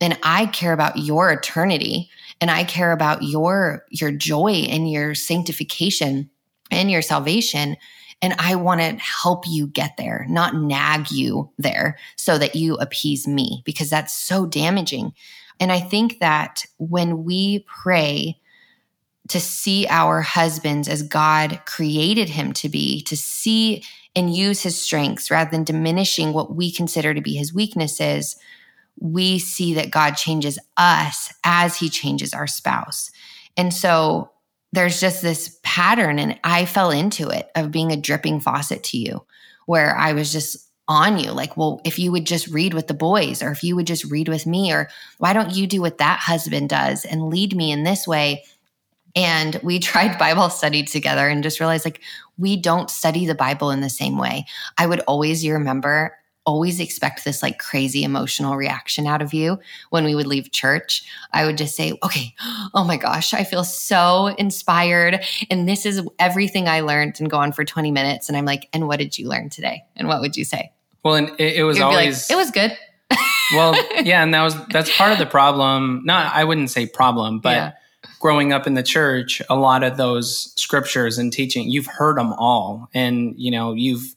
and 0.00 0.18
I 0.22 0.46
care 0.46 0.72
about 0.72 0.98
your 0.98 1.30
eternity 1.30 2.10
and 2.40 2.50
I 2.50 2.64
care 2.64 2.92
about 2.92 3.22
your 3.22 3.86
your 3.88 4.10
joy 4.10 4.66
and 4.68 4.90
your 4.90 5.14
sanctification 5.14 6.28
and 6.70 6.90
your 6.90 7.02
salvation 7.02 7.76
and 8.22 8.34
I 8.38 8.54
want 8.54 8.80
to 8.80 8.96
help 8.96 9.44
you 9.46 9.66
get 9.66 9.96
there, 9.96 10.26
not 10.28 10.54
nag 10.54 11.10
you 11.10 11.50
there 11.58 11.98
so 12.16 12.38
that 12.38 12.54
you 12.54 12.74
appease 12.76 13.26
me 13.26 13.62
because 13.64 13.90
that's 13.90 14.14
so 14.14 14.46
damaging. 14.46 15.12
And 15.60 15.70
I 15.70 15.80
think 15.80 16.18
that 16.20 16.64
when 16.78 17.24
we 17.24 17.64
pray 17.66 18.38
to 19.28 19.40
see 19.40 19.86
our 19.88 20.22
husbands 20.22 20.88
as 20.88 21.02
God 21.02 21.60
created 21.66 22.28
him 22.28 22.52
to 22.54 22.68
be, 22.68 23.02
to 23.02 23.16
see 23.16 23.82
and 24.14 24.34
use 24.34 24.62
his 24.62 24.80
strengths 24.80 25.30
rather 25.30 25.50
than 25.50 25.64
diminishing 25.64 26.32
what 26.32 26.54
we 26.54 26.70
consider 26.70 27.12
to 27.12 27.20
be 27.20 27.34
his 27.34 27.52
weaknesses, 27.52 28.36
we 28.98 29.38
see 29.38 29.74
that 29.74 29.90
God 29.90 30.12
changes 30.12 30.58
us 30.76 31.32
as 31.44 31.76
he 31.76 31.90
changes 31.90 32.32
our 32.32 32.46
spouse. 32.46 33.10
And 33.56 33.74
so 33.74 34.30
there's 34.76 35.00
just 35.00 35.22
this 35.22 35.58
pattern, 35.62 36.18
and 36.18 36.38
I 36.44 36.66
fell 36.66 36.90
into 36.90 37.30
it 37.30 37.50
of 37.54 37.70
being 37.70 37.92
a 37.92 37.96
dripping 37.96 38.40
faucet 38.40 38.84
to 38.84 38.98
you, 38.98 39.24
where 39.64 39.96
I 39.96 40.12
was 40.12 40.30
just 40.30 40.68
on 40.86 41.18
you 41.18 41.32
like, 41.32 41.56
well, 41.56 41.80
if 41.82 41.98
you 41.98 42.12
would 42.12 42.26
just 42.26 42.46
read 42.48 42.74
with 42.74 42.86
the 42.86 42.94
boys, 42.94 43.42
or 43.42 43.50
if 43.50 43.62
you 43.62 43.74
would 43.74 43.86
just 43.86 44.04
read 44.04 44.28
with 44.28 44.44
me, 44.46 44.70
or 44.70 44.90
why 45.16 45.32
don't 45.32 45.54
you 45.54 45.66
do 45.66 45.80
what 45.80 45.96
that 45.96 46.18
husband 46.20 46.68
does 46.68 47.06
and 47.06 47.30
lead 47.30 47.56
me 47.56 47.72
in 47.72 47.84
this 47.84 48.06
way? 48.06 48.44
And 49.14 49.58
we 49.62 49.78
tried 49.80 50.18
Bible 50.18 50.50
study 50.50 50.82
together 50.84 51.26
and 51.26 51.42
just 51.42 51.58
realized 51.58 51.86
like, 51.86 52.02
we 52.36 52.58
don't 52.58 52.90
study 52.90 53.24
the 53.24 53.34
Bible 53.34 53.70
in 53.70 53.80
the 53.80 53.88
same 53.88 54.18
way. 54.18 54.44
I 54.76 54.86
would 54.86 55.00
always, 55.00 55.42
you 55.42 55.54
remember, 55.54 56.16
always 56.46 56.80
expect 56.80 57.24
this 57.24 57.42
like 57.42 57.58
crazy 57.58 58.04
emotional 58.04 58.56
reaction 58.56 59.06
out 59.06 59.20
of 59.20 59.34
you 59.34 59.58
when 59.90 60.04
we 60.04 60.14
would 60.14 60.26
leave 60.26 60.52
church. 60.52 61.04
I 61.32 61.44
would 61.44 61.58
just 61.58 61.76
say, 61.76 61.98
okay, 62.02 62.34
oh 62.72 62.84
my 62.84 62.96
gosh, 62.96 63.34
I 63.34 63.44
feel 63.44 63.64
so 63.64 64.28
inspired. 64.38 65.20
And 65.50 65.68
this 65.68 65.84
is 65.84 66.00
everything 66.18 66.68
I 66.68 66.80
learned 66.80 67.20
and 67.20 67.28
go 67.28 67.38
on 67.38 67.52
for 67.52 67.64
20 67.64 67.90
minutes. 67.90 68.28
And 68.28 68.38
I'm 68.38 68.44
like, 68.44 68.68
and 68.72 68.86
what 68.86 68.98
did 68.98 69.18
you 69.18 69.28
learn 69.28 69.50
today? 69.50 69.84
And 69.96 70.08
what 70.08 70.20
would 70.20 70.36
you 70.36 70.44
say? 70.44 70.72
Well, 71.04 71.16
and 71.16 71.28
it, 71.38 71.56
it 71.56 71.64
was 71.64 71.80
always, 71.80 72.30
like, 72.30 72.36
it 72.36 72.36
was 72.36 72.50
good. 72.50 72.76
well, 73.54 73.74
yeah. 74.04 74.22
And 74.22 74.32
that 74.32 74.42
was, 74.42 74.54
that's 74.68 74.96
part 74.96 75.12
of 75.12 75.18
the 75.18 75.26
problem. 75.26 76.02
Not, 76.04 76.34
I 76.34 76.44
wouldn't 76.44 76.70
say 76.70 76.86
problem, 76.86 77.40
but 77.40 77.56
yeah. 77.56 77.72
growing 78.20 78.52
up 78.52 78.66
in 78.66 78.74
the 78.74 78.82
church, 78.82 79.42
a 79.50 79.56
lot 79.56 79.82
of 79.82 79.96
those 79.96 80.52
scriptures 80.56 81.18
and 81.18 81.32
teaching, 81.32 81.68
you've 81.68 81.86
heard 81.86 82.16
them 82.16 82.32
all. 82.32 82.88
And, 82.94 83.34
you 83.36 83.50
know, 83.50 83.72
you've, 83.72 84.15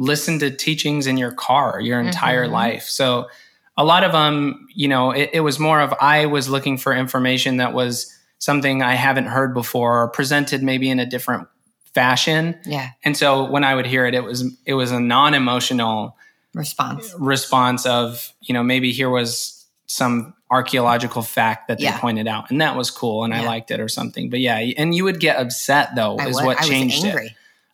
listen 0.00 0.38
to 0.38 0.50
teachings 0.50 1.06
in 1.06 1.18
your 1.18 1.30
car 1.30 1.78
your 1.78 2.00
entire 2.00 2.44
mm-hmm. 2.44 2.54
life. 2.54 2.84
So 2.84 3.28
a 3.76 3.84
lot 3.84 4.02
of 4.02 4.12
them, 4.12 4.66
you 4.74 4.88
know, 4.88 5.10
it, 5.10 5.30
it, 5.34 5.40
was 5.40 5.58
more 5.58 5.78
of 5.78 5.92
I 6.00 6.24
was 6.24 6.48
looking 6.48 6.78
for 6.78 6.94
information 6.94 7.58
that 7.58 7.74
was 7.74 8.10
something 8.38 8.82
I 8.82 8.94
haven't 8.94 9.26
heard 9.26 9.52
before 9.52 10.02
or 10.02 10.08
presented 10.08 10.62
maybe 10.62 10.88
in 10.88 10.98
a 10.98 11.06
different 11.06 11.48
fashion. 11.92 12.58
Yeah. 12.64 12.90
And 13.04 13.14
so 13.14 13.50
when 13.50 13.62
I 13.62 13.74
would 13.74 13.86
hear 13.86 14.06
it, 14.06 14.14
it 14.14 14.24
was 14.24 14.50
it 14.64 14.72
was 14.72 14.90
a 14.90 14.98
non-emotional 14.98 16.16
response. 16.54 17.14
Response 17.18 17.84
of, 17.84 18.32
you 18.40 18.54
know, 18.54 18.62
maybe 18.62 18.92
here 18.92 19.10
was 19.10 19.66
some 19.86 20.32
archaeological 20.50 21.20
fact 21.20 21.68
that 21.68 21.76
they 21.76 21.84
yeah. 21.84 21.98
pointed 21.98 22.26
out 22.26 22.50
and 22.50 22.60
that 22.60 22.74
was 22.74 22.90
cool 22.90 23.24
and 23.24 23.34
yeah. 23.34 23.42
I 23.42 23.44
liked 23.44 23.70
it 23.70 23.80
or 23.80 23.88
something. 23.88 24.30
But 24.30 24.40
yeah, 24.40 24.56
and 24.78 24.94
you 24.94 25.04
would 25.04 25.20
get 25.20 25.36
upset 25.36 25.94
though, 25.94 26.16
I 26.16 26.28
is 26.28 26.36
would, 26.36 26.46
what 26.46 26.58
changed 26.62 27.04
it. 27.04 27.32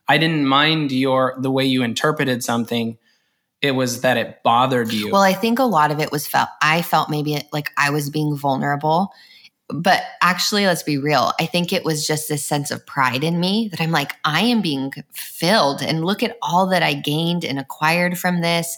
I 0.09 0.19
didn't 0.19 0.47
mind 0.47 0.93
your 0.93 1.35
the 1.39 1.51
way 1.51 1.65
you 1.65 1.83
interpreted 1.83 2.45
something. 2.45 2.99
It 3.63 3.73
was 3.73 4.03
that 4.03 4.17
it 4.17 4.43
bothered 4.43 4.93
you. 4.93 5.11
Well, 5.11 5.23
I 5.23 5.33
think 5.33 5.59
a 5.59 5.65
lot 5.65 5.91
of 5.91 5.99
it 5.99 6.13
was 6.13 6.27
felt 6.27 6.49
I 6.63 6.83
felt 6.83 7.11
maybe 7.11 7.41
like 7.53 7.71
I 7.77 7.91
was 7.91 8.11
being 8.11 8.37
vulnerable. 8.37 9.13
But 9.69 10.05
actually, 10.23 10.65
let's 10.65 10.85
be 10.85 10.97
real. 10.97 11.33
I 11.41 11.47
think 11.47 11.73
it 11.73 11.85
was 11.85 12.07
just 12.07 12.29
this 12.29 12.45
sense 12.45 12.71
of 12.71 12.87
pride 12.87 13.25
in 13.25 13.41
me 13.41 13.67
that 13.73 13.81
I'm 13.81 13.91
like, 13.91 14.13
I 14.25 14.43
am 14.43 14.63
being 14.63 14.93
filled 15.13 15.83
and 15.83 16.05
look 16.05 16.23
at 16.23 16.37
all 16.41 16.69
that 16.69 16.85
I 16.85 16.95
gained 16.95 17.45
and 17.45 17.59
acquired 17.59 18.17
from 18.17 18.43
this. 18.43 18.77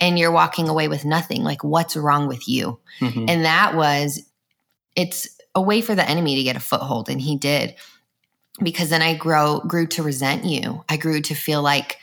And 0.00 0.18
you're 0.18 0.32
walking 0.32 0.68
away 0.68 0.88
with 0.88 1.04
nothing. 1.04 1.44
Like, 1.44 1.62
what's 1.62 1.94
wrong 1.94 2.26
with 2.26 2.48
you? 2.48 2.80
Mm-hmm. 2.98 3.26
And 3.28 3.44
that 3.44 3.76
was, 3.76 4.28
it's 4.96 5.28
a 5.54 5.62
way 5.62 5.80
for 5.80 5.94
the 5.94 6.08
enemy 6.08 6.34
to 6.34 6.42
get 6.42 6.56
a 6.56 6.60
foothold. 6.60 7.08
And 7.08 7.20
he 7.20 7.36
did 7.36 7.76
because 8.62 8.90
then 8.90 9.02
I 9.02 9.14
grow 9.14 9.60
grew 9.60 9.86
to 9.88 10.02
resent 10.02 10.44
you. 10.44 10.84
I 10.88 10.96
grew 10.96 11.20
to 11.22 11.34
feel 11.34 11.62
like 11.62 11.98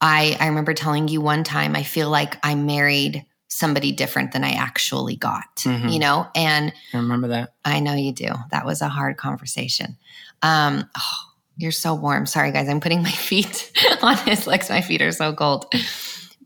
I 0.00 0.36
I 0.40 0.46
remember 0.46 0.74
telling 0.74 1.08
you 1.08 1.20
one 1.20 1.44
time 1.44 1.76
I 1.76 1.82
feel 1.82 2.10
like 2.10 2.38
I 2.44 2.54
married 2.54 3.24
somebody 3.48 3.92
different 3.92 4.32
than 4.32 4.42
I 4.42 4.52
actually 4.52 5.14
got, 5.14 5.56
mm-hmm. 5.58 5.88
you 5.88 6.00
know? 6.00 6.26
And 6.34 6.72
I 6.92 6.96
remember 6.96 7.28
that. 7.28 7.54
I 7.64 7.78
know 7.80 7.94
you 7.94 8.12
do. 8.12 8.30
That 8.50 8.66
was 8.66 8.82
a 8.82 8.88
hard 8.88 9.16
conversation. 9.16 9.96
Um 10.42 10.88
oh, 10.96 11.30
you're 11.56 11.72
so 11.72 11.94
warm. 11.94 12.26
Sorry 12.26 12.50
guys, 12.50 12.68
I'm 12.68 12.80
putting 12.80 13.02
my 13.02 13.10
feet 13.12 13.72
on 14.02 14.16
his 14.18 14.46
legs. 14.46 14.70
My 14.70 14.80
feet 14.80 15.02
are 15.02 15.12
so 15.12 15.34
cold. 15.34 15.72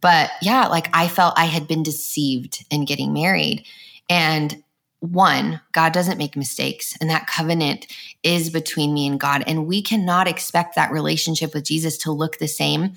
But 0.01 0.31
yeah, 0.43 0.69
like 0.69 0.89
I 0.93 1.09
felt 1.09 1.39
I 1.39 1.47
had 1.47 1.67
been 1.67 1.83
deceived 1.83 2.65
in 2.71 2.85
getting 2.85 3.13
married 3.13 3.65
and 4.09 4.63
one, 5.01 5.61
God 5.73 5.93
doesn't 5.93 6.19
make 6.19 6.37
mistakes, 6.37 6.97
and 7.01 7.09
that 7.09 7.29
covenant 7.29 7.87
is 8.23 8.51
between 8.51 8.93
me 8.93 9.07
and 9.07 9.21
God. 9.21 9.45
And 9.47 9.67
we 9.67 9.81
cannot 9.81 10.27
expect 10.27 10.75
that 10.75 10.91
relationship 10.91 11.55
with 11.55 11.65
Jesus 11.65 11.99
to 11.99 12.13
look 12.13 12.39
the 12.39 12.49
same 12.49 12.95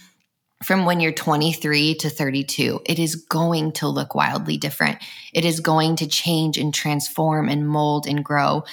from 0.64 0.86
when 0.86 1.00
you're 1.00 1.12
23 1.12 1.96
to 1.96 2.10
32. 2.10 2.82
It 2.86 3.00
is 3.00 3.16
going 3.16 3.72
to 3.74 3.88
look 3.88 4.16
wildly 4.16 4.58
different. 4.58 5.00
It 5.34 5.46
is 5.46 5.60
going 5.60 5.96
to 5.98 6.08
change 6.08 6.58
and 6.58 6.74
transform 6.74 7.50
and 7.50 7.68
mold 7.68 8.08
and 8.08 8.24
grow. 8.24 8.64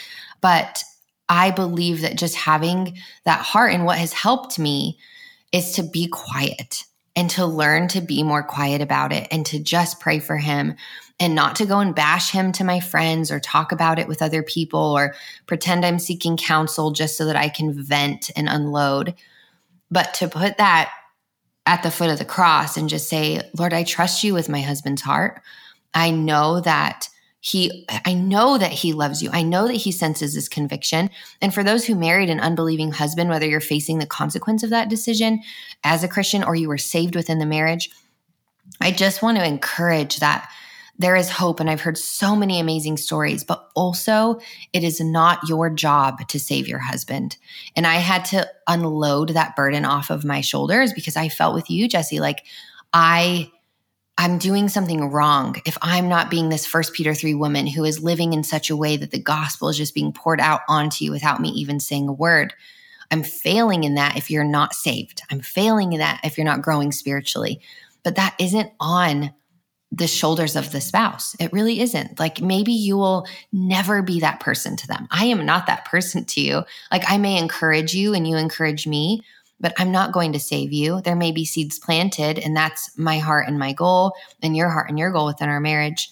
But 0.40 0.82
I 1.28 1.50
believe 1.50 2.02
that 2.02 2.16
just 2.16 2.36
having 2.36 2.98
that 3.24 3.40
heart 3.40 3.72
and 3.72 3.84
what 3.84 3.98
has 3.98 4.12
helped 4.12 4.58
me 4.58 4.98
is 5.52 5.72
to 5.72 5.82
be 5.82 6.08
quiet 6.08 6.84
and 7.16 7.28
to 7.30 7.44
learn 7.44 7.88
to 7.88 8.00
be 8.00 8.22
more 8.22 8.42
quiet 8.42 8.80
about 8.80 9.12
it 9.12 9.28
and 9.30 9.44
to 9.46 9.58
just 9.58 10.00
pray 10.00 10.18
for 10.18 10.36
him 10.36 10.76
and 11.20 11.34
not 11.34 11.56
to 11.56 11.66
go 11.66 11.80
and 11.80 11.94
bash 11.94 12.30
him 12.30 12.52
to 12.52 12.64
my 12.64 12.80
friends 12.80 13.30
or 13.30 13.40
talk 13.40 13.72
about 13.72 13.98
it 13.98 14.06
with 14.06 14.22
other 14.22 14.42
people 14.42 14.80
or 14.80 15.14
pretend 15.46 15.84
I'm 15.84 15.98
seeking 15.98 16.36
counsel 16.36 16.92
just 16.92 17.16
so 17.16 17.24
that 17.26 17.36
I 17.36 17.48
can 17.48 17.72
vent 17.72 18.30
and 18.36 18.48
unload, 18.48 19.14
but 19.90 20.14
to 20.14 20.28
put 20.28 20.58
that 20.58 20.92
at 21.66 21.82
the 21.82 21.90
foot 21.90 22.10
of 22.10 22.18
the 22.18 22.24
cross 22.24 22.76
and 22.76 22.88
just 22.88 23.08
say, 23.08 23.42
Lord, 23.58 23.72
I 23.72 23.82
trust 23.82 24.24
you 24.24 24.32
with 24.32 24.48
my 24.48 24.60
husband's 24.60 25.02
heart. 25.02 25.42
I 25.92 26.10
know 26.10 26.60
that 26.60 27.08
he 27.40 27.86
i 28.04 28.14
know 28.14 28.58
that 28.58 28.72
he 28.72 28.92
loves 28.92 29.22
you. 29.22 29.30
I 29.32 29.42
know 29.42 29.68
that 29.68 29.74
he 29.74 29.92
senses 29.92 30.34
this 30.34 30.48
conviction. 30.48 31.08
And 31.40 31.54
for 31.54 31.62
those 31.62 31.86
who 31.86 31.94
married 31.94 32.30
an 32.30 32.40
unbelieving 32.40 32.90
husband 32.90 33.30
whether 33.30 33.46
you're 33.46 33.60
facing 33.60 33.98
the 33.98 34.06
consequence 34.06 34.62
of 34.62 34.70
that 34.70 34.88
decision 34.88 35.40
as 35.84 36.02
a 36.02 36.08
christian 36.08 36.42
or 36.42 36.56
you 36.56 36.68
were 36.68 36.78
saved 36.78 37.14
within 37.14 37.38
the 37.38 37.46
marriage 37.46 37.90
i 38.80 38.90
just 38.90 39.22
want 39.22 39.38
to 39.38 39.46
encourage 39.46 40.16
that 40.16 40.50
there 40.98 41.16
is 41.16 41.30
hope. 41.30 41.60
And 41.60 41.70
I've 41.70 41.80
heard 41.80 41.96
so 41.96 42.34
many 42.34 42.58
amazing 42.58 42.96
stories, 42.96 43.44
but 43.44 43.70
also 43.74 44.40
it 44.72 44.82
is 44.82 45.00
not 45.00 45.48
your 45.48 45.70
job 45.70 46.26
to 46.28 46.40
save 46.40 46.66
your 46.66 46.80
husband. 46.80 47.36
And 47.76 47.86
I 47.86 47.94
had 47.94 48.24
to 48.26 48.48
unload 48.66 49.30
that 49.30 49.56
burden 49.56 49.84
off 49.84 50.10
of 50.10 50.24
my 50.24 50.40
shoulders 50.40 50.92
because 50.92 51.16
I 51.16 51.28
felt 51.28 51.54
with 51.54 51.70
you, 51.70 51.88
Jesse, 51.88 52.20
like 52.20 52.44
I. 52.92 53.50
I'm 54.20 54.38
doing 54.38 54.68
something 54.68 55.12
wrong 55.12 55.62
if 55.64 55.78
I'm 55.80 56.08
not 56.08 56.28
being 56.28 56.48
this 56.48 56.66
first 56.66 56.92
Peter 56.92 57.14
3 57.14 57.34
woman 57.34 57.68
who 57.68 57.84
is 57.84 58.02
living 58.02 58.32
in 58.32 58.42
such 58.42 58.68
a 58.68 58.74
way 58.74 58.96
that 58.96 59.12
the 59.12 59.22
gospel 59.22 59.68
is 59.68 59.76
just 59.76 59.94
being 59.94 60.12
poured 60.12 60.40
out 60.40 60.62
onto 60.68 61.04
you 61.04 61.12
without 61.12 61.40
me 61.40 61.50
even 61.50 61.78
saying 61.78 62.08
a 62.08 62.12
word. 62.12 62.52
I'm 63.12 63.22
failing 63.22 63.84
in 63.84 63.94
that 63.94 64.16
if 64.16 64.28
you're 64.28 64.42
not 64.42 64.74
saved. 64.74 65.22
I'm 65.30 65.40
failing 65.40 65.92
in 65.92 66.00
that 66.00 66.20
if 66.24 66.36
you're 66.36 66.44
not 66.44 66.62
growing 66.62 66.90
spiritually. 66.90 67.60
But 68.02 68.16
that 68.16 68.34
isn't 68.40 68.72
on 68.80 69.32
the 69.90 70.06
shoulders 70.06 70.54
of 70.54 70.70
the 70.70 70.80
spouse. 70.80 71.34
It 71.40 71.52
really 71.52 71.80
isn't. 71.80 72.18
Like 72.18 72.42
maybe 72.42 72.72
you 72.72 72.96
will 72.96 73.26
never 73.52 74.02
be 74.02 74.20
that 74.20 74.40
person 74.40 74.76
to 74.76 74.86
them. 74.86 75.08
I 75.10 75.24
am 75.26 75.46
not 75.46 75.66
that 75.66 75.86
person 75.86 76.24
to 76.26 76.40
you. 76.40 76.62
Like 76.92 77.04
I 77.08 77.16
may 77.16 77.38
encourage 77.38 77.94
you 77.94 78.12
and 78.12 78.28
you 78.28 78.36
encourage 78.36 78.86
me, 78.86 79.22
but 79.60 79.72
I'm 79.78 79.90
not 79.90 80.12
going 80.12 80.32
to 80.34 80.40
save 80.40 80.72
you. 80.72 81.00
There 81.00 81.16
may 81.16 81.32
be 81.32 81.44
seeds 81.44 81.78
planted, 81.78 82.38
and 82.38 82.56
that's 82.56 82.96
my 82.98 83.18
heart 83.18 83.48
and 83.48 83.58
my 83.58 83.72
goal, 83.72 84.12
and 84.42 84.56
your 84.56 84.68
heart 84.68 84.88
and 84.88 84.98
your 84.98 85.10
goal 85.10 85.26
within 85.26 85.48
our 85.48 85.60
marriage. 85.60 86.10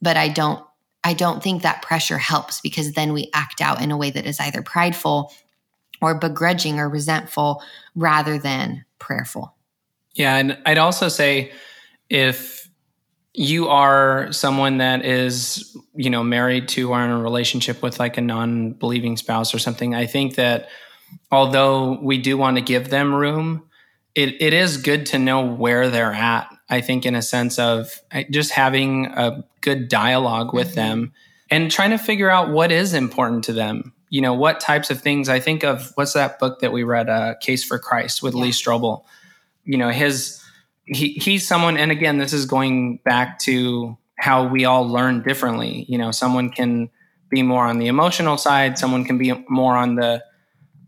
But 0.00 0.16
I 0.16 0.28
don't 0.28 0.64
I 1.04 1.12
don't 1.12 1.42
think 1.42 1.62
that 1.62 1.82
pressure 1.82 2.18
helps 2.18 2.60
because 2.60 2.92
then 2.92 3.12
we 3.12 3.30
act 3.32 3.60
out 3.60 3.80
in 3.80 3.90
a 3.90 3.96
way 3.96 4.10
that 4.10 4.26
is 4.26 4.40
either 4.40 4.62
prideful 4.62 5.32
or 6.00 6.14
begrudging 6.14 6.78
or 6.78 6.88
resentful 6.88 7.62
rather 7.94 8.38
than 8.38 8.84
prayerful. 8.98 9.54
Yeah. 10.14 10.36
And 10.36 10.58
I'd 10.66 10.78
also 10.78 11.08
say 11.08 11.52
if 12.10 12.67
you 13.38 13.68
are 13.68 14.32
someone 14.32 14.78
that 14.78 15.04
is, 15.04 15.76
you 15.94 16.10
know, 16.10 16.24
married 16.24 16.66
to 16.68 16.90
or 16.90 17.04
in 17.04 17.10
a 17.10 17.22
relationship 17.22 17.82
with 17.82 18.00
like 18.00 18.16
a 18.16 18.20
non 18.20 18.72
believing 18.72 19.16
spouse 19.16 19.54
or 19.54 19.60
something, 19.60 19.94
I 19.94 20.06
think 20.06 20.34
that 20.34 20.68
although 21.30 22.00
we 22.02 22.18
do 22.18 22.36
want 22.36 22.56
to 22.56 22.62
give 22.62 22.90
them 22.90 23.14
room, 23.14 23.62
it, 24.16 24.42
it 24.42 24.52
is 24.52 24.76
good 24.76 25.06
to 25.06 25.20
know 25.20 25.46
where 25.46 25.88
they're 25.88 26.12
at. 26.12 26.48
I 26.68 26.82
think, 26.82 27.06
in 27.06 27.14
a 27.14 27.22
sense 27.22 27.58
of 27.58 27.98
just 28.28 28.50
having 28.50 29.06
a 29.06 29.42
good 29.62 29.88
dialogue 29.88 30.52
with 30.52 30.68
mm-hmm. 30.68 30.76
them 30.76 31.12
and 31.50 31.70
trying 31.70 31.90
to 31.90 31.98
figure 31.98 32.28
out 32.28 32.50
what 32.50 32.72
is 32.72 32.92
important 32.92 33.44
to 33.44 33.52
them 33.52 33.94
you 34.10 34.20
know 34.20 34.32
what 34.34 34.60
types 34.60 34.90
of 34.90 35.00
things 35.00 35.28
i 35.28 35.38
think 35.38 35.62
of 35.64 35.92
what's 35.94 36.14
that 36.14 36.38
book 36.38 36.60
that 36.60 36.72
we 36.72 36.82
read 36.82 37.08
uh, 37.08 37.34
case 37.40 37.64
for 37.64 37.78
christ 37.78 38.22
with 38.22 38.34
yeah. 38.34 38.42
lee 38.42 38.50
strobel 38.50 39.04
you 39.64 39.76
know 39.76 39.90
his 39.90 40.42
he, 40.90 41.12
he's 41.12 41.46
someone 41.46 41.76
and 41.76 41.90
again 41.90 42.18
this 42.18 42.32
is 42.32 42.46
going 42.46 42.98
back 43.04 43.38
to 43.40 43.96
how 44.18 44.46
we 44.46 44.64
all 44.64 44.88
learn 44.88 45.22
differently. 45.22 45.84
You 45.88 45.98
know 45.98 46.10
someone 46.10 46.50
can 46.50 46.90
be 47.30 47.42
more 47.42 47.64
on 47.64 47.78
the 47.78 47.88
emotional 47.88 48.38
side 48.38 48.78
someone 48.78 49.04
can 49.04 49.18
be 49.18 49.32
more 49.48 49.76
on 49.76 49.96
the 49.96 50.24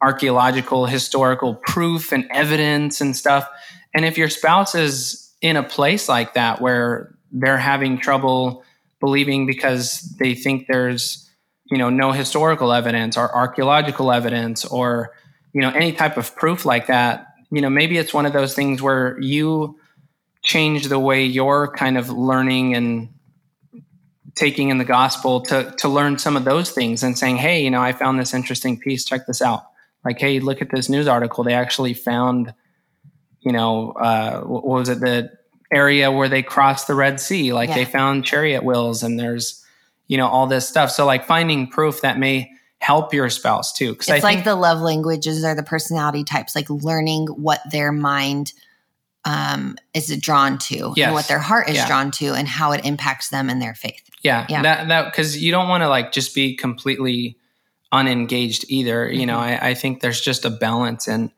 archaeological 0.03 0.87
historical 0.87 1.55
proof 1.55 2.13
and 2.13 2.27
evidence 2.31 3.01
and 3.01 3.15
stuff. 3.15 3.47
And 3.93 4.05
if 4.05 4.17
your 4.17 4.31
spouse 4.31 4.75
is 4.75 5.31
in 5.43 5.57
a 5.57 5.63
place 5.63 6.09
like 6.09 6.35
that 6.35 6.61
where 6.61 7.15
they're 7.33 7.59
having 7.59 7.99
trouble 7.99 8.65
believing 9.01 9.47
because 9.47 10.01
they 10.19 10.35
think 10.35 10.67
there's 10.67 11.29
you 11.71 11.79
know 11.79 11.89
no 11.89 12.13
historical 12.13 12.73
evidence 12.73 13.17
or 13.17 13.35
archaeological 13.35 14.13
evidence 14.13 14.65
or 14.65 15.13
you 15.53 15.61
know 15.61 15.71
any 15.71 15.93
type 15.93 16.17
of 16.17 16.35
proof 16.37 16.65
like 16.65 16.87
that 16.89 17.27
you 17.51 17.61
know 17.61 17.71
maybe 17.71 17.97
it's 17.97 18.13
one 18.13 18.27
of 18.27 18.33
those 18.33 18.55
things 18.55 18.83
where 18.83 19.19
you 19.21 19.79
change 20.51 20.89
the 20.89 20.99
way 20.99 21.25
you're 21.25 21.73
kind 21.77 21.97
of 21.97 22.11
learning 22.11 22.75
and 22.75 23.09
taking 24.35 24.71
in 24.71 24.79
the 24.79 24.85
gospel 24.85 25.41
to 25.41 25.75
to 25.79 25.89
learn 25.89 26.19
some 26.19 26.37
of 26.37 26.45
those 26.45 26.71
things 26.71 27.03
and 27.03 27.19
saying 27.19 27.37
hey 27.37 27.63
you 27.63 27.71
know 27.71 27.83
i 27.83 27.93
found 27.93 28.19
this 28.19 28.33
interesting 28.33 28.79
piece 28.79 29.05
check 29.05 29.27
this 29.27 29.43
out 29.43 29.63
like 30.05 30.19
hey 30.19 30.41
look 30.41 30.63
at 30.63 30.71
this 30.71 30.89
news 30.89 31.07
article 31.07 31.45
they 31.45 31.55
actually 31.55 31.95
found 31.95 32.55
you 33.41 33.53
know 33.53 33.93
uh, 33.93 34.41
what 34.41 34.65
was 34.65 34.89
it 34.89 35.01
the 35.01 35.31
area 35.73 36.11
where 36.11 36.29
they 36.29 36.43
crossed 36.43 36.87
the 36.87 36.95
red 36.95 37.21
sea 37.21 37.53
like 37.53 37.69
yeah. 37.69 37.75
they 37.77 37.85
found 37.85 38.25
chariot 38.25 38.65
wheels 38.65 39.03
and 39.03 39.19
there's 39.19 39.61
you 40.11 40.17
know, 40.17 40.27
all 40.27 40.49
this 40.49 40.69
stuff. 40.69 40.91
So 40.91 41.07
like 41.07 41.25
finding 41.25 41.69
proof 41.69 42.01
that 42.01 42.19
may 42.19 42.51
help 42.79 43.15
your 43.15 43.31
spouse 43.31 43.73
too. 43.73 43.93
It's 43.93 44.11
I 44.11 44.15
like 44.15 44.23
think, 44.23 44.45
the 44.45 44.57
love 44.57 44.81
languages 44.81 45.45
or 45.45 45.55
the 45.55 45.63
personality 45.63 46.25
types, 46.25 46.57
like 46.57 46.69
learning 46.69 47.29
what 47.29 47.61
their 47.71 47.93
mind 47.93 48.53
um, 49.25 49.77
is 49.95 50.11
it 50.11 50.23
drawn 50.23 50.59
to 50.59 50.93
yes. 50.97 51.07
and 51.07 51.15
what 51.15 51.29
their 51.29 51.39
heart 51.39 51.69
is 51.69 51.77
yeah. 51.77 51.87
drawn 51.87 52.11
to 52.13 52.33
and 52.33 52.49
how 52.49 52.73
it 52.73 52.85
impacts 52.85 53.29
them 53.29 53.51
and 53.51 53.61
their 53.61 53.75
faith. 53.75 54.03
Yeah. 54.23 54.47
Yeah. 54.49 54.63
That, 54.63 54.89
that, 54.89 55.13
cause 55.13 55.37
you 55.37 55.51
don't 55.51 55.69
want 55.69 55.83
to 55.83 55.89
like 55.89 56.13
just 56.13 56.35
be 56.35 56.57
completely 56.57 57.37
unengaged 57.93 58.65
either. 58.69 59.07
Mm-hmm. 59.07 59.21
You 59.21 59.27
know, 59.27 59.39
mm-hmm. 59.39 59.65
I, 59.65 59.71
I 59.71 59.75
think 59.75 60.01
there's 60.01 60.21
just 60.21 60.45
a 60.45 60.51
balance 60.51 61.07
in 61.09 61.31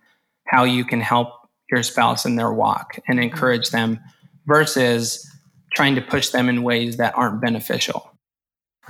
how 0.47 0.65
you 0.65 0.85
can 0.85 1.01
help 1.01 1.29
your 1.71 1.83
spouse 1.83 2.25
in 2.25 2.37
their 2.37 2.53
walk 2.53 2.99
and 3.09 3.19
mm-hmm. 3.19 3.25
encourage 3.25 3.71
them 3.71 3.99
versus 4.47 5.29
trying 5.75 5.95
to 5.95 6.03
push 6.03 6.29
them 6.29 6.49
in 6.49 6.63
ways 6.63 6.99
that 6.99 7.17
aren't 7.17 7.41
beneficial. 7.41 8.11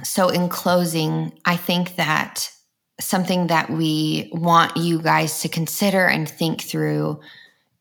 So, 0.03 0.31
in 0.31 0.49
closing, 0.49 1.39
I 1.45 1.57
think 1.57 1.97
that 1.97 2.51
something 2.99 3.49
that 3.49 3.71
we 3.71 4.31
want 4.33 4.77
you 4.77 5.01
guys 5.01 5.41
to 5.41 5.49
consider 5.49 6.07
and 6.07 6.29
think 6.29 6.63
through 6.63 7.21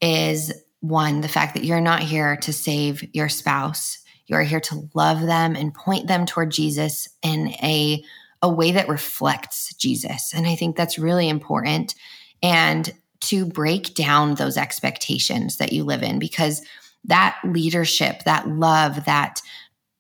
is 0.02 0.54
one, 0.82 1.22
the 1.22 1.28
fact 1.28 1.54
that 1.54 1.64
you're 1.64 1.80
not 1.82 2.02
here 2.02 2.36
to 2.38 2.52
save 2.52 3.04
your 3.16 3.30
spouse. 3.30 4.00
You're 4.26 4.42
here 4.42 4.60
to 4.62 4.90
love 4.94 5.22
them 5.22 5.56
and 5.56 5.74
point 5.74 6.08
them 6.08 6.26
toward 6.26 6.52
Jesus 6.52 7.08
in 7.22 7.50
a, 7.64 8.04
a 8.42 8.50
way 8.50 8.72
that 8.72 8.88
reflects 8.88 9.74
Jesus. 9.76 10.34
And 10.34 10.48
I 10.48 10.56
think 10.56 10.76
that's 10.76 11.00
really 11.00 11.30
important. 11.30 11.96
And 12.42 12.92
to 13.22 13.46
break 13.46 13.94
down 13.94 14.36
those 14.36 14.58
expectations 14.58 15.58
that 15.58 15.74
you 15.74 15.84
live 15.84 16.02
in 16.02 16.18
because 16.18 16.62
that 17.06 17.38
leadership, 17.44 18.24
that 18.24 18.48
love, 18.48 19.06
that 19.06 19.42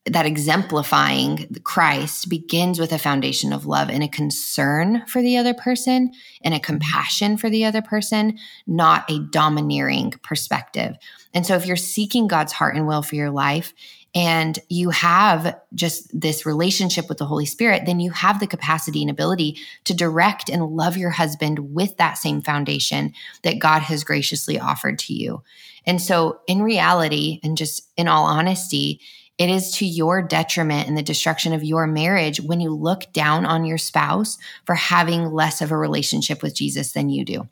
that 0.06 0.26
exemplifying 0.26 1.56
Christ 1.64 2.28
begins 2.28 2.80
with 2.80 2.92
a 2.92 2.98
foundation 2.98 3.54
of 3.54 3.68
love 3.68 3.90
and 3.90 4.02
a 4.02 4.08
concern 4.08 5.06
for 5.06 5.22
the 5.22 5.38
other 5.38 5.54
person 5.54 6.12
and 6.44 6.54
a 6.54 6.58
mm-hmm. 6.58 6.64
compassion 6.64 7.38
for 7.38 7.50
the 7.50 7.66
other 7.66 7.84
person, 7.84 8.40
not 8.66 9.10
a 9.12 9.20
domineering 9.20 10.12
perspective. 10.24 10.96
And 11.34 11.46
so, 11.46 11.56
if 11.56 11.68
you're 11.68 11.76
seeking 11.76 12.28
God's 12.28 12.52
heart 12.52 12.76
and 12.76 12.88
will 12.88 13.04
for 13.04 13.16
your 13.16 13.30
life, 13.30 13.74
and 14.14 14.60
you 14.68 14.90
have 14.90 15.58
just 15.74 16.10
this 16.20 16.46
relationship 16.46 17.08
with 17.08 17.18
the 17.18 17.26
Holy 17.26 17.46
Spirit, 17.46 17.84
then 17.86 18.02
you 18.02 18.12
have 18.12 18.40
the 18.40 18.48
capacity 18.48 19.02
and 19.02 19.10
ability 19.10 19.58
to 19.86 19.94
direct 19.94 20.50
and 20.50 20.66
love 20.66 20.98
your 20.98 21.12
husband 21.12 21.74
with 21.74 21.96
that 21.98 22.18
same 22.18 22.42
foundation 22.42 23.14
that 23.44 23.60
God 23.60 23.82
has 23.84 24.04
graciously 24.04 24.60
offered 24.60 25.00
to 25.00 25.14
you. 25.14 25.44
And 25.86 26.02
so, 26.02 26.42
in 26.48 26.62
reality, 26.62 27.40
and 27.44 27.56
just 27.56 27.90
in 27.96 28.08
all 28.08 28.26
honesty, 28.26 29.00
it 29.41 29.49
is 29.49 29.71
to 29.71 29.88
your 29.88 30.21
detriment 30.21 30.88
and 30.88 30.95
the 30.95 31.01
destruction 31.01 31.51
of 31.51 31.63
your 31.63 31.88
marriage 31.88 32.39
when 32.39 32.60
you 32.60 32.69
look 32.69 33.12
down 33.12 33.43
on 33.43 33.65
your 33.65 33.80
spouse 33.80 34.38
for 34.67 34.75
having 34.75 35.32
less 35.32 35.63
of 35.63 35.71
a 35.71 35.77
relationship 35.77 36.43
with 36.43 36.54
Jesus 36.54 36.91
than 36.91 37.10
you 37.10 37.25
do. 37.25 37.47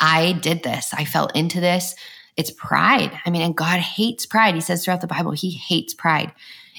I 0.00 0.32
did 0.32 0.64
this. 0.64 0.92
I 0.92 1.04
fell 1.04 1.28
into 1.28 1.60
this. 1.60 1.94
It's 2.36 2.50
pride. 2.50 3.12
I 3.24 3.30
mean, 3.30 3.42
and 3.42 3.56
God 3.56 3.78
hates 3.78 4.26
pride. 4.26 4.56
He 4.56 4.60
says 4.60 4.84
throughout 4.84 5.02
the 5.02 5.06
Bible, 5.06 5.30
He 5.30 5.52
hates 5.52 5.94
pride. 5.94 6.32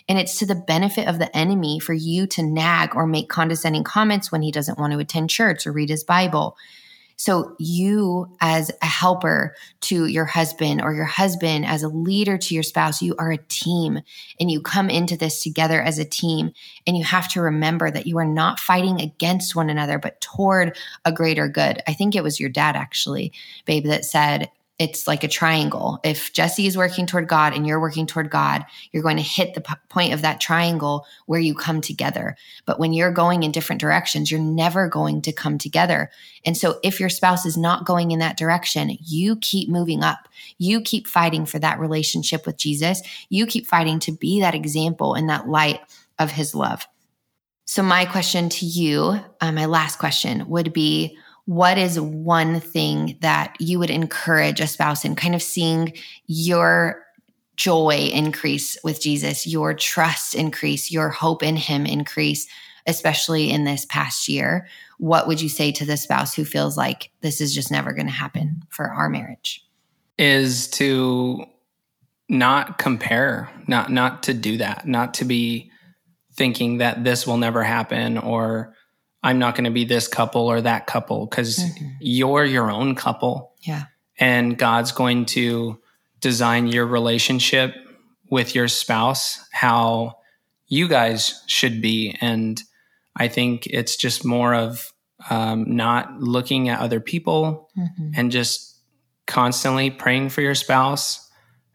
And 0.09 0.19
it's 0.19 0.37
to 0.39 0.45
the 0.45 0.55
benefit 0.55 1.07
of 1.07 1.17
the 1.17 1.33
enemy 1.33 1.79
for 1.79 1.93
you 1.93 2.27
to 2.27 2.43
nag 2.43 2.93
or 2.93 3.07
make 3.07 3.29
condescending 3.29 3.85
comments 3.85 4.33
when 4.33 4.41
he 4.41 4.51
doesn't 4.51 4.77
want 4.77 4.91
to 4.91 4.99
attend 4.99 5.29
church 5.29 5.65
or 5.65 5.71
read 5.71 5.87
his 5.87 6.03
Bible. 6.03 6.57
So, 7.23 7.55
you 7.59 8.35
as 8.41 8.71
a 8.81 8.87
helper 8.87 9.53
to 9.81 10.07
your 10.07 10.25
husband, 10.25 10.81
or 10.81 10.91
your 10.95 11.05
husband 11.05 11.67
as 11.67 11.83
a 11.83 11.87
leader 11.87 12.35
to 12.35 12.55
your 12.55 12.63
spouse, 12.63 12.99
you 12.99 13.15
are 13.19 13.31
a 13.31 13.37
team 13.37 13.99
and 14.39 14.49
you 14.49 14.59
come 14.59 14.89
into 14.89 15.15
this 15.15 15.43
together 15.43 15.79
as 15.79 15.99
a 15.99 16.03
team. 16.03 16.51
And 16.87 16.97
you 16.97 17.03
have 17.03 17.31
to 17.33 17.41
remember 17.43 17.91
that 17.91 18.07
you 18.07 18.17
are 18.17 18.25
not 18.25 18.59
fighting 18.59 18.99
against 18.99 19.55
one 19.55 19.69
another, 19.69 19.99
but 19.99 20.19
toward 20.19 20.75
a 21.05 21.11
greater 21.11 21.47
good. 21.47 21.83
I 21.87 21.93
think 21.93 22.15
it 22.15 22.23
was 22.23 22.39
your 22.39 22.49
dad, 22.49 22.75
actually, 22.75 23.33
babe, 23.67 23.85
that 23.85 24.03
said, 24.03 24.49
it's 24.79 25.07
like 25.07 25.23
a 25.23 25.27
triangle. 25.27 25.99
If 26.03 26.33
Jesse 26.33 26.65
is 26.65 26.75
working 26.75 27.05
toward 27.05 27.27
God 27.27 27.53
and 27.53 27.67
you're 27.67 27.79
working 27.79 28.07
toward 28.07 28.31
God, 28.31 28.65
you're 28.91 29.03
going 29.03 29.17
to 29.17 29.23
hit 29.23 29.53
the 29.53 29.61
p- 29.61 29.75
point 29.89 30.11
of 30.11 30.23
that 30.23 30.41
triangle 30.41 31.05
where 31.27 31.39
you 31.39 31.53
come 31.53 31.81
together. 31.81 32.35
But 32.65 32.79
when 32.79 32.91
you're 32.91 33.11
going 33.11 33.43
in 33.43 33.51
different 33.51 33.79
directions, 33.79 34.31
you're 34.31 34.39
never 34.39 34.87
going 34.87 35.21
to 35.21 35.31
come 35.31 35.57
together. 35.59 36.09
And 36.45 36.57
so 36.57 36.79
if 36.83 36.99
your 36.99 37.09
spouse 37.09 37.45
is 37.45 37.57
not 37.57 37.85
going 37.85 38.09
in 38.09 38.19
that 38.19 38.37
direction, 38.37 38.97
you 39.01 39.35
keep 39.35 39.69
moving 39.69 40.03
up. 40.03 40.27
You 40.57 40.81
keep 40.81 41.07
fighting 41.07 41.45
for 41.45 41.59
that 41.59 41.79
relationship 41.79 42.47
with 42.47 42.57
Jesus. 42.57 43.01
You 43.29 43.45
keep 43.45 43.67
fighting 43.67 43.99
to 43.99 44.11
be 44.11 44.41
that 44.41 44.55
example 44.55 45.13
and 45.13 45.29
that 45.29 45.47
light 45.47 45.81
of 46.17 46.31
his 46.31 46.55
love. 46.55 46.87
So, 47.65 47.83
my 47.83 48.05
question 48.05 48.49
to 48.49 48.65
you, 48.65 49.19
uh, 49.39 49.51
my 49.51 49.65
last 49.65 49.99
question 49.99 50.49
would 50.49 50.73
be 50.73 51.17
what 51.45 51.77
is 51.77 51.99
one 51.99 52.59
thing 52.59 53.17
that 53.21 53.55
you 53.59 53.79
would 53.79 53.89
encourage 53.89 54.59
a 54.59 54.67
spouse 54.67 55.03
in 55.03 55.15
kind 55.15 55.35
of 55.35 55.41
seeing 55.41 55.93
your 56.27 57.03
joy 57.55 58.09
increase 58.13 58.77
with 58.83 59.01
Jesus, 59.01 59.45
your 59.45 59.73
trust 59.73 60.35
increase, 60.35 60.91
your 60.91 61.09
hope 61.09 61.43
in 61.43 61.55
him 61.55 61.85
increase, 61.85 62.47
especially 62.87 63.51
in 63.51 63.63
this 63.63 63.85
past 63.85 64.27
year? 64.27 64.67
What 64.97 65.27
would 65.27 65.41
you 65.41 65.49
say 65.49 65.71
to 65.73 65.85
the 65.85 65.97
spouse 65.97 66.33
who 66.33 66.45
feels 66.45 66.77
like 66.77 67.11
this 67.21 67.41
is 67.41 67.53
just 67.53 67.71
never 67.71 67.93
going 67.93 68.07
to 68.07 68.11
happen 68.11 68.63
for 68.69 68.91
our 68.91 69.09
marriage? 69.09 69.65
Is 70.17 70.67
to 70.69 71.45
not 72.29 72.77
compare, 72.77 73.49
not 73.67 73.91
not 73.91 74.23
to 74.23 74.33
do 74.33 74.57
that, 74.57 74.87
not 74.87 75.13
to 75.15 75.25
be 75.25 75.71
thinking 76.33 76.77
that 76.77 77.03
this 77.03 77.27
will 77.27 77.37
never 77.37 77.63
happen 77.63 78.17
or 78.17 78.73
I'm 79.23 79.39
not 79.39 79.55
going 79.55 79.65
to 79.65 79.71
be 79.71 79.85
this 79.85 80.07
couple 80.07 80.47
or 80.47 80.61
that 80.61 80.87
couple 80.87 81.25
because 81.25 81.59
mm-hmm. 81.59 81.87
you're 81.99 82.45
your 82.45 82.71
own 82.71 82.95
couple. 82.95 83.53
Yeah. 83.61 83.85
And 84.17 84.57
God's 84.57 84.91
going 84.91 85.25
to 85.27 85.79
design 86.19 86.67
your 86.67 86.85
relationship 86.85 87.75
with 88.29 88.55
your 88.55 88.67
spouse 88.67 89.39
how 89.51 90.17
you 90.67 90.87
guys 90.87 91.43
should 91.47 91.81
be. 91.81 92.17
And 92.21 92.61
I 93.15 93.27
think 93.27 93.67
it's 93.67 93.95
just 93.95 94.25
more 94.25 94.53
of 94.55 94.91
um, 95.29 95.75
not 95.75 96.19
looking 96.19 96.69
at 96.69 96.79
other 96.79 96.99
people 96.99 97.69
mm-hmm. 97.77 98.11
and 98.15 98.31
just 98.31 98.79
constantly 99.27 99.89
praying 99.89 100.29
for 100.29 100.41
your 100.41 100.55
spouse 100.55 101.29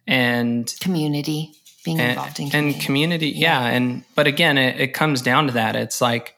and 0.06 0.74
community 0.80 1.52
being 1.84 2.00
and, 2.00 2.10
involved 2.10 2.40
in 2.40 2.50
community. 2.50 2.74
and 2.76 2.84
community 2.84 3.28
yeah. 3.28 3.60
yeah. 3.60 3.68
and 3.68 4.04
but 4.14 4.26
again 4.26 4.58
it, 4.58 4.80
it 4.80 4.88
comes 4.88 5.22
down 5.22 5.46
to 5.46 5.52
that 5.52 5.76
it's 5.76 6.00
like 6.00 6.35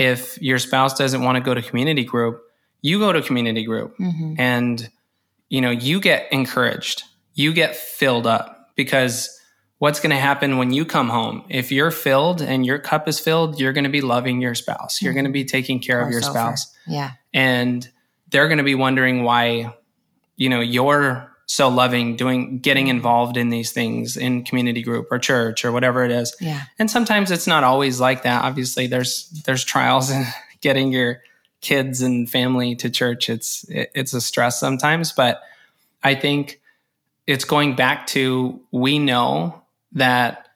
if 0.00 0.40
your 0.42 0.58
spouse 0.58 0.94
doesn't 0.94 1.22
want 1.22 1.36
to 1.36 1.40
go 1.40 1.54
to 1.54 1.62
community 1.62 2.04
group 2.04 2.42
you 2.82 2.98
go 2.98 3.12
to 3.12 3.22
community 3.22 3.64
group. 3.64 3.96
Mm-hmm. 3.98 4.34
and 4.38 4.88
you 5.48 5.60
know 5.60 5.70
you 5.70 6.00
get 6.00 6.32
encouraged. 6.32 7.02
You 7.34 7.52
get 7.52 7.76
filled 7.76 8.26
up 8.26 8.70
because 8.76 9.38
what's 9.78 10.00
going 10.00 10.10
to 10.10 10.16
happen 10.16 10.58
when 10.58 10.72
you 10.72 10.84
come 10.84 11.08
home? 11.08 11.44
If 11.48 11.72
you're 11.72 11.90
filled 11.90 12.42
and 12.42 12.66
your 12.66 12.78
cup 12.78 13.08
is 13.08 13.18
filled 13.18 13.58
you're 13.58 13.72
going 13.72 13.84
to 13.84 13.90
be 13.90 14.00
loving 14.00 14.40
your 14.40 14.54
spouse. 14.54 15.00
You're 15.00 15.14
going 15.14 15.24
to 15.24 15.30
be 15.30 15.44
taking 15.44 15.80
care 15.80 16.00
of 16.00 16.10
your 16.10 16.22
spouse. 16.22 16.74
Yeah. 16.86 17.12
And 17.32 17.88
they're 18.28 18.48
going 18.48 18.58
to 18.58 18.64
be 18.64 18.74
wondering 18.74 19.22
why 19.22 19.74
you 20.36 20.48
know 20.48 20.60
you're 20.60 21.29
so 21.50 21.68
loving 21.68 22.14
doing 22.14 22.60
getting 22.60 22.86
mm-hmm. 22.86 22.96
involved 22.96 23.36
in 23.36 23.48
these 23.48 23.72
things 23.72 24.16
in 24.16 24.44
community 24.44 24.82
group 24.82 25.08
or 25.10 25.18
church 25.18 25.64
or 25.64 25.72
whatever 25.72 26.04
it 26.04 26.12
is. 26.12 26.36
Yeah. 26.40 26.62
And 26.78 26.88
sometimes 26.88 27.32
it's 27.32 27.48
not 27.48 27.64
always 27.64 27.98
like 27.98 28.22
that. 28.22 28.44
Obviously 28.44 28.86
there's 28.86 29.28
there's 29.46 29.64
trials 29.64 30.12
in 30.12 30.24
getting 30.60 30.92
your 30.92 31.22
kids 31.60 32.02
and 32.02 32.30
family 32.30 32.76
to 32.76 32.88
church. 32.88 33.28
It's 33.28 33.64
it, 33.64 33.90
it's 33.96 34.14
a 34.14 34.20
stress 34.20 34.60
sometimes 34.60 35.12
but 35.12 35.42
i 36.02 36.14
think 36.14 36.60
it's 37.26 37.44
going 37.44 37.74
back 37.74 38.06
to 38.06 38.60
we 38.70 38.98
know 38.98 39.60
that 39.92 40.48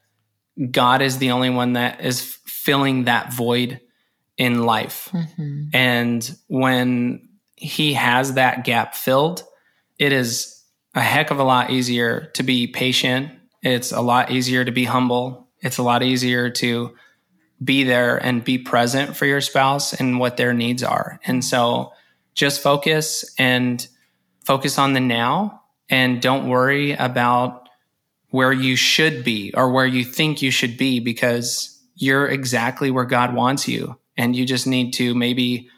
god 0.70 1.02
is 1.02 1.18
the 1.18 1.32
only 1.32 1.50
one 1.50 1.74
that 1.74 2.00
is 2.00 2.22
filling 2.46 3.04
that 3.04 3.32
void 3.32 3.80
in 4.36 4.64
life. 4.64 5.10
Mm-hmm. 5.12 5.64
and 5.72 6.38
when 6.46 7.28
he 7.56 7.94
has 7.94 8.34
that 8.34 8.64
gap 8.64 8.94
filled 8.94 9.42
it 9.98 10.12
is 10.12 10.53
a 10.94 11.00
heck 11.00 11.30
of 11.30 11.38
a 11.38 11.44
lot 11.44 11.70
easier 11.70 12.30
to 12.34 12.42
be 12.42 12.66
patient. 12.66 13.30
It's 13.62 13.92
a 13.92 14.00
lot 14.00 14.30
easier 14.30 14.64
to 14.64 14.72
be 14.72 14.84
humble. 14.84 15.48
It's 15.60 15.78
a 15.78 15.82
lot 15.82 16.02
easier 16.02 16.50
to 16.50 16.94
be 17.62 17.84
there 17.84 18.16
and 18.16 18.44
be 18.44 18.58
present 18.58 19.16
for 19.16 19.26
your 19.26 19.40
spouse 19.40 19.92
and 19.92 20.18
what 20.18 20.36
their 20.36 20.52
needs 20.52 20.82
are. 20.82 21.18
And 21.24 21.44
so 21.44 21.92
just 22.34 22.60
focus 22.60 23.24
and 23.38 23.86
focus 24.44 24.78
on 24.78 24.92
the 24.92 25.00
now 25.00 25.62
and 25.88 26.20
don't 26.20 26.48
worry 26.48 26.92
about 26.92 27.68
where 28.30 28.52
you 28.52 28.76
should 28.76 29.24
be 29.24 29.52
or 29.54 29.70
where 29.70 29.86
you 29.86 30.04
think 30.04 30.42
you 30.42 30.50
should 30.50 30.76
be 30.76 31.00
because 31.00 31.80
you're 31.94 32.26
exactly 32.26 32.90
where 32.90 33.04
God 33.04 33.34
wants 33.34 33.68
you. 33.68 33.98
And 34.16 34.34
you 34.34 34.44
just 34.44 34.66
need 34.66 34.92
to 34.94 35.14
maybe 35.14 35.68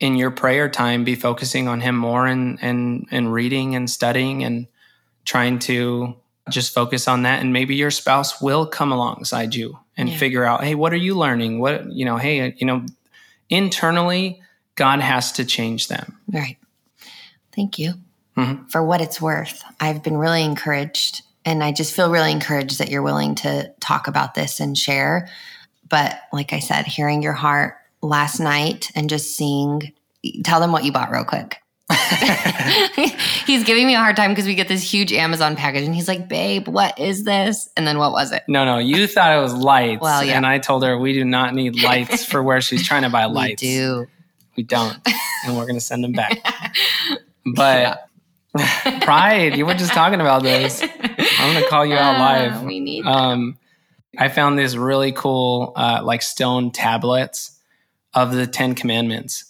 in 0.00 0.16
your 0.16 0.30
prayer 0.30 0.68
time 0.68 1.04
be 1.04 1.14
focusing 1.14 1.66
on 1.68 1.80
him 1.80 1.96
more 1.96 2.26
and 2.26 2.58
and 2.62 3.06
and 3.10 3.32
reading 3.32 3.74
and 3.74 3.90
studying 3.90 4.44
and 4.44 4.66
trying 5.24 5.58
to 5.58 6.14
just 6.48 6.72
focus 6.72 7.08
on 7.08 7.22
that. 7.22 7.40
And 7.40 7.52
maybe 7.52 7.74
your 7.74 7.90
spouse 7.90 8.40
will 8.40 8.66
come 8.66 8.92
alongside 8.92 9.54
you 9.54 9.78
and 9.96 10.08
yeah. 10.08 10.16
figure 10.16 10.44
out 10.44 10.64
hey 10.64 10.74
what 10.74 10.92
are 10.92 10.96
you 10.96 11.16
learning? 11.16 11.58
What 11.58 11.90
you 11.90 12.04
know 12.04 12.16
hey 12.16 12.54
you 12.58 12.66
know 12.66 12.84
internally 13.50 14.40
god 14.76 15.00
has 15.00 15.32
to 15.32 15.44
change 15.44 15.88
them. 15.88 16.18
Right. 16.32 16.56
Thank 17.54 17.78
you 17.78 17.94
mm-hmm. 18.36 18.66
for 18.66 18.84
what 18.84 19.00
it's 19.00 19.20
worth. 19.20 19.62
I've 19.80 20.02
been 20.02 20.16
really 20.16 20.44
encouraged 20.44 21.22
and 21.44 21.62
i 21.64 21.72
just 21.72 21.94
feel 21.94 22.10
really 22.10 22.32
encouraged 22.32 22.78
that 22.78 22.90
you're 22.90 23.02
willing 23.02 23.34
to 23.36 23.72
talk 23.80 24.06
about 24.06 24.34
this 24.34 24.60
and 24.60 24.78
share. 24.78 25.28
But 25.88 26.20
like 26.32 26.52
i 26.52 26.60
said 26.60 26.86
hearing 26.86 27.22
your 27.22 27.32
heart 27.32 27.78
last 28.02 28.40
night 28.40 28.90
and 28.94 29.10
just 29.10 29.36
seeing, 29.36 29.92
tell 30.44 30.60
them 30.60 30.72
what 30.72 30.84
you 30.84 30.92
bought 30.92 31.10
real 31.10 31.24
quick. 31.24 31.58
he's 33.46 33.64
giving 33.64 33.86
me 33.86 33.94
a 33.94 33.98
hard 33.98 34.14
time 34.14 34.30
because 34.30 34.44
we 34.44 34.54
get 34.54 34.68
this 34.68 34.82
huge 34.82 35.12
Amazon 35.12 35.56
package 35.56 35.84
and 35.84 35.94
he's 35.94 36.06
like, 36.06 36.28
babe, 36.28 36.68
what 36.68 36.98
is 36.98 37.24
this? 37.24 37.68
And 37.76 37.86
then 37.86 37.98
what 37.98 38.12
was 38.12 38.30
it? 38.30 38.42
No, 38.46 38.64
no, 38.64 38.78
you 38.78 39.06
thought 39.06 39.36
it 39.36 39.40
was 39.40 39.54
lights. 39.54 40.02
well, 40.02 40.22
yeah. 40.22 40.36
And 40.36 40.46
I 40.46 40.58
told 40.58 40.84
her 40.84 40.98
we 40.98 41.14
do 41.14 41.24
not 41.24 41.54
need 41.54 41.82
lights 41.82 42.24
for 42.24 42.42
where 42.42 42.60
she's 42.60 42.86
trying 42.86 43.02
to 43.02 43.10
buy 43.10 43.24
lights. 43.26 43.62
We 43.62 43.68
do. 43.68 44.06
We 44.56 44.62
don't. 44.64 44.98
And 45.46 45.56
we're 45.56 45.64
going 45.64 45.76
to 45.76 45.80
send 45.80 46.04
them 46.04 46.12
back. 46.12 46.38
But 47.54 48.10
yeah. 48.58 49.00
pride, 49.00 49.56
you 49.56 49.64
were 49.64 49.72
just 49.72 49.94
talking 49.94 50.20
about 50.20 50.42
this. 50.42 50.82
I'm 50.82 51.52
going 51.52 51.62
to 51.62 51.68
call 51.70 51.86
you 51.86 51.94
out 51.94 52.16
uh, 52.16 52.18
live. 52.18 52.62
we 52.62 52.78
need 52.78 53.06
um, 53.06 53.56
I 54.18 54.28
found 54.28 54.58
these 54.58 54.76
really 54.76 55.12
cool, 55.12 55.72
uh, 55.76 56.00
like 56.02 56.20
stone 56.20 56.70
tablets 56.72 57.57
of 58.18 58.32
the 58.32 58.46
Ten 58.46 58.74
Commandments. 58.74 59.44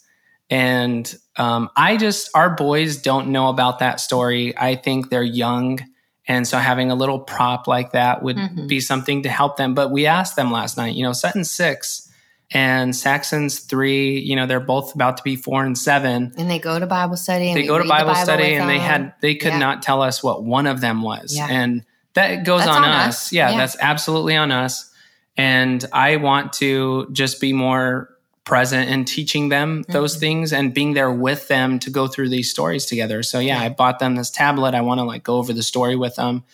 And 0.51 1.14
um, 1.37 1.71
I 1.75 1.97
just, 1.97 2.31
our 2.35 2.55
boys 2.55 3.01
don't 3.01 3.29
know 3.29 3.49
about 3.49 3.79
that 3.79 4.01
story. 4.01 4.57
I 4.57 4.77
think 4.77 5.09
they're 5.09 5.23
young. 5.23 5.81
And 6.27 6.47
so 6.47 6.59
having 6.59 6.91
a 6.91 6.95
little 6.95 7.19
prop 7.19 7.66
like 7.66 7.93
that 7.93 8.23
would 8.23 8.37
mm-hmm. 8.37 8.66
be 8.66 8.81
something 8.81 9.23
to 9.23 9.31
help 9.31 9.57
them. 9.57 9.75
But 9.75 9.91
we 9.91 10.07
asked 10.07 10.37
them 10.37 10.51
last 10.51 10.77
night, 10.77 10.95
you 10.95 11.03
know, 11.03 11.12
Sutton 11.12 11.45
six 11.45 12.11
and 12.51 12.95
Saxon's 12.95 13.61
three, 13.61 14.19
you 14.21 14.37
know, 14.37 14.47
they're 14.47 14.61
both 14.61 14.95
about 14.95 15.16
to 15.19 15.23
be 15.23 15.37
four 15.37 15.64
and 15.64 15.77
seven. 15.77 16.33
And 16.37 16.51
they 16.51 16.59
go 16.59 16.79
to 16.79 16.87
Bible 16.87 17.16
study. 17.16 17.53
they 17.55 17.66
go 17.66 17.79
to 17.79 17.85
Bible, 17.85 18.12
Bible 18.12 18.23
study 18.23 18.55
and 18.55 18.62
them. 18.62 18.69
they 18.69 18.79
had, 18.79 19.14
they 19.23 19.35
could 19.35 19.53
yeah. 19.53 19.59
not 19.59 19.83
tell 19.83 20.03
us 20.03 20.23
what 20.23 20.45
one 20.45 20.66
of 20.66 20.83
them 20.83 21.01
was. 21.01 21.35
Yeah. 21.35 21.47
And 21.51 21.85
that 22.14 22.45
goes 22.45 22.62
on, 22.62 22.85
on, 22.85 22.85
us. 22.85 23.09
us. 23.09 23.33
Yeah, 23.33 23.51
yeah, 23.51 23.57
that's 23.59 23.77
absolutely 23.81 24.37
on 24.37 24.51
us. 24.51 24.91
And 25.37 25.85
I 25.93 26.16
want 26.16 26.55
to 26.55 27.09
just 27.12 27.41
be 27.41 27.53
more 27.53 28.11
present 28.49 28.88
and 28.88 29.07
teaching 29.07 29.51
them 29.51 29.84
those 29.90 30.14
mm-hmm. 30.14 30.20
things 30.20 30.53
and 30.55 30.72
being 30.72 30.94
there 30.94 31.12
with 31.12 31.49
them 31.49 31.78
to 31.78 31.90
go 31.90 32.09
through 32.09 32.30
these 32.30 32.51
stories 32.51 32.86
together. 32.86 33.22
So 33.22 33.40
yeah, 33.40 33.61
I 33.61 33.68
bought 33.68 33.99
them 33.99 34.16
this 34.16 34.30
tablet. 34.30 34.74
I 34.74 34.80
want 34.80 35.01
to 35.01 35.05
like 35.05 35.22
go 35.22 35.36
over 35.36 35.53
the 35.53 35.62
story 35.62 35.96
with 35.96 36.16
them. 36.16 36.44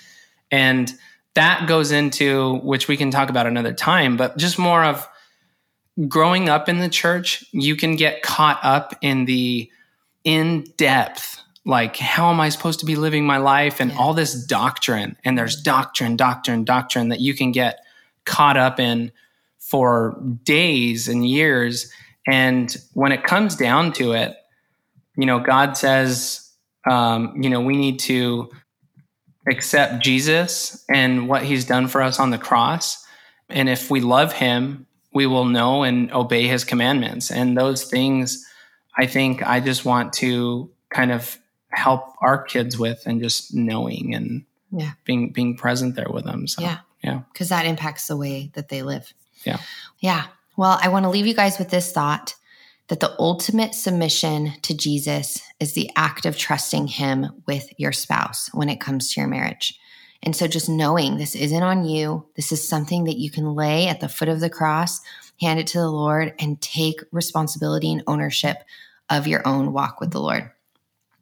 And 0.50 0.92
that 1.34 1.68
goes 1.68 1.92
into 1.92 2.56
which 2.64 2.88
we 2.88 2.96
can 2.96 3.12
talk 3.12 3.30
about 3.30 3.46
another 3.46 3.72
time, 3.72 4.16
but 4.16 4.36
just 4.36 4.58
more 4.58 4.82
of 4.82 5.08
growing 6.08 6.48
up 6.48 6.68
in 6.68 6.80
the 6.80 6.88
church, 6.88 7.44
you 7.52 7.76
can 7.76 7.94
get 7.94 8.22
caught 8.22 8.58
up 8.64 8.94
in 9.00 9.24
the 9.24 9.70
in 10.24 10.64
depth 10.76 11.42
like 11.66 11.96
how 11.96 12.30
am 12.30 12.40
i 12.40 12.48
supposed 12.48 12.80
to 12.80 12.86
be 12.86 12.96
living 12.96 13.26
my 13.26 13.36
life 13.36 13.78
and 13.78 13.90
yeah. 13.90 13.98
all 13.98 14.14
this 14.14 14.46
doctrine 14.46 15.18
and 15.22 15.36
there's 15.36 15.60
doctrine 15.60 16.16
doctrine 16.16 16.64
doctrine 16.64 17.10
that 17.10 17.20
you 17.20 17.34
can 17.34 17.52
get 17.52 17.84
caught 18.24 18.56
up 18.56 18.80
in 18.80 19.12
for 19.74 20.16
days 20.44 21.08
and 21.08 21.28
years. 21.28 21.92
And 22.28 22.72
when 22.92 23.10
it 23.10 23.24
comes 23.24 23.56
down 23.56 23.90
to 23.94 24.12
it, 24.12 24.36
you 25.16 25.26
know, 25.26 25.40
God 25.40 25.76
says, 25.76 26.48
um, 26.88 27.42
you 27.42 27.50
know, 27.50 27.60
we 27.60 27.76
need 27.76 27.98
to 28.00 28.52
accept 29.50 30.04
Jesus 30.04 30.84
and 30.88 31.28
what 31.28 31.42
he's 31.42 31.64
done 31.64 31.88
for 31.88 32.02
us 32.02 32.20
on 32.20 32.30
the 32.30 32.38
cross. 32.38 33.04
And 33.48 33.68
if 33.68 33.90
we 33.90 33.98
love 33.98 34.32
him, 34.32 34.86
we 35.12 35.26
will 35.26 35.46
know 35.46 35.82
and 35.82 36.12
obey 36.12 36.46
his 36.46 36.62
commandments. 36.62 37.32
And 37.32 37.58
those 37.58 37.82
things, 37.82 38.46
I 38.96 39.06
think 39.06 39.42
I 39.44 39.58
just 39.58 39.84
want 39.84 40.12
to 40.12 40.70
kind 40.90 41.10
of 41.10 41.36
help 41.70 42.14
our 42.20 42.40
kids 42.40 42.78
with 42.78 43.02
and 43.06 43.20
just 43.20 43.52
knowing 43.52 44.14
and 44.14 44.44
yeah. 44.70 44.92
being 45.04 45.32
being 45.32 45.56
present 45.56 45.96
there 45.96 46.10
with 46.10 46.26
them. 46.26 46.46
So 46.46 46.62
yeah. 46.62 46.78
Yeah. 47.02 47.22
Because 47.32 47.48
that 47.48 47.66
impacts 47.66 48.06
the 48.06 48.16
way 48.16 48.52
that 48.54 48.68
they 48.68 48.84
live. 48.84 49.12
Yeah. 49.44 49.58
Yeah. 50.00 50.24
Well, 50.56 50.78
I 50.80 50.88
want 50.88 51.04
to 51.04 51.10
leave 51.10 51.26
you 51.26 51.34
guys 51.34 51.58
with 51.58 51.70
this 51.70 51.92
thought 51.92 52.34
that 52.88 53.00
the 53.00 53.14
ultimate 53.18 53.74
submission 53.74 54.52
to 54.62 54.76
Jesus 54.76 55.40
is 55.58 55.72
the 55.72 55.90
act 55.96 56.26
of 56.26 56.36
trusting 56.36 56.86
him 56.86 57.42
with 57.46 57.68
your 57.78 57.92
spouse 57.92 58.50
when 58.52 58.68
it 58.68 58.80
comes 58.80 59.12
to 59.12 59.20
your 59.20 59.28
marriage. 59.28 59.78
And 60.22 60.34
so 60.34 60.46
just 60.46 60.68
knowing 60.68 61.16
this 61.16 61.34
isn't 61.34 61.62
on 61.62 61.84
you, 61.84 62.26
this 62.36 62.52
is 62.52 62.66
something 62.66 63.04
that 63.04 63.18
you 63.18 63.30
can 63.30 63.54
lay 63.54 63.88
at 63.88 64.00
the 64.00 64.08
foot 64.08 64.28
of 64.28 64.40
the 64.40 64.50
cross, 64.50 65.00
hand 65.40 65.60
it 65.60 65.66
to 65.68 65.78
the 65.78 65.90
Lord, 65.90 66.34
and 66.38 66.60
take 66.60 67.00
responsibility 67.12 67.92
and 67.92 68.02
ownership 68.06 68.58
of 69.10 69.26
your 69.26 69.46
own 69.46 69.72
walk 69.72 70.00
with 70.00 70.12
the 70.12 70.20
Lord. 70.20 70.50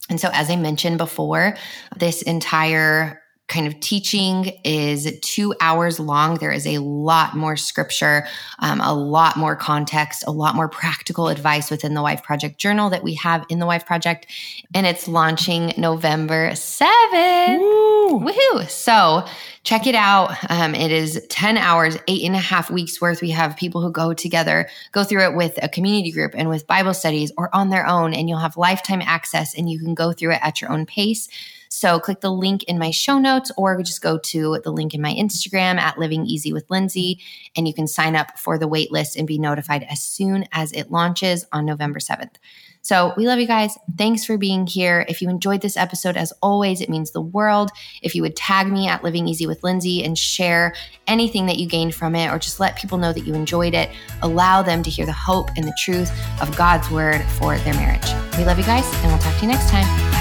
And 0.08 0.20
so, 0.20 0.30
as 0.32 0.50
I 0.50 0.56
mentioned 0.56 0.98
before, 0.98 1.56
this 1.96 2.22
entire 2.22 3.21
kind 3.53 3.66
of 3.66 3.78
teaching 3.80 4.59
is 4.64 5.12
two 5.20 5.55
hours 5.61 6.00
long. 6.00 6.36
There 6.36 6.50
is 6.50 6.66
a 6.66 6.78
lot 6.78 7.36
more 7.36 7.55
scripture, 7.57 8.26
um, 8.61 8.80
a 8.80 8.94
lot 8.94 9.36
more 9.36 9.55
context, 9.55 10.24
a 10.26 10.30
lot 10.30 10.55
more 10.55 10.68
practical 10.68 11.28
advice 11.28 11.70
within 11.70 11.92
the 11.92 12.00
Wife 12.00 12.22
Project 12.22 12.59
Journal 12.59 12.88
that 12.88 13.03
we 13.05 13.14
have 13.14 13.44
in 13.50 13.59
the 13.59 13.66
Wife 13.66 13.84
Project. 13.84 14.26
And 14.74 14.86
it's 14.86 15.07
launching 15.07 15.74
November 15.76 16.53
7th. 16.53 17.61
Woo! 17.61 18.20
Woohoo! 18.20 18.70
So 18.70 19.26
check 19.64 19.86
it 19.86 19.94
out. 19.94 20.34
Um, 20.48 20.74
it 20.74 20.90
is 20.90 21.24
10 21.28 21.59
hours, 21.59 21.98
eight 22.09 22.24
and 22.24 22.34
a 22.34 22.38
half 22.38 22.70
weeks 22.70 23.03
worth. 23.03 23.20
We 23.20 23.30
have 23.30 23.57
people 23.59 23.82
who 23.82 23.92
go 23.92 24.14
together, 24.14 24.66
go 24.92 25.05
through 25.05 25.24
it 25.24 25.34
with 25.34 25.62
a 25.62 25.68
community 25.68 26.11
group 26.11 26.32
and 26.34 26.48
with 26.48 26.66
Bible 26.66 26.94
studies 26.94 27.30
or 27.36 27.55
on 27.55 27.68
their 27.68 27.86
own, 27.86 28.14
and 28.14 28.30
you'll 28.30 28.38
have 28.38 28.57
lifetime 28.57 29.03
access 29.03 29.55
and 29.55 29.70
you 29.70 29.78
can 29.78 29.94
go 29.94 30.12
through 30.12 30.32
it 30.32 30.40
at 30.42 30.62
your 30.62 30.72
own 30.72 30.86
pace. 30.86 31.28
So 31.74 31.98
click 31.98 32.20
the 32.20 32.30
link 32.30 32.64
in 32.64 32.78
my 32.78 32.90
show 32.90 33.18
notes 33.18 33.50
or 33.56 33.82
just 33.82 34.02
go 34.02 34.18
to 34.18 34.60
the 34.62 34.70
link 34.70 34.92
in 34.92 35.00
my 35.00 35.14
Instagram 35.14 35.78
at 35.78 35.98
Living 35.98 36.26
Easy 36.26 36.52
with 36.52 36.70
Lindsey 36.70 37.18
and 37.56 37.66
you 37.66 37.72
can 37.72 37.86
sign 37.86 38.14
up 38.14 38.38
for 38.38 38.58
the 38.58 38.68
wait 38.68 38.92
list 38.92 39.16
and 39.16 39.26
be 39.26 39.38
notified 39.38 39.86
as 39.88 40.02
soon 40.02 40.44
as 40.52 40.70
it 40.72 40.90
launches 40.90 41.46
on 41.50 41.64
November 41.64 41.98
7th. 41.98 42.34
So 42.82 43.14
we 43.16 43.26
love 43.26 43.38
you 43.38 43.46
guys. 43.46 43.78
Thanks 43.96 44.22
for 44.22 44.36
being 44.36 44.66
here. 44.66 45.06
If 45.08 45.22
you 45.22 45.30
enjoyed 45.30 45.62
this 45.62 45.78
episode, 45.78 46.18
as 46.18 46.30
always, 46.42 46.82
it 46.82 46.90
means 46.90 47.12
the 47.12 47.22
world. 47.22 47.70
If 48.02 48.14
you 48.14 48.20
would 48.20 48.36
tag 48.36 48.70
me 48.70 48.86
at 48.86 49.02
Living 49.02 49.26
Easy 49.26 49.46
with 49.46 49.64
Lindsey 49.64 50.04
and 50.04 50.18
share 50.18 50.74
anything 51.06 51.46
that 51.46 51.56
you 51.56 51.66
gained 51.66 51.94
from 51.94 52.14
it, 52.14 52.30
or 52.30 52.38
just 52.38 52.60
let 52.60 52.76
people 52.76 52.98
know 52.98 53.14
that 53.14 53.24
you 53.24 53.34
enjoyed 53.34 53.72
it, 53.72 53.88
allow 54.20 54.60
them 54.62 54.82
to 54.82 54.90
hear 54.90 55.06
the 55.06 55.12
hope 55.12 55.48
and 55.56 55.64
the 55.64 55.76
truth 55.78 56.10
of 56.42 56.54
God's 56.54 56.90
word 56.90 57.22
for 57.38 57.56
their 57.58 57.74
marriage. 57.74 58.36
We 58.36 58.44
love 58.44 58.58
you 58.58 58.64
guys, 58.64 58.84
and 58.96 59.06
we'll 59.06 59.18
talk 59.18 59.36
to 59.36 59.42
you 59.46 59.52
next 59.52 59.70
time. 59.70 60.11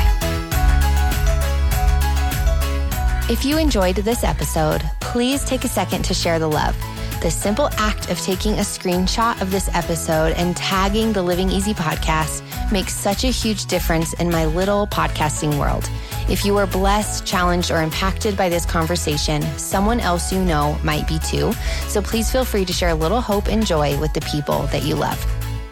If 3.31 3.45
you 3.45 3.57
enjoyed 3.57 3.95
this 3.95 4.25
episode, 4.25 4.81
please 4.99 5.45
take 5.45 5.63
a 5.63 5.69
second 5.69 6.03
to 6.03 6.13
share 6.13 6.37
the 6.37 6.49
love. 6.49 6.75
The 7.21 7.31
simple 7.31 7.69
act 7.77 8.11
of 8.11 8.19
taking 8.19 8.55
a 8.55 8.57
screenshot 8.57 9.41
of 9.41 9.51
this 9.51 9.69
episode 9.73 10.33
and 10.33 10.53
tagging 10.57 11.13
the 11.13 11.23
Living 11.23 11.49
Easy 11.49 11.73
podcast 11.73 12.43
makes 12.73 12.93
such 12.93 13.23
a 13.23 13.27
huge 13.27 13.67
difference 13.67 14.11
in 14.15 14.29
my 14.29 14.43
little 14.47 14.85
podcasting 14.85 15.57
world. 15.57 15.89
If 16.29 16.43
you 16.43 16.57
are 16.57 16.67
blessed, 16.67 17.25
challenged, 17.25 17.71
or 17.71 17.81
impacted 17.81 18.35
by 18.35 18.49
this 18.49 18.65
conversation, 18.65 19.43
someone 19.57 20.01
else 20.01 20.33
you 20.33 20.43
know 20.43 20.77
might 20.83 21.07
be 21.07 21.17
too. 21.19 21.53
So 21.87 22.01
please 22.01 22.29
feel 22.29 22.43
free 22.43 22.65
to 22.65 22.73
share 22.73 22.89
a 22.89 22.95
little 22.95 23.21
hope 23.21 23.47
and 23.47 23.65
joy 23.65 23.97
with 23.97 24.11
the 24.11 24.21
people 24.21 24.63
that 24.73 24.83
you 24.83 24.95
love. 24.95 25.25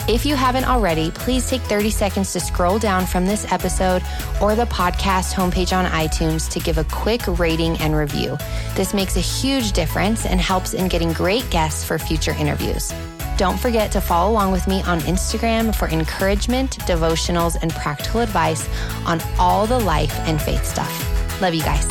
If 0.09 0.25
you 0.25 0.35
haven't 0.35 0.65
already, 0.65 1.11
please 1.11 1.47
take 1.47 1.61
30 1.61 1.91
seconds 1.91 2.33
to 2.33 2.39
scroll 2.39 2.79
down 2.79 3.05
from 3.05 3.27
this 3.27 3.45
episode 3.51 4.01
or 4.41 4.55
the 4.55 4.65
podcast 4.65 5.35
homepage 5.35 5.71
on 5.71 5.85
iTunes 5.85 6.49
to 6.49 6.59
give 6.59 6.79
a 6.79 6.83
quick 6.85 7.21
rating 7.37 7.77
and 7.77 7.95
review. 7.95 8.35
This 8.73 8.95
makes 8.95 9.17
a 9.17 9.19
huge 9.19 9.71
difference 9.71 10.25
and 10.25 10.41
helps 10.41 10.73
in 10.73 10.87
getting 10.87 11.13
great 11.13 11.47
guests 11.51 11.83
for 11.83 11.99
future 11.99 12.31
interviews. 12.39 12.91
Don't 13.37 13.59
forget 13.59 13.91
to 13.91 14.01
follow 14.01 14.31
along 14.31 14.51
with 14.51 14.65
me 14.67 14.81
on 14.81 14.99
Instagram 15.01 15.75
for 15.75 15.87
encouragement, 15.89 16.79
devotionals, 16.87 17.61
and 17.61 17.71
practical 17.73 18.21
advice 18.21 18.67
on 19.05 19.21
all 19.37 19.67
the 19.67 19.79
life 19.79 20.17
and 20.21 20.41
faith 20.41 20.65
stuff. 20.65 21.39
Love 21.39 21.53
you 21.53 21.61
guys. 21.61 21.85